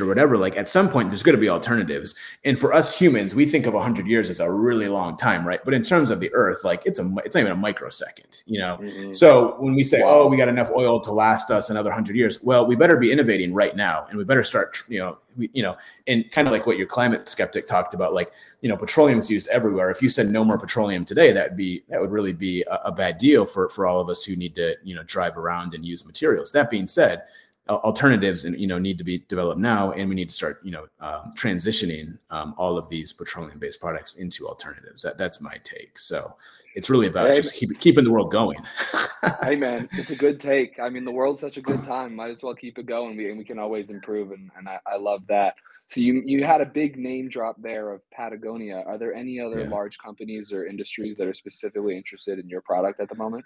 or 0.00 0.06
whatever 0.06 0.36
like 0.36 0.56
at 0.56 0.68
some 0.68 0.88
point 0.88 1.10
there's 1.10 1.22
going 1.22 1.34
to 1.34 1.40
be 1.40 1.48
alternatives. 1.48 2.14
And 2.44 2.58
for 2.58 2.72
us 2.72 2.98
humans 2.98 3.34
we 3.34 3.46
think 3.46 3.66
of 3.66 3.74
100 3.74 4.06
years 4.06 4.30
as 4.30 4.40
a 4.40 4.50
really 4.50 4.88
long 4.88 5.16
time 5.16 5.46
right? 5.46 5.60
But 5.64 5.74
in 5.74 5.82
terms 5.82 6.10
of 6.10 6.20
the 6.20 6.32
earth 6.34 6.64
like 6.64 6.82
it's 6.84 6.98
a 6.98 7.14
it's 7.24 7.34
not 7.34 7.40
even 7.40 7.52
a 7.52 7.56
microsecond 7.56 8.42
you 8.46 8.60
know? 8.60 8.78
Mm-hmm. 8.80 9.12
so 9.12 9.56
when 9.58 9.74
we 9.74 9.82
say 9.82 10.02
wow. 10.02 10.20
oh 10.20 10.26
we 10.26 10.36
got 10.36 10.48
enough 10.48 10.70
oil 10.70 11.00
to 11.00 11.12
last 11.12 11.50
us 11.50 11.70
another 11.70 11.90
100 11.90 12.14
years 12.16 12.42
well 12.42 12.66
we 12.66 12.76
better 12.76 12.96
be 12.96 13.10
innovating 13.12 13.54
right 13.54 13.74
now 13.74 14.06
and 14.08 14.18
we 14.18 14.24
better 14.24 14.44
start 14.44 14.78
you 14.88 14.98
know 14.98 15.18
we, 15.36 15.50
you 15.52 15.62
know 15.62 15.76
and 16.06 16.30
kind 16.30 16.46
of 16.48 16.52
like 16.52 16.66
what 16.66 16.76
your 16.76 16.86
climate 16.86 17.28
skeptic 17.28 17.66
talked 17.66 17.94
about 17.94 18.12
like 18.12 18.32
you 18.60 18.68
know 18.68 18.76
petroleum 18.76 19.18
is 19.18 19.30
used 19.30 19.48
everywhere. 19.48 19.90
If 19.90 20.02
you 20.02 20.08
said 20.08 20.28
no 20.28 20.44
more 20.44 20.58
petroleum 20.58 21.04
today 21.04 21.32
that'd 21.32 21.56
be 21.56 21.82
that 21.88 22.00
would 22.00 22.10
really 22.10 22.32
be 22.32 22.62
a, 22.64 22.80
a 22.86 22.92
bad 22.92 23.18
deal 23.18 23.44
for 23.44 23.68
for 23.68 23.86
all 23.86 24.00
of 24.00 24.08
us 24.08 24.24
who 24.24 24.36
need 24.36 24.54
to 24.56 24.76
you 24.82 24.94
know 24.94 25.02
drive 25.04 25.36
around 25.38 25.74
and 25.74 25.84
use 25.84 26.04
materials. 26.04 26.52
That 26.52 26.70
being 26.70 26.86
said 26.86 27.22
alternatives 27.68 28.44
and 28.44 28.58
you 28.58 28.66
know 28.66 28.78
need 28.78 28.96
to 28.98 29.04
be 29.04 29.18
developed 29.28 29.60
now 29.60 29.92
and 29.92 30.08
we 30.08 30.14
need 30.14 30.28
to 30.28 30.34
start 30.34 30.60
you 30.62 30.70
know 30.70 30.86
um, 31.00 31.32
transitioning 31.36 32.16
um, 32.30 32.54
all 32.56 32.78
of 32.78 32.88
these 32.88 33.12
petroleum 33.12 33.58
based 33.58 33.80
products 33.80 34.16
into 34.16 34.46
alternatives. 34.46 35.02
That, 35.02 35.18
that's 35.18 35.40
my 35.40 35.56
take. 35.64 35.98
So 35.98 36.34
it's 36.74 36.88
really 36.88 37.08
about 37.08 37.28
hey, 37.28 37.36
just 37.36 37.54
keep, 37.54 37.78
keeping 37.80 38.04
the 38.04 38.10
world 38.10 38.32
going. 38.32 38.58
hey 39.42 39.56
man 39.56 39.88
it's 39.92 40.10
a 40.10 40.16
good 40.16 40.40
take. 40.40 40.80
I 40.80 40.88
mean 40.88 41.04
the 41.04 41.12
world's 41.12 41.40
such 41.40 41.58
a 41.58 41.62
good 41.62 41.84
time. 41.84 42.16
Might 42.16 42.30
as 42.30 42.42
well 42.42 42.54
keep 42.54 42.78
it 42.78 42.86
going. 42.86 43.16
We, 43.16 43.28
and 43.28 43.38
we 43.38 43.44
can 43.44 43.58
always 43.58 43.90
improve 43.90 44.32
and, 44.32 44.50
and 44.56 44.68
I, 44.68 44.78
I 44.86 44.96
love 44.96 45.26
that. 45.28 45.54
So 45.88 46.00
you 46.00 46.22
you 46.24 46.44
had 46.44 46.60
a 46.60 46.66
big 46.66 46.98
name 46.98 47.28
drop 47.28 47.56
there 47.60 47.92
of 47.92 48.00
patagonia. 48.10 48.82
Are 48.86 48.98
there 48.98 49.14
any 49.14 49.40
other 49.40 49.60
yeah. 49.60 49.68
large 49.68 49.98
companies 49.98 50.52
or 50.52 50.66
industries 50.66 51.18
that 51.18 51.26
are 51.26 51.34
specifically 51.34 51.96
interested 51.96 52.38
in 52.38 52.48
your 52.48 52.62
product 52.62 53.00
at 53.00 53.08
the 53.08 53.14
moment 53.14 53.44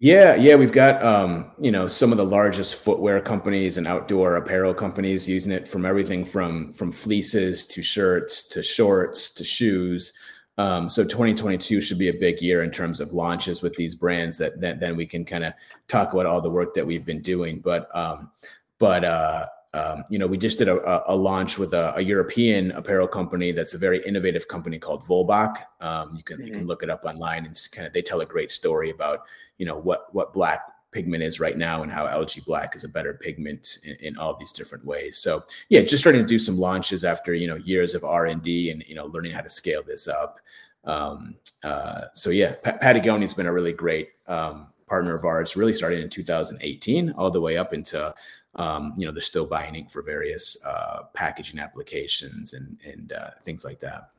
yeah, 0.00 0.36
yeah, 0.36 0.54
we've 0.54 0.72
got 0.72 1.02
um, 1.02 1.50
you 1.58 1.72
know 1.72 1.88
some 1.88 2.12
of 2.12 2.18
the 2.18 2.24
largest 2.24 2.76
footwear 2.76 3.20
companies 3.20 3.78
and 3.78 3.88
outdoor 3.88 4.36
apparel 4.36 4.72
companies 4.72 5.28
using 5.28 5.50
it 5.50 5.66
from 5.66 5.84
everything 5.84 6.24
from 6.24 6.72
from 6.72 6.92
fleeces 6.92 7.66
to 7.66 7.82
shirts 7.82 8.46
to 8.48 8.62
shorts 8.62 9.32
to 9.34 9.44
shoes. 9.44 10.12
Um, 10.56 10.90
so 10.90 11.04
2022 11.04 11.80
should 11.80 11.98
be 11.98 12.08
a 12.08 12.14
big 12.14 12.40
year 12.40 12.64
in 12.64 12.70
terms 12.70 13.00
of 13.00 13.12
launches 13.12 13.62
with 13.62 13.76
these 13.76 13.94
brands 13.94 14.38
that, 14.38 14.60
that 14.60 14.80
then 14.80 14.96
we 14.96 15.06
can 15.06 15.24
kind 15.24 15.44
of 15.44 15.52
talk 15.86 16.12
about 16.12 16.26
all 16.26 16.40
the 16.40 16.50
work 16.50 16.74
that 16.74 16.84
we've 16.84 17.06
been 17.06 17.22
doing. 17.22 17.60
But 17.60 17.88
um, 17.96 18.30
but 18.78 19.04
uh, 19.04 19.46
um, 19.74 20.02
you 20.08 20.18
know, 20.18 20.26
we 20.26 20.38
just 20.38 20.58
did 20.58 20.68
a, 20.68 21.12
a 21.12 21.14
launch 21.14 21.58
with 21.58 21.74
a, 21.74 21.94
a, 21.96 22.00
European 22.00 22.70
apparel 22.72 23.06
company 23.06 23.52
that's 23.52 23.74
a 23.74 23.78
very 23.78 24.02
innovative 24.06 24.48
company 24.48 24.78
called 24.78 25.04
Vollebak. 25.04 25.62
Um, 25.80 26.14
you 26.16 26.22
can 26.22 26.38
mm-hmm. 26.38 26.46
you 26.46 26.52
can 26.52 26.60
mm-hmm. 26.60 26.68
look 26.68 26.82
it 26.82 26.88
up 26.88 27.04
online 27.04 27.44
and 27.44 27.68
kind 27.72 27.86
of 27.86 27.92
they 27.92 28.00
tell 28.00 28.22
a 28.22 28.26
great 28.26 28.50
story 28.50 28.90
about 28.90 29.26
you 29.58 29.66
know 29.66 29.76
what 29.76 30.12
what 30.14 30.32
black 30.32 30.62
pigment 30.90 31.22
is 31.22 31.38
right 31.38 31.58
now 31.58 31.82
and 31.82 31.92
how 31.92 32.06
algae 32.06 32.40
black 32.46 32.74
is 32.74 32.82
a 32.82 32.88
better 32.88 33.12
pigment 33.12 33.78
in, 33.84 33.94
in, 33.96 34.16
all 34.16 34.34
these 34.34 34.52
different 34.52 34.82
ways. 34.86 35.18
So 35.18 35.44
yeah, 35.68 35.82
just 35.82 36.02
starting 36.02 36.22
to 36.22 36.26
do 36.26 36.38
some 36.38 36.56
launches 36.56 37.04
after 37.04 37.34
you 37.34 37.46
know 37.46 37.56
years 37.56 37.94
of 37.94 38.04
R 38.04 38.26
and 38.26 38.42
D 38.42 38.70
and 38.70 38.82
you 38.88 38.94
know 38.94 39.06
learning 39.06 39.32
how 39.32 39.42
to 39.42 39.50
scale 39.50 39.82
this 39.82 40.08
up. 40.08 40.40
Um, 40.84 41.34
uh, 41.62 42.04
so 42.14 42.30
yeah, 42.30 42.54
Patagonia's 42.64 43.34
been 43.34 43.46
a 43.46 43.52
really 43.52 43.74
great 43.74 44.10
um, 44.28 44.68
partner 44.86 45.14
of 45.14 45.24
ours, 45.24 45.56
really 45.56 45.74
starting 45.74 46.00
in 46.00 46.08
2018 46.08 47.10
all 47.12 47.30
the 47.30 47.40
way 47.40 47.58
up 47.58 47.74
into 47.74 48.14
um, 48.56 48.94
you 48.96 49.06
know, 49.06 49.12
they're 49.12 49.22
still 49.22 49.46
buying 49.46 49.74
ink 49.74 49.90
for 49.90 50.02
various 50.02 50.62
uh, 50.64 51.04
packaging 51.14 51.60
applications 51.60 52.54
and 52.54 52.78
and 52.84 53.12
uh, 53.12 53.30
things 53.44 53.64
like 53.64 53.80
that. 53.80 54.10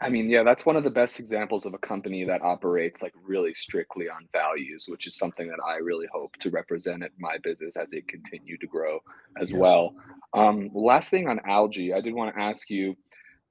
I 0.00 0.10
mean, 0.10 0.28
yeah, 0.28 0.42
that's 0.42 0.66
one 0.66 0.76
of 0.76 0.84
the 0.84 0.90
best 0.90 1.18
examples 1.20 1.64
of 1.64 1.72
a 1.72 1.78
company 1.78 2.22
that 2.24 2.42
operates 2.42 3.02
like 3.02 3.14
really 3.24 3.54
strictly 3.54 4.10
on 4.10 4.28
values, 4.30 4.86
which 4.88 5.06
is 5.06 5.16
something 5.16 5.48
that 5.48 5.58
I 5.66 5.76
really 5.76 6.06
hope 6.12 6.36
to 6.40 6.50
represent 6.50 7.02
at 7.02 7.12
my 7.18 7.38
business 7.38 7.76
as 7.76 7.94
it 7.94 8.06
continue 8.06 8.58
to 8.58 8.66
grow 8.66 9.00
as 9.40 9.50
yeah. 9.50 9.58
well. 9.58 9.94
Um, 10.34 10.70
last 10.74 11.08
thing 11.08 11.28
on 11.28 11.40
algae, 11.46 11.94
I 11.94 12.02
did 12.02 12.12
want 12.12 12.34
to 12.34 12.40
ask 12.40 12.68
you 12.68 12.94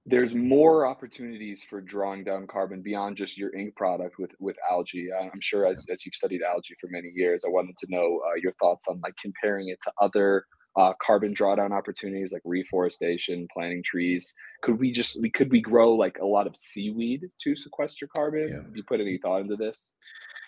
there's 0.06 0.36
more 0.36 0.86
opportunities 0.86 1.64
for 1.64 1.82
drawing 1.82 2.24
down 2.24 2.46
carbon 2.46 2.82
beyond 2.82 3.18
just 3.18 3.38
your 3.38 3.56
ink 3.56 3.76
product 3.76 4.20
with 4.20 4.36
with 4.40 4.56
algae. 4.70 5.10
I'm 5.12 5.42
sure 5.42 5.66
as, 5.66 5.86
as 5.92 6.06
you've 6.06 6.16
studied 6.16 6.42
algae 6.44 6.76
for 6.80 6.88
many 6.92 7.12
years, 7.16 7.44
I 7.46 7.50
wanted 7.50 7.78
to 7.78 7.88
know 7.90 8.22
uh, 8.28 8.36
your 8.42 8.54
thoughts 8.54 8.88
on 8.88 9.00
like 9.02 9.16
comparing 9.18 9.70
it 9.70 9.80
to 9.84 9.92
other 10.00 10.46
uh, 10.78 10.94
carbon 11.02 11.34
drawdown 11.34 11.72
opportunities 11.72 12.34
like 12.34 12.42
reforestation, 12.44 13.48
planting 13.54 13.82
trees. 13.84 14.36
Could 14.62 14.80
we 14.80 14.92
just 14.92 15.22
we 15.22 15.30
could 15.30 15.52
we 15.52 15.62
grow 15.62 15.94
like 15.94 16.18
a 16.20 16.26
lot 16.26 16.48
of 16.48 16.56
seaweed 16.56 17.30
to 17.40 17.56
sequester 17.56 18.08
carbon? 18.08 18.50
Yeah. 18.50 18.64
Have 18.64 18.76
you 18.76 18.84
put 18.84 19.00
any 19.00 19.18
thought 19.18 19.42
into 19.42 19.56
this? 19.56 19.94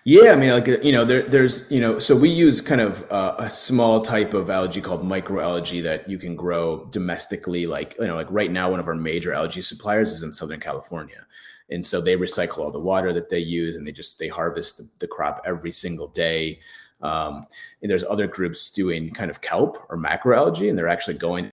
Yeah, 0.04 0.32
I 0.32 0.36
mean, 0.36 0.52
like 0.52 0.68
you 0.68 0.92
know, 0.92 1.04
there, 1.04 1.24
there's 1.24 1.70
you 1.70 1.82
know, 1.82 2.00
so 2.00 2.16
we 2.16 2.30
use 2.30 2.62
kind 2.62 2.80
of 2.82 3.06
uh, 3.12 3.36
a 3.40 3.50
small 3.50 4.02
type 4.02 4.34
of 4.34 4.50
algae 4.50 4.82
called 4.82 5.04
microalgae 5.04 5.84
that 5.84 6.10
you 6.10 6.18
can 6.18 6.36
grow 6.36 6.86
domestically. 6.92 7.66
Like 7.66 7.96
you 8.00 8.08
know, 8.08 8.16
like 8.16 8.32
right 8.32 8.52
now, 8.52 8.72
one 8.72 8.80
of 8.80 8.88
our 8.88 8.96
major 8.96 9.34
algae 9.34 9.62
suppliers 9.62 10.12
is 10.12 10.24
in 10.24 10.32
Southern 10.32 10.60
California, 10.60 11.26
and 11.70 11.86
so 11.86 12.00
they 12.00 12.16
recycle 12.16 12.60
all 12.60 12.72
the 12.72 12.80
water 12.80 13.12
that 13.14 13.30
they 13.30 13.40
use, 13.40 13.76
and 13.76 13.86
they 13.86 13.92
just 13.92 14.18
they 14.18 14.30
harvest 14.30 14.78
the, 14.78 14.90
the 15.00 15.08
crop 15.08 15.42
every 15.46 15.72
single 15.72 16.08
day. 16.08 16.60
Um, 17.02 17.46
and 17.82 17.92
there's 17.92 18.04
other 18.04 18.28
groups 18.28 18.72
doing 18.72 19.12
kind 19.12 19.30
of 19.30 19.42
kelp 19.42 19.86
or 19.90 19.98
macroalgae, 19.98 20.70
and 20.70 20.78
they're 20.78 20.88
actually 20.88 21.18
going 21.18 21.52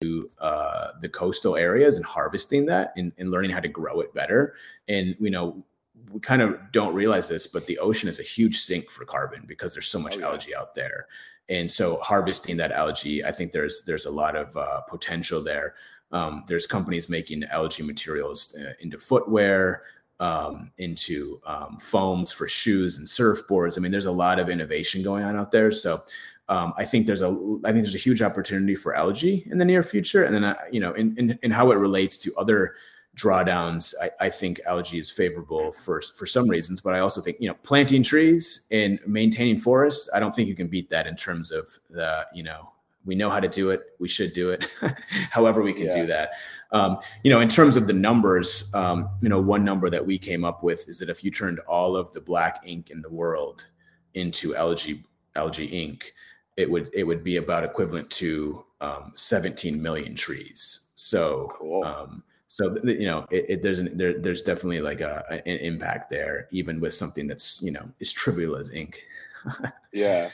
to 0.00 0.30
uh, 0.38 0.88
the 1.00 1.08
coastal 1.08 1.56
areas 1.56 1.96
and 1.96 2.04
harvesting 2.04 2.66
that 2.66 2.92
and, 2.96 3.12
and 3.18 3.30
learning 3.30 3.50
how 3.50 3.60
to 3.60 3.68
grow 3.68 4.00
it 4.00 4.12
better. 4.14 4.54
And 4.88 5.16
you 5.18 5.30
know, 5.30 5.64
we 6.10 6.20
kind 6.20 6.42
of 6.42 6.58
don't 6.72 6.94
realize 6.94 7.28
this, 7.28 7.46
but 7.46 7.66
the 7.66 7.78
ocean 7.78 8.08
is 8.08 8.20
a 8.20 8.24
huge 8.24 8.58
sink 8.58 8.90
for 8.90 9.04
carbon 9.04 9.44
because 9.46 9.72
there's 9.72 9.88
so 9.88 9.98
much 9.98 10.16
oh, 10.16 10.20
yeah. 10.20 10.26
algae 10.26 10.54
out 10.54 10.74
there. 10.74 11.06
And 11.48 11.70
so 11.70 11.96
harvesting 11.96 12.56
that 12.58 12.72
algae, 12.72 13.24
I 13.24 13.32
think 13.32 13.52
there's 13.52 13.84
there's 13.84 14.06
a 14.06 14.10
lot 14.10 14.36
of 14.36 14.56
uh, 14.56 14.80
potential 14.82 15.42
there. 15.42 15.74
Um, 16.12 16.44
there's 16.46 16.66
companies 16.66 17.08
making 17.08 17.44
algae 17.44 17.82
materials 17.82 18.54
uh, 18.56 18.72
into 18.80 18.98
footwear, 18.98 19.82
um, 20.20 20.70
into 20.78 21.40
um, 21.46 21.78
foams 21.80 22.32
for 22.32 22.48
shoes 22.48 22.98
and 22.98 23.06
surfboards. 23.06 23.76
I 23.76 23.80
mean, 23.80 23.92
there's 23.92 24.06
a 24.06 24.12
lot 24.12 24.38
of 24.38 24.48
innovation 24.48 25.02
going 25.02 25.24
on 25.24 25.36
out 25.36 25.52
there. 25.52 25.72
So 25.72 26.02
um, 26.48 26.72
I 26.76 26.84
think 26.84 27.06
there's 27.06 27.22
a 27.22 27.28
I 27.64 27.72
think 27.72 27.84
there's 27.84 27.94
a 27.94 27.98
huge 27.98 28.22
opportunity 28.22 28.74
for 28.74 28.94
algae 28.94 29.46
in 29.50 29.58
the 29.58 29.64
near 29.64 29.82
future. 29.82 30.24
And 30.24 30.34
then 30.34 30.44
uh, 30.44 30.56
you 30.70 30.80
know, 30.80 30.92
in, 30.92 31.16
in, 31.18 31.38
in 31.42 31.50
how 31.50 31.70
it 31.72 31.76
relates 31.76 32.16
to 32.18 32.34
other 32.36 32.74
drawdowns, 33.16 33.94
I, 34.02 34.10
I, 34.26 34.28
think 34.28 34.60
algae 34.66 34.98
is 34.98 35.10
favorable 35.10 35.72
for 35.72 36.02
for 36.02 36.26
some 36.26 36.48
reasons, 36.48 36.80
but 36.80 36.94
I 36.94 36.98
also 36.98 37.20
think 37.20 37.38
you 37.40 37.48
know 37.48 37.54
planting 37.62 38.02
trees 38.02 38.66
and 38.70 38.98
maintaining 39.06 39.56
forests. 39.56 40.10
I 40.14 40.20
don't 40.20 40.34
think 40.34 40.48
you 40.48 40.54
can 40.54 40.66
beat 40.66 40.90
that 40.90 41.06
in 41.06 41.16
terms 41.16 41.50
of 41.50 41.68
the 41.88 42.26
you 42.34 42.42
know 42.42 42.73
we 43.04 43.14
know 43.14 43.30
how 43.30 43.40
to 43.40 43.48
do 43.48 43.70
it. 43.70 43.82
We 43.98 44.08
should 44.08 44.32
do 44.32 44.50
it. 44.50 44.70
However, 45.30 45.62
we 45.62 45.72
can 45.72 45.86
yeah. 45.86 45.96
do 45.96 46.06
that. 46.06 46.30
Um, 46.72 46.98
you 47.22 47.30
know, 47.30 47.40
in 47.40 47.48
terms 47.48 47.76
of 47.76 47.86
the 47.86 47.92
numbers, 47.92 48.72
um, 48.74 49.08
you 49.20 49.28
know, 49.28 49.40
one 49.40 49.64
number 49.64 49.90
that 49.90 50.04
we 50.04 50.18
came 50.18 50.44
up 50.44 50.62
with 50.62 50.88
is 50.88 50.98
that 50.98 51.08
if 51.08 51.22
you 51.22 51.30
turned 51.30 51.60
all 51.60 51.96
of 51.96 52.12
the 52.12 52.20
black 52.20 52.62
ink 52.64 52.90
in 52.90 53.00
the 53.00 53.10
world 53.10 53.68
into 54.14 54.56
algae 54.56 55.04
algae 55.36 55.66
ink, 55.66 56.12
it 56.56 56.70
would 56.70 56.90
it 56.92 57.04
would 57.04 57.22
be 57.22 57.36
about 57.36 57.64
equivalent 57.64 58.10
to 58.10 58.64
um, 58.80 59.12
17 59.14 59.80
million 59.80 60.14
trees. 60.14 60.88
So, 60.94 61.52
cool. 61.58 61.84
Um, 61.84 62.24
so 62.48 62.76
you 62.84 63.06
know, 63.06 63.26
it, 63.30 63.46
it, 63.48 63.62
there's 63.62 63.80
an, 63.80 63.96
there, 63.96 64.18
there's 64.18 64.42
definitely 64.42 64.80
like 64.80 65.00
a, 65.00 65.24
an 65.30 65.58
impact 65.58 66.10
there, 66.10 66.48
even 66.52 66.80
with 66.80 66.94
something 66.94 67.26
that's 67.26 67.60
you 67.62 67.72
know 67.72 67.88
as 68.00 68.12
trivial 68.12 68.56
as 68.56 68.72
ink. 68.72 69.02
yeah. 69.92 70.28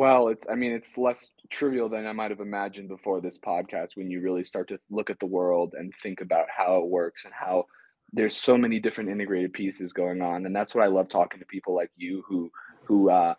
Well, 0.00 0.28
it's 0.28 0.46
I 0.50 0.54
mean 0.54 0.72
it's 0.72 0.96
less 0.96 1.30
trivial 1.50 1.90
than 1.90 2.06
I 2.06 2.12
might 2.12 2.30
have 2.30 2.40
imagined 2.40 2.88
before 2.88 3.20
this 3.20 3.38
podcast 3.38 3.96
when 3.96 4.10
you 4.10 4.22
really 4.22 4.44
start 4.44 4.68
to 4.68 4.78
look 4.88 5.10
at 5.10 5.20
the 5.20 5.26
world 5.26 5.74
and 5.76 5.92
think 5.94 6.22
about 6.22 6.46
how 6.48 6.78
it 6.78 6.86
works 6.86 7.26
and 7.26 7.34
how 7.34 7.66
there's 8.10 8.34
so 8.34 8.56
many 8.56 8.80
different 8.80 9.10
integrated 9.10 9.52
pieces 9.52 9.92
going 9.92 10.22
on. 10.22 10.46
And 10.46 10.56
that's 10.56 10.74
what 10.74 10.84
I 10.84 10.86
love 10.86 11.10
talking 11.10 11.38
to 11.40 11.44
people 11.44 11.76
like 11.76 11.90
you 11.98 12.24
who 12.26 12.50
who 12.84 13.10
uh, 13.10 13.34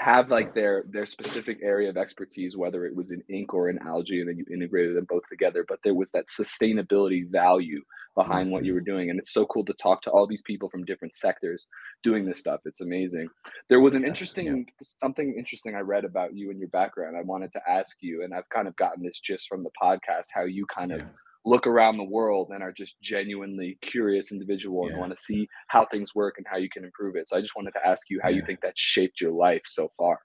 have 0.00 0.30
like 0.30 0.54
their 0.54 0.84
their 0.88 1.04
specific 1.04 1.58
area 1.62 1.90
of 1.90 1.96
expertise, 1.96 2.56
whether 2.56 2.86
it 2.86 2.96
was 2.96 3.12
in 3.12 3.22
ink 3.28 3.52
or 3.52 3.68
in 3.68 3.78
algae, 3.80 4.20
and 4.20 4.28
then 4.28 4.38
you 4.38 4.46
integrated 4.52 4.96
them 4.96 5.06
both 5.08 5.22
together. 5.28 5.64
But 5.68 5.80
there 5.84 5.94
was 5.94 6.10
that 6.12 6.24
sustainability 6.26 7.30
value 7.30 7.82
behind 8.14 8.50
what 8.50 8.64
you 8.64 8.72
were 8.72 8.80
mm-hmm. 8.80 8.96
doing, 8.96 9.10
and 9.10 9.18
it's 9.18 9.32
so 9.32 9.44
cool 9.46 9.64
to 9.66 9.74
talk 9.74 10.00
to 10.02 10.10
all 10.10 10.26
these 10.26 10.42
people 10.42 10.70
from 10.70 10.84
different 10.84 11.14
sectors 11.14 11.66
doing 12.02 12.24
this 12.24 12.38
stuff. 12.38 12.60
It's 12.64 12.80
amazing. 12.80 13.28
There 13.68 13.80
was 13.80 13.94
an 13.94 14.04
interesting 14.04 14.46
yeah. 14.46 14.64
something 14.80 15.34
interesting 15.36 15.76
I 15.76 15.80
read 15.80 16.06
about 16.06 16.34
you 16.34 16.50
and 16.50 16.58
your 16.58 16.70
background. 16.70 17.16
I 17.16 17.22
wanted 17.22 17.52
to 17.52 17.60
ask 17.68 17.98
you, 18.00 18.24
and 18.24 18.32
I've 18.32 18.48
kind 18.48 18.68
of 18.68 18.76
gotten 18.76 19.04
this 19.04 19.20
just 19.20 19.48
from 19.48 19.62
the 19.62 19.70
podcast, 19.80 20.28
how 20.32 20.44
you 20.44 20.64
kind 20.66 20.92
of 20.92 21.02
look 21.44 21.66
around 21.66 21.96
the 21.96 22.04
world 22.04 22.50
and 22.52 22.62
are 22.62 22.72
just 22.72 23.00
genuinely 23.00 23.78
curious 23.80 24.30
individual 24.30 24.86
and 24.86 24.98
want 24.98 25.10
to 25.10 25.16
see 25.16 25.48
how 25.68 25.86
things 25.86 26.14
work 26.14 26.34
and 26.36 26.46
how 26.50 26.58
you 26.58 26.68
can 26.68 26.84
improve 26.84 27.16
it. 27.16 27.28
So 27.28 27.36
I 27.36 27.40
just 27.40 27.56
wanted 27.56 27.72
to 27.72 27.86
ask 27.86 28.10
you 28.10 28.20
how 28.22 28.28
yeah. 28.28 28.36
you 28.36 28.42
think 28.42 28.60
that 28.60 28.74
shaped 28.76 29.20
your 29.20 29.32
life 29.32 29.62
so 29.66 29.90
far. 29.96 30.20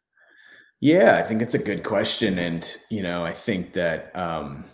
Yeah, 0.82 1.16
I 1.16 1.24
think 1.24 1.42
it's 1.42 1.54
a 1.54 1.60
good 1.60 1.84
question. 1.84 2.38
And, 2.38 2.78
you 2.90 3.02
know, 3.02 3.24
I 3.26 3.32
think 3.32 3.74
that 3.74 4.14
um, 4.16 4.66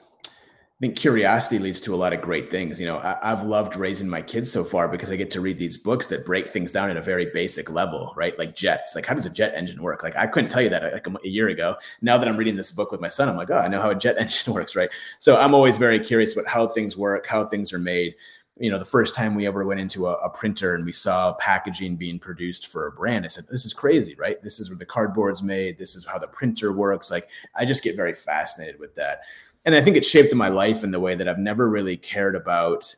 I 0.82 0.88
think 0.88 0.98
curiosity 0.98 1.60
leads 1.60 1.80
to 1.82 1.94
a 1.94 1.96
lot 1.96 2.12
of 2.12 2.22
great 2.22 2.50
things. 2.50 2.82
You 2.82 2.88
know, 2.88 2.98
I, 2.98 3.20
have 3.22 3.44
loved 3.44 3.76
raising 3.76 4.10
my 4.10 4.24
kids 4.24 4.52
so 4.52 4.64
far 4.64 4.88
because 4.88 5.12
I 5.12 5.16
get 5.16 5.30
to 5.30 5.40
read 5.40 5.60
these 5.60 5.78
books 5.78 6.08
that 6.08 6.26
break 6.26 6.48
things 6.48 6.72
down 6.72 6.90
at 6.90 6.98
a 6.98 7.02
very 7.02 7.28
basic 7.28 7.70
level, 7.70 8.12
right? 8.16 8.36
Like 8.40 8.56
jets. 8.56 8.96
Like, 8.96 9.06
how 9.06 9.14
does 9.14 9.28
a 9.28 9.30
jet 9.30 9.54
engine 9.54 9.84
work? 9.84 10.02
Like, 10.02 10.16
I 10.16 10.26
couldn't 10.26 10.50
tell 10.50 10.64
you 10.64 10.70
that 10.70 10.92
like 10.92 11.06
a, 11.06 11.28
year 11.28 11.50
ago. 11.50 11.76
Now 12.02 12.18
that 12.18 12.28
I'm 12.28 12.36
reading 12.36 12.56
this 12.56 12.72
book 12.72 12.92
with 12.92 13.00
my 13.00 13.10
son, 13.10 13.30
I'm 13.30 13.36
like, 13.36 13.52
oh, 13.52 13.60
I 13.60 13.68
know 13.68 13.80
how 13.80 13.92
a 13.92 13.96
jet 13.96 14.18
engine 14.20 14.56
works, 14.56 14.76
right? 14.76 14.90
So 15.20 15.38
I'm 15.38 15.54
always 15.54 15.78
very 15.78 16.00
curious 16.00 16.34
about 16.34 16.48
how 16.50 16.66
things 16.66 16.98
work, 16.98 17.28
how 17.28 17.46
things 17.46 17.72
are 17.74 17.80
made. 17.80 18.16
You 18.58 18.72
know, 18.72 18.80
the 18.80 18.86
first 18.86 19.14
time 19.14 19.36
we 19.36 19.46
ever 19.46 19.64
went 19.64 19.82
into 19.82 20.08
a, 20.08 20.14
a 20.14 20.32
printer 20.32 20.74
and 20.74 20.84
we 20.84 20.94
saw 20.94 21.34
packaging 21.34 21.96
being 21.96 22.18
produced 22.18 22.68
for 22.68 22.88
a 22.88 22.92
brand, 22.92 23.24
I 23.24 23.28
said, 23.28 23.46
this 23.52 23.66
is 23.66 23.74
crazy, 23.76 24.16
right? 24.16 24.42
This 24.42 24.60
is 24.60 24.72
where 24.72 24.80
the 24.80 24.86
cardboard's 24.88 25.44
made. 25.44 25.78
This 25.78 25.96
is 25.96 26.08
how 26.08 26.18
the 26.18 26.28
printer 26.28 26.74
works. 26.74 27.12
Like, 27.12 27.30
I 27.56 27.66
just 27.66 27.84
get 27.84 27.96
very 27.96 28.16
fascinated 28.16 28.80
with 28.80 28.96
that 28.96 29.22
and 29.66 29.76
I 29.76 29.82
think 29.82 29.98
it 29.98 30.06
shaped 30.06 30.34
my 30.34 30.50
life 30.50 30.84
in 30.84 30.92
the 30.92 31.00
way 31.00 31.16
that 31.16 31.28
I've 31.28 31.38
never 31.38 31.70
really 31.70 31.98
cared 31.98 32.36
about 32.36 32.94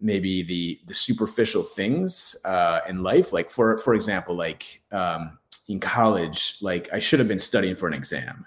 maybe 0.00 0.42
the 0.42 0.80
the 0.86 0.94
superficial 0.94 1.62
things 1.62 2.36
uh, 2.44 2.80
in 2.88 3.02
life. 3.02 3.32
Like 3.32 3.50
for 3.50 3.78
for 3.78 3.94
example, 3.94 4.34
like 4.34 4.80
um, 4.92 5.38
in 5.68 5.80
college, 5.80 6.56
like 6.60 6.92
I 6.92 6.98
should 6.98 7.18
have 7.18 7.28
been 7.28 7.38
studying 7.38 7.76
for 7.76 7.86
an 7.86 7.94
exam, 7.94 8.46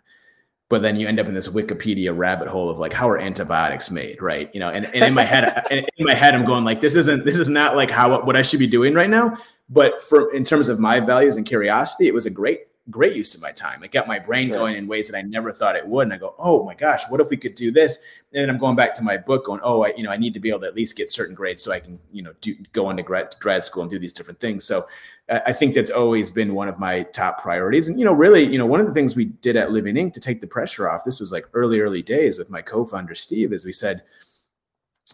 but 0.70 0.82
then 0.82 0.96
you 0.96 1.08
end 1.08 1.20
up 1.20 1.28
in 1.28 1.34
this 1.34 1.48
Wikipedia 1.48 2.16
rabbit 2.16 2.48
hole 2.48 2.70
of 2.70 2.80
like 2.80 2.94
how 2.94 3.10
are 3.10 3.20
antibiotics 3.20 3.92
made, 3.92 4.22
right? 4.22 4.50
You 4.54 4.60
know, 4.60 4.70
and, 4.70 4.86
and 4.88 5.04
in 5.04 5.14
my 5.14 5.24
head, 5.24 5.66
in 5.72 5.86
my 6.00 6.16
head, 6.16 6.36
I'm 6.36 6.46
going 6.46 6.66
like 6.66 6.82
this 6.82 6.96
isn't 6.96 7.24
this 7.24 7.38
is 7.38 7.50
not 7.50 7.76
like 7.76 7.92
how 7.92 8.24
what 8.24 8.36
I 8.36 8.42
should 8.42 8.60
be 8.60 8.68
doing 8.68 8.94
right 8.94 9.10
now. 9.10 9.38
But 9.70 10.02
for 10.02 10.34
in 10.34 10.44
terms 10.44 10.70
of 10.70 10.80
my 10.80 11.00
values 11.00 11.38
and 11.38 11.46
curiosity, 11.46 12.08
it 12.08 12.14
was 12.14 12.26
a 12.26 12.30
great 12.30 12.62
great 12.90 13.16
use 13.16 13.34
of 13.34 13.42
my 13.42 13.52
time. 13.52 13.82
It 13.84 13.92
got 13.92 14.08
my 14.08 14.20
brain 14.20 14.48
sure. 14.48 14.58
going 14.58 14.76
in 14.76 14.88
ways 14.88 15.10
that 15.10 15.18
I 15.18 15.22
never 15.22 15.52
thought 15.52 15.76
it 15.76 15.88
would. 15.88 16.04
And 16.04 16.14
I 16.14 16.18
go, 16.18 16.36
oh 16.38 16.66
my 16.66 16.76
gosh, 16.76 17.04
what 17.10 17.22
if 17.22 17.30
we 17.30 17.38
could 17.38 17.56
do 17.56 17.72
this? 17.72 18.04
And 18.34 18.42
then 18.42 18.50
I'm 18.50 18.58
going 18.58 18.76
back 18.76 18.94
to 18.96 19.04
my 19.04 19.16
book, 19.18 19.46
going, 19.46 19.62
oh, 19.64 19.84
I, 19.84 19.94
you 19.96 20.04
know, 20.04 20.12
I 20.12 20.18
need 20.18 20.34
to 20.34 20.40
be 20.40 20.50
able 20.50 20.60
to 20.62 20.68
at 20.68 20.76
least 20.76 20.98
get 20.98 21.10
certain 21.10 21.34
grades 21.34 21.64
so 21.64 21.72
I 21.72 21.80
can, 21.80 21.98
you 22.12 22.22
know, 22.22 22.34
do 22.42 22.56
go 22.74 22.90
into 22.90 23.04
grad 23.04 23.36
grad 23.40 23.64
school 23.64 23.84
and 23.84 23.92
do 23.92 24.00
these 24.00 24.14
different 24.14 24.40
things. 24.40 24.66
So 24.66 24.86
uh, 25.30 25.40
I 25.46 25.54
think 25.54 25.76
that's 25.76 25.92
always 25.92 26.30
been 26.30 26.54
one 26.54 26.68
of 26.68 26.78
my 26.78 27.04
top 27.04 27.42
priorities. 27.42 27.88
And 27.88 27.98
you 27.98 28.06
know, 28.06 28.14
really, 28.14 28.44
you 28.44 28.58
know, 28.58 28.66
one 28.66 28.82
of 28.82 28.88
the 28.88 28.94
things 28.94 29.16
we 29.16 29.26
did 29.26 29.56
at 29.56 29.72
Living 29.72 29.96
Ink 29.96 30.14
to 30.16 30.20
take 30.20 30.42
the 30.42 30.48
pressure 30.48 30.90
off. 30.90 31.06
This 31.06 31.22
was 31.22 31.32
like 31.32 31.48
early, 31.54 31.80
early 31.80 32.02
days 32.02 32.38
with 32.38 32.50
my 32.50 32.62
co-founder 32.62 33.16
Steve, 33.16 33.54
as 33.54 33.64
we 33.64 33.72
said, 33.72 34.04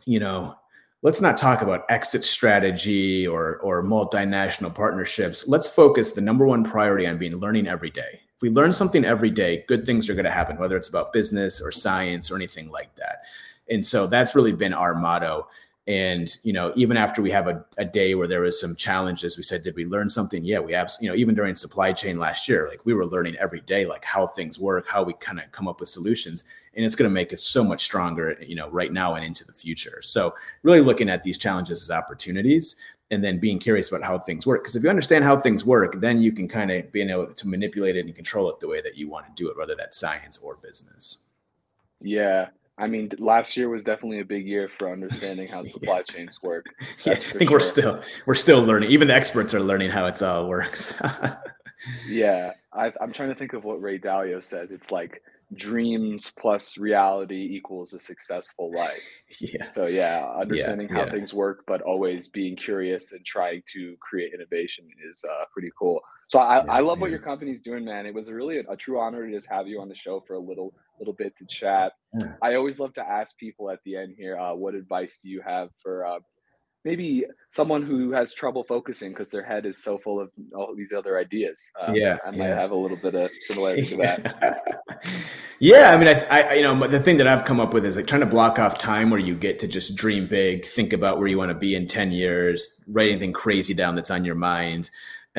you 0.06 0.20
know 0.20 0.56
let's 1.02 1.22
not 1.22 1.38
talk 1.38 1.62
about 1.62 1.86
exit 1.90 2.26
strategy 2.26 3.28
or 3.28 3.58
or 3.60 3.84
multinational 3.84 4.74
partnerships. 4.74 5.48
Let's 5.48 5.68
focus 5.68 6.12
the 6.12 6.22
number 6.22 6.46
one 6.46 6.64
priority 6.64 7.08
on 7.08 7.18
being 7.18 7.38
learning 7.38 7.68
every 7.68 7.90
day. 7.90 8.22
If 8.36 8.42
we 8.42 8.50
learn 8.50 8.74
something 8.74 9.04
every 9.04 9.30
day, 9.30 9.66
good 9.68 9.86
things 9.86 10.10
are 10.10 10.14
going 10.14 10.26
to 10.26 10.32
happen, 10.32 10.58
whether 10.58 10.78
it's 10.78 10.90
about 10.90 11.14
business 11.14 11.62
or 11.62 11.72
science 11.72 12.32
or 12.32 12.36
anything 12.36 12.70
like 12.70 12.96
that. 12.96 13.24
And 13.70 13.86
so 13.86 14.08
that's 14.08 14.36
really 14.36 14.54
been 14.54 14.74
our 14.74 14.96
motto. 14.96 15.48
And 15.90 16.30
you 16.44 16.54
know, 16.54 16.72
even 16.76 16.98
after 16.98 17.20
we 17.20 17.32
have 17.32 17.48
a, 17.48 17.66
a 17.80 17.84
day 17.84 18.14
where 18.14 18.28
there 18.28 18.42
was 18.42 18.62
some 18.62 18.76
challenges, 18.76 19.38
we 19.38 19.44
said, 19.44 19.64
did 19.64 19.76
we 19.76 19.86
learn 19.86 20.08
something? 20.08 20.44
Yeah, 20.46 20.60
we 20.60 20.72
have. 20.74 20.92
You 21.02 21.10
know, 21.10 21.16
even 21.16 21.34
during 21.34 21.56
supply 21.56 21.94
chain 21.94 22.20
last 22.20 22.48
year, 22.48 22.68
like 22.70 22.86
we 22.86 22.94
were 22.94 23.08
learning 23.08 23.38
every 23.38 23.62
day, 23.62 23.88
like 23.88 24.06
how 24.06 24.28
things 24.28 24.60
work, 24.60 24.88
how 24.88 25.02
we 25.02 25.14
kind 25.14 25.40
of 25.40 25.52
come 25.52 25.68
up 25.68 25.80
with 25.80 25.90
solutions, 25.90 26.44
and 26.76 26.86
it's 26.86 26.94
going 26.94 27.10
to 27.10 27.14
make 27.14 27.34
us 27.34 27.42
so 27.42 27.64
much 27.64 27.84
stronger. 27.84 28.38
You 28.40 28.56
know, 28.56 28.70
right 28.70 28.94
now 28.94 29.16
and 29.16 29.26
into 29.26 29.44
the 29.44 29.52
future. 29.52 30.00
So 30.04 30.36
really 30.62 30.80
looking 30.80 31.10
at 31.10 31.24
these 31.24 31.40
challenges 31.40 31.82
as 31.82 31.90
opportunities, 31.90 32.76
and 33.10 33.24
then 33.24 33.40
being 33.40 33.58
curious 33.58 33.90
about 33.92 34.04
how 34.04 34.20
things 34.20 34.46
work. 34.46 34.62
Because 34.62 34.76
if 34.76 34.84
you 34.84 34.92
understand 34.92 35.24
how 35.24 35.38
things 35.38 35.66
work, 35.66 35.96
then 35.96 36.22
you 36.22 36.32
can 36.32 36.48
kind 36.48 36.70
of 36.70 36.92
be 36.92 37.02
able 37.02 37.34
to 37.34 37.48
manipulate 37.48 37.96
it 37.96 38.06
and 38.06 38.14
control 38.14 38.48
it 38.52 38.60
the 38.60 38.68
way 38.68 38.80
that 38.82 38.96
you 38.96 39.10
want 39.10 39.26
to 39.26 39.32
do 39.34 39.50
it, 39.50 39.58
whether 39.58 39.74
that's 39.74 39.98
science 39.98 40.38
or 40.38 40.56
business. 40.62 41.18
Yeah, 42.00 42.50
I 42.80 42.88
mean, 42.88 43.12
last 43.20 43.58
year 43.58 43.70
was 43.70 43.84
definitely 43.84 44.22
a 44.22 44.26
big 44.26 44.48
year 44.48 44.70
for 44.78 44.92
understanding 44.92 45.48
how 45.48 45.64
supply 45.66 45.98
yeah. 45.98 46.04
chains 46.04 46.42
work. 46.42 46.66
yeah, 47.06 47.14
I 47.14 47.16
think 47.16 47.50
sure. 47.50 47.52
we're 47.52 47.60
still 47.60 48.02
we're 48.26 48.36
still 48.36 48.64
learning. 48.64 48.90
Even 48.92 49.08
the 49.08 49.14
experts 49.14 49.54
are 49.54 49.60
learning 49.60 49.92
how 49.92 50.06
it 50.08 50.22
all 50.24 50.48
works. 50.48 51.00
yeah, 52.10 52.52
I, 52.74 52.92
I'm 53.02 53.12
trying 53.12 53.30
to 53.30 53.36
think 53.36 53.54
of 53.54 53.66
what 53.66 53.82
Ray 53.82 54.00
Dalio 54.00 54.44
says. 54.44 54.72
It's 54.72 54.92
like 54.92 55.22
dreams 55.56 56.32
plus 56.40 56.78
reality 56.78 57.50
equals 57.56 57.94
a 57.94 58.00
successful 58.00 58.72
life. 58.72 59.24
Yeah. 59.40 59.72
So 59.72 59.88
yeah, 59.88 60.26
understanding 60.40 60.88
yeah, 60.90 61.06
how 61.06 61.12
things 61.12 61.34
work, 61.34 61.64
but 61.68 61.82
always 61.82 62.30
being 62.30 62.56
curious 62.56 63.12
and 63.12 63.26
trying 63.26 63.64
to 63.74 63.98
create 64.00 64.34
innovation 64.34 64.86
is 65.12 65.24
uh, 65.26 65.46
pretty 65.52 65.72
cool. 65.78 66.00
So 66.30 66.38
I, 66.38 66.64
yeah, 66.64 66.72
I 66.72 66.80
love 66.82 67.02
what 67.02 67.10
your 67.10 67.20
company's 67.20 67.64
doing, 67.64 67.84
man. 67.84 68.06
It 68.06 68.14
was 68.14 68.30
really 68.30 68.60
a, 68.60 68.64
a, 68.70 68.78
true 68.78 69.00
honor 69.00 69.26
to 69.26 69.34
just 69.34 69.50
have 69.50 69.68
you 69.68 69.82
on 69.82 69.90
the 69.90 69.96
show 69.96 70.24
for 70.28 70.36
a 70.36 70.40
little 70.40 70.74
little 71.00 71.16
bit 71.16 71.36
to 71.38 71.46
chat. 71.46 71.94
I 72.42 72.54
always 72.54 72.80
love 72.80 72.94
to 72.94 73.02
ask 73.02 73.36
people 73.38 73.72
at 73.72 73.80
the 73.84 73.96
end 73.96 74.14
here, 74.16 74.38
uh, 74.38 74.54
what 74.54 74.76
advice 74.76 75.20
do 75.24 75.28
you 75.30 75.42
have 75.42 75.70
for 75.82 76.06
uh, 76.06 76.20
maybe 76.86 77.26
someone 77.50 77.82
who 77.82 78.12
has 78.12 78.34
trouble 78.34 78.64
focusing 78.64 79.10
because 79.10 79.30
their 79.30 79.44
head 79.44 79.66
is 79.66 79.82
so 79.84 79.98
full 79.98 80.20
of 80.20 80.30
all 80.56 80.74
these 80.76 80.94
other 80.94 81.18
ideas. 81.18 81.72
Um, 81.82 81.96
yeah, 81.96 82.18
I 82.26 82.32
might 82.32 82.38
yeah. 82.38 82.60
have 82.60 82.72
a 82.72 82.76
little 82.76 82.98
bit 82.98 83.16
of 83.16 83.32
similarity 83.42 83.86
to 83.88 83.98
that. 83.98 84.84
yeah, 85.60 85.92
I 85.92 85.98
mean, 85.98 86.08
I, 86.08 86.26
I, 86.30 86.54
you 86.54 86.62
know, 86.62 86.88
the 86.88 87.00
thing 87.00 87.18
that 87.18 87.28
I've 87.28 87.44
come 87.44 87.60
up 87.60 87.74
with 87.74 87.86
is 87.86 87.96
like 87.96 88.08
trying 88.08 88.22
to 88.22 88.28
block 88.28 88.60
off 88.60 88.78
time 88.78 89.10
where 89.10 89.20
you 89.20 89.36
get 89.36 89.60
to 89.60 89.68
just 89.68 89.98
dream 89.98 90.28
big, 90.28 90.66
think 90.66 90.94
about 90.94 91.18
where 91.18 91.28
you 91.28 91.38
want 91.38 91.50
to 91.50 91.58
be 91.58 91.76
in 91.76 91.88
ten 91.88 92.12
years, 92.12 92.82
write 92.88 93.10
anything 93.10 93.34
crazy 93.34 93.74
down 93.74 93.96
that's 93.96 94.12
on 94.12 94.24
your 94.24 94.36
mind. 94.36 94.90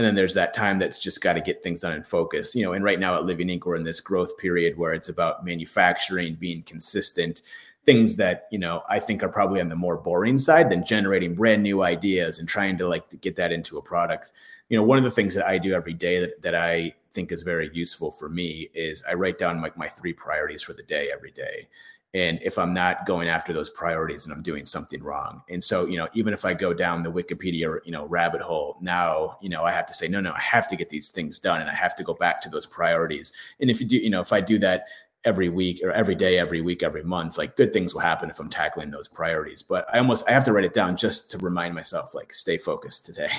And 0.00 0.06
then 0.06 0.14
there's 0.14 0.32
that 0.32 0.54
time 0.54 0.78
that's 0.78 0.98
just 0.98 1.22
got 1.22 1.34
to 1.34 1.42
get 1.42 1.62
things 1.62 1.80
done 1.80 1.92
and 1.92 2.06
focus, 2.06 2.54
you 2.54 2.64
know. 2.64 2.72
And 2.72 2.82
right 2.82 2.98
now 2.98 3.16
at 3.16 3.26
Living 3.26 3.50
Ink, 3.50 3.66
we're 3.66 3.76
in 3.76 3.84
this 3.84 4.00
growth 4.00 4.38
period 4.38 4.78
where 4.78 4.94
it's 4.94 5.10
about 5.10 5.44
manufacturing, 5.44 6.36
being 6.36 6.62
consistent, 6.62 7.42
things 7.84 8.16
that 8.16 8.48
you 8.50 8.58
know 8.58 8.82
I 8.88 8.98
think 8.98 9.22
are 9.22 9.28
probably 9.28 9.60
on 9.60 9.68
the 9.68 9.76
more 9.76 9.98
boring 9.98 10.38
side 10.38 10.70
than 10.70 10.86
generating 10.86 11.34
brand 11.34 11.62
new 11.62 11.82
ideas 11.82 12.38
and 12.38 12.48
trying 12.48 12.78
to 12.78 12.88
like 12.88 13.20
get 13.20 13.36
that 13.36 13.52
into 13.52 13.76
a 13.76 13.82
product. 13.82 14.32
You 14.70 14.78
know, 14.78 14.84
one 14.84 14.96
of 14.96 15.04
the 15.04 15.10
things 15.10 15.34
that 15.34 15.46
I 15.46 15.58
do 15.58 15.74
every 15.74 15.92
day 15.92 16.20
that, 16.20 16.40
that 16.40 16.54
I 16.54 16.94
think 17.12 17.30
is 17.30 17.42
very 17.42 17.70
useful 17.74 18.10
for 18.10 18.30
me 18.30 18.70
is 18.72 19.04
I 19.06 19.12
write 19.12 19.36
down 19.36 19.60
like 19.60 19.76
my, 19.76 19.84
my 19.84 19.88
three 19.90 20.14
priorities 20.14 20.62
for 20.62 20.72
the 20.72 20.82
day 20.82 21.10
every 21.12 21.32
day. 21.32 21.68
And 22.12 22.40
if 22.42 22.58
I'm 22.58 22.74
not 22.74 23.06
going 23.06 23.28
after 23.28 23.52
those 23.52 23.70
priorities 23.70 24.26
and 24.26 24.34
I'm 24.34 24.42
doing 24.42 24.66
something 24.66 25.02
wrong. 25.02 25.42
And 25.48 25.62
so, 25.62 25.86
you 25.86 25.96
know, 25.96 26.08
even 26.12 26.34
if 26.34 26.44
I 26.44 26.54
go 26.54 26.74
down 26.74 27.04
the 27.04 27.12
Wikipedia, 27.12 27.78
you 27.84 27.92
know, 27.92 28.06
rabbit 28.06 28.40
hole 28.40 28.78
now, 28.80 29.36
you 29.40 29.48
know, 29.48 29.64
I 29.64 29.70
have 29.70 29.86
to 29.86 29.94
say, 29.94 30.08
no, 30.08 30.20
no, 30.20 30.32
I 30.32 30.40
have 30.40 30.66
to 30.68 30.76
get 30.76 30.90
these 30.90 31.10
things 31.10 31.38
done 31.38 31.60
and 31.60 31.70
I 31.70 31.74
have 31.74 31.94
to 31.96 32.02
go 32.02 32.14
back 32.14 32.40
to 32.42 32.48
those 32.48 32.66
priorities. 32.66 33.32
And 33.60 33.70
if 33.70 33.80
you 33.80 33.86
do, 33.86 33.96
you 33.96 34.10
know, 34.10 34.20
if 34.20 34.32
I 34.32 34.40
do 34.40 34.58
that 34.58 34.86
every 35.24 35.48
week 35.48 35.80
or 35.84 35.92
every 35.92 36.14
day, 36.14 36.38
every 36.38 36.62
week, 36.62 36.82
every 36.82 37.04
month, 37.04 37.38
like 37.38 37.56
good 37.56 37.72
things 37.72 37.94
will 37.94 38.00
happen 38.00 38.30
if 38.30 38.40
I'm 38.40 38.48
tackling 38.48 38.90
those 38.90 39.08
priorities. 39.08 39.62
But 39.62 39.92
I 39.94 39.98
almost 39.98 40.28
I 40.28 40.32
have 40.32 40.44
to 40.46 40.52
write 40.52 40.64
it 40.64 40.74
down 40.74 40.96
just 40.96 41.30
to 41.32 41.38
remind 41.38 41.74
myself, 41.74 42.14
like, 42.14 42.32
stay 42.32 42.56
focused 42.56 43.06
today. 43.06 43.30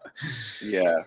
yeah. 0.64 0.98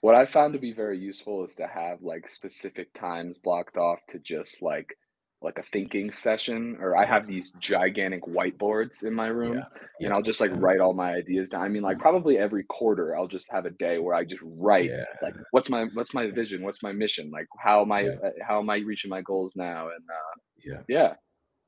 What 0.00 0.14
I 0.14 0.24
found 0.24 0.52
to 0.52 0.58
be 0.58 0.72
very 0.72 0.98
useful 0.98 1.44
is 1.44 1.56
to 1.56 1.66
have 1.66 2.02
like 2.02 2.28
specific 2.28 2.92
times 2.94 3.38
blocked 3.38 3.76
off 3.76 3.98
to 4.08 4.18
just 4.18 4.62
like 4.62 4.96
like 5.42 5.58
a 5.58 5.62
thinking 5.62 6.10
session 6.10 6.78
or 6.80 6.96
I 6.96 7.04
have 7.04 7.26
these 7.26 7.52
gigantic 7.60 8.22
whiteboards 8.22 9.04
in 9.04 9.12
my 9.12 9.26
room 9.26 9.54
yeah, 9.54 9.64
yeah, 10.00 10.06
and 10.06 10.14
I'll 10.14 10.22
just 10.22 10.40
like 10.40 10.50
write 10.54 10.80
all 10.80 10.94
my 10.94 11.12
ideas 11.12 11.50
down. 11.50 11.62
I 11.62 11.68
mean 11.68 11.82
like 11.82 11.98
probably 11.98 12.38
every 12.38 12.64
quarter 12.64 13.16
I'll 13.16 13.28
just 13.28 13.50
have 13.50 13.66
a 13.66 13.70
day 13.70 13.98
where 13.98 14.14
I 14.14 14.24
just 14.24 14.42
write 14.44 14.90
like 15.22 15.34
what's 15.50 15.68
my 15.68 15.86
what's 15.92 16.14
my 16.14 16.30
vision, 16.30 16.62
what's 16.62 16.82
my 16.82 16.92
mission, 16.92 17.30
like 17.30 17.46
how 17.58 17.82
am 17.82 17.92
I 17.92 18.08
uh, 18.08 18.30
how 18.46 18.58
am 18.60 18.70
I 18.70 18.78
reaching 18.78 19.10
my 19.10 19.20
goals 19.20 19.54
now 19.56 19.88
and 19.88 20.04
uh 20.10 20.40
yeah. 20.64 20.80
Yeah. 20.88 21.14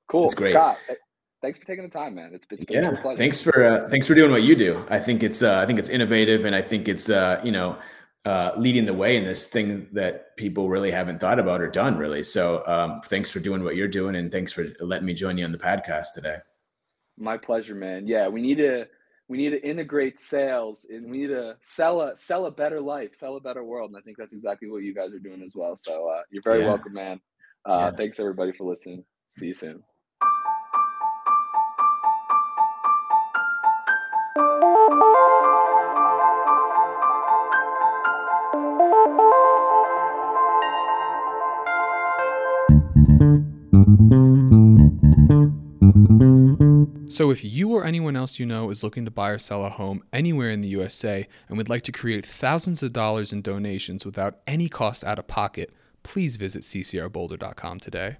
Cool. 0.08 0.30
great. 0.30 0.52
Scott, 0.52 0.78
thanks 1.42 1.58
for 1.58 1.66
taking 1.66 1.84
the 1.84 1.90
time, 1.90 2.14
man. 2.14 2.30
It's, 2.32 2.46
it's 2.50 2.64
been 2.64 2.82
yeah. 2.82 3.16
Thanks 3.16 3.40
for 3.40 3.64
uh, 3.64 3.88
thanks 3.90 4.06
for 4.06 4.14
doing 4.14 4.30
what 4.30 4.42
you 4.42 4.56
do. 4.56 4.84
I 4.88 4.98
think 4.98 5.22
it's 5.22 5.42
uh, 5.42 5.60
I 5.60 5.66
think 5.66 5.78
it's 5.78 5.88
innovative 5.88 6.44
and 6.44 6.54
I 6.54 6.62
think 6.62 6.88
it's 6.88 7.10
uh, 7.10 7.40
you 7.44 7.52
know 7.52 7.76
uh, 8.24 8.52
leading 8.56 8.84
the 8.84 8.94
way 8.94 9.16
in 9.16 9.24
this 9.24 9.48
thing 9.48 9.88
that 9.92 10.36
people 10.36 10.68
really 10.68 10.90
haven't 10.90 11.20
thought 11.20 11.38
about 11.38 11.60
or 11.60 11.68
done 11.68 11.96
really. 11.96 12.22
So 12.22 12.62
um, 12.66 13.00
thanks 13.06 13.30
for 13.30 13.40
doing 13.40 13.64
what 13.64 13.76
you're 13.76 13.88
doing, 13.88 14.16
and 14.16 14.30
thanks 14.30 14.52
for 14.52 14.66
letting 14.80 15.06
me 15.06 15.14
join 15.14 15.38
you 15.38 15.44
on 15.44 15.52
the 15.52 15.58
podcast 15.58 16.08
today. 16.14 16.36
My 17.16 17.36
pleasure, 17.36 17.74
man. 17.74 18.06
Yeah, 18.06 18.28
we 18.28 18.42
need 18.42 18.58
to 18.58 18.86
we 19.28 19.36
need 19.36 19.50
to 19.50 19.62
integrate 19.62 20.18
sales 20.18 20.86
and 20.88 21.10
we 21.10 21.18
need 21.18 21.26
to 21.28 21.56
sell 21.60 22.00
a 22.00 22.16
sell 22.16 22.46
a 22.46 22.50
better 22.50 22.80
life, 22.80 23.14
sell 23.14 23.36
a 23.36 23.40
better 23.40 23.62
world. 23.64 23.90
And 23.90 23.98
I 23.98 24.00
think 24.02 24.16
that's 24.16 24.32
exactly 24.32 24.70
what 24.70 24.82
you 24.82 24.94
guys 24.94 25.12
are 25.12 25.18
doing 25.18 25.42
as 25.42 25.54
well. 25.54 25.76
So 25.76 26.08
uh, 26.08 26.22
you're 26.30 26.42
very 26.42 26.60
Yeah. 26.60 26.66
welcome, 26.66 26.92
man. 26.94 27.20
Uh, 27.68 27.90
Yeah. 27.90 27.96
Thanks 27.96 28.20
everybody 28.20 28.52
for 28.52 28.64
listening. 28.64 29.04
See 29.30 29.48
you 29.48 29.54
soon. 29.54 29.82
So, 47.18 47.32
if 47.32 47.44
you 47.44 47.70
or 47.70 47.84
anyone 47.84 48.14
else 48.14 48.38
you 48.38 48.46
know 48.46 48.70
is 48.70 48.84
looking 48.84 49.04
to 49.04 49.10
buy 49.10 49.30
or 49.30 49.38
sell 49.38 49.64
a 49.64 49.70
home 49.70 50.04
anywhere 50.12 50.50
in 50.50 50.60
the 50.60 50.68
USA 50.68 51.26
and 51.48 51.58
would 51.58 51.68
like 51.68 51.82
to 51.82 51.90
create 51.90 52.24
thousands 52.24 52.80
of 52.80 52.92
dollars 52.92 53.32
in 53.32 53.42
donations 53.42 54.06
without 54.06 54.38
any 54.46 54.68
cost 54.68 55.02
out 55.02 55.18
of 55.18 55.26
pocket, 55.26 55.72
please 56.04 56.36
visit 56.36 56.62
ccrboulder.com 56.62 57.80
today. 57.80 58.18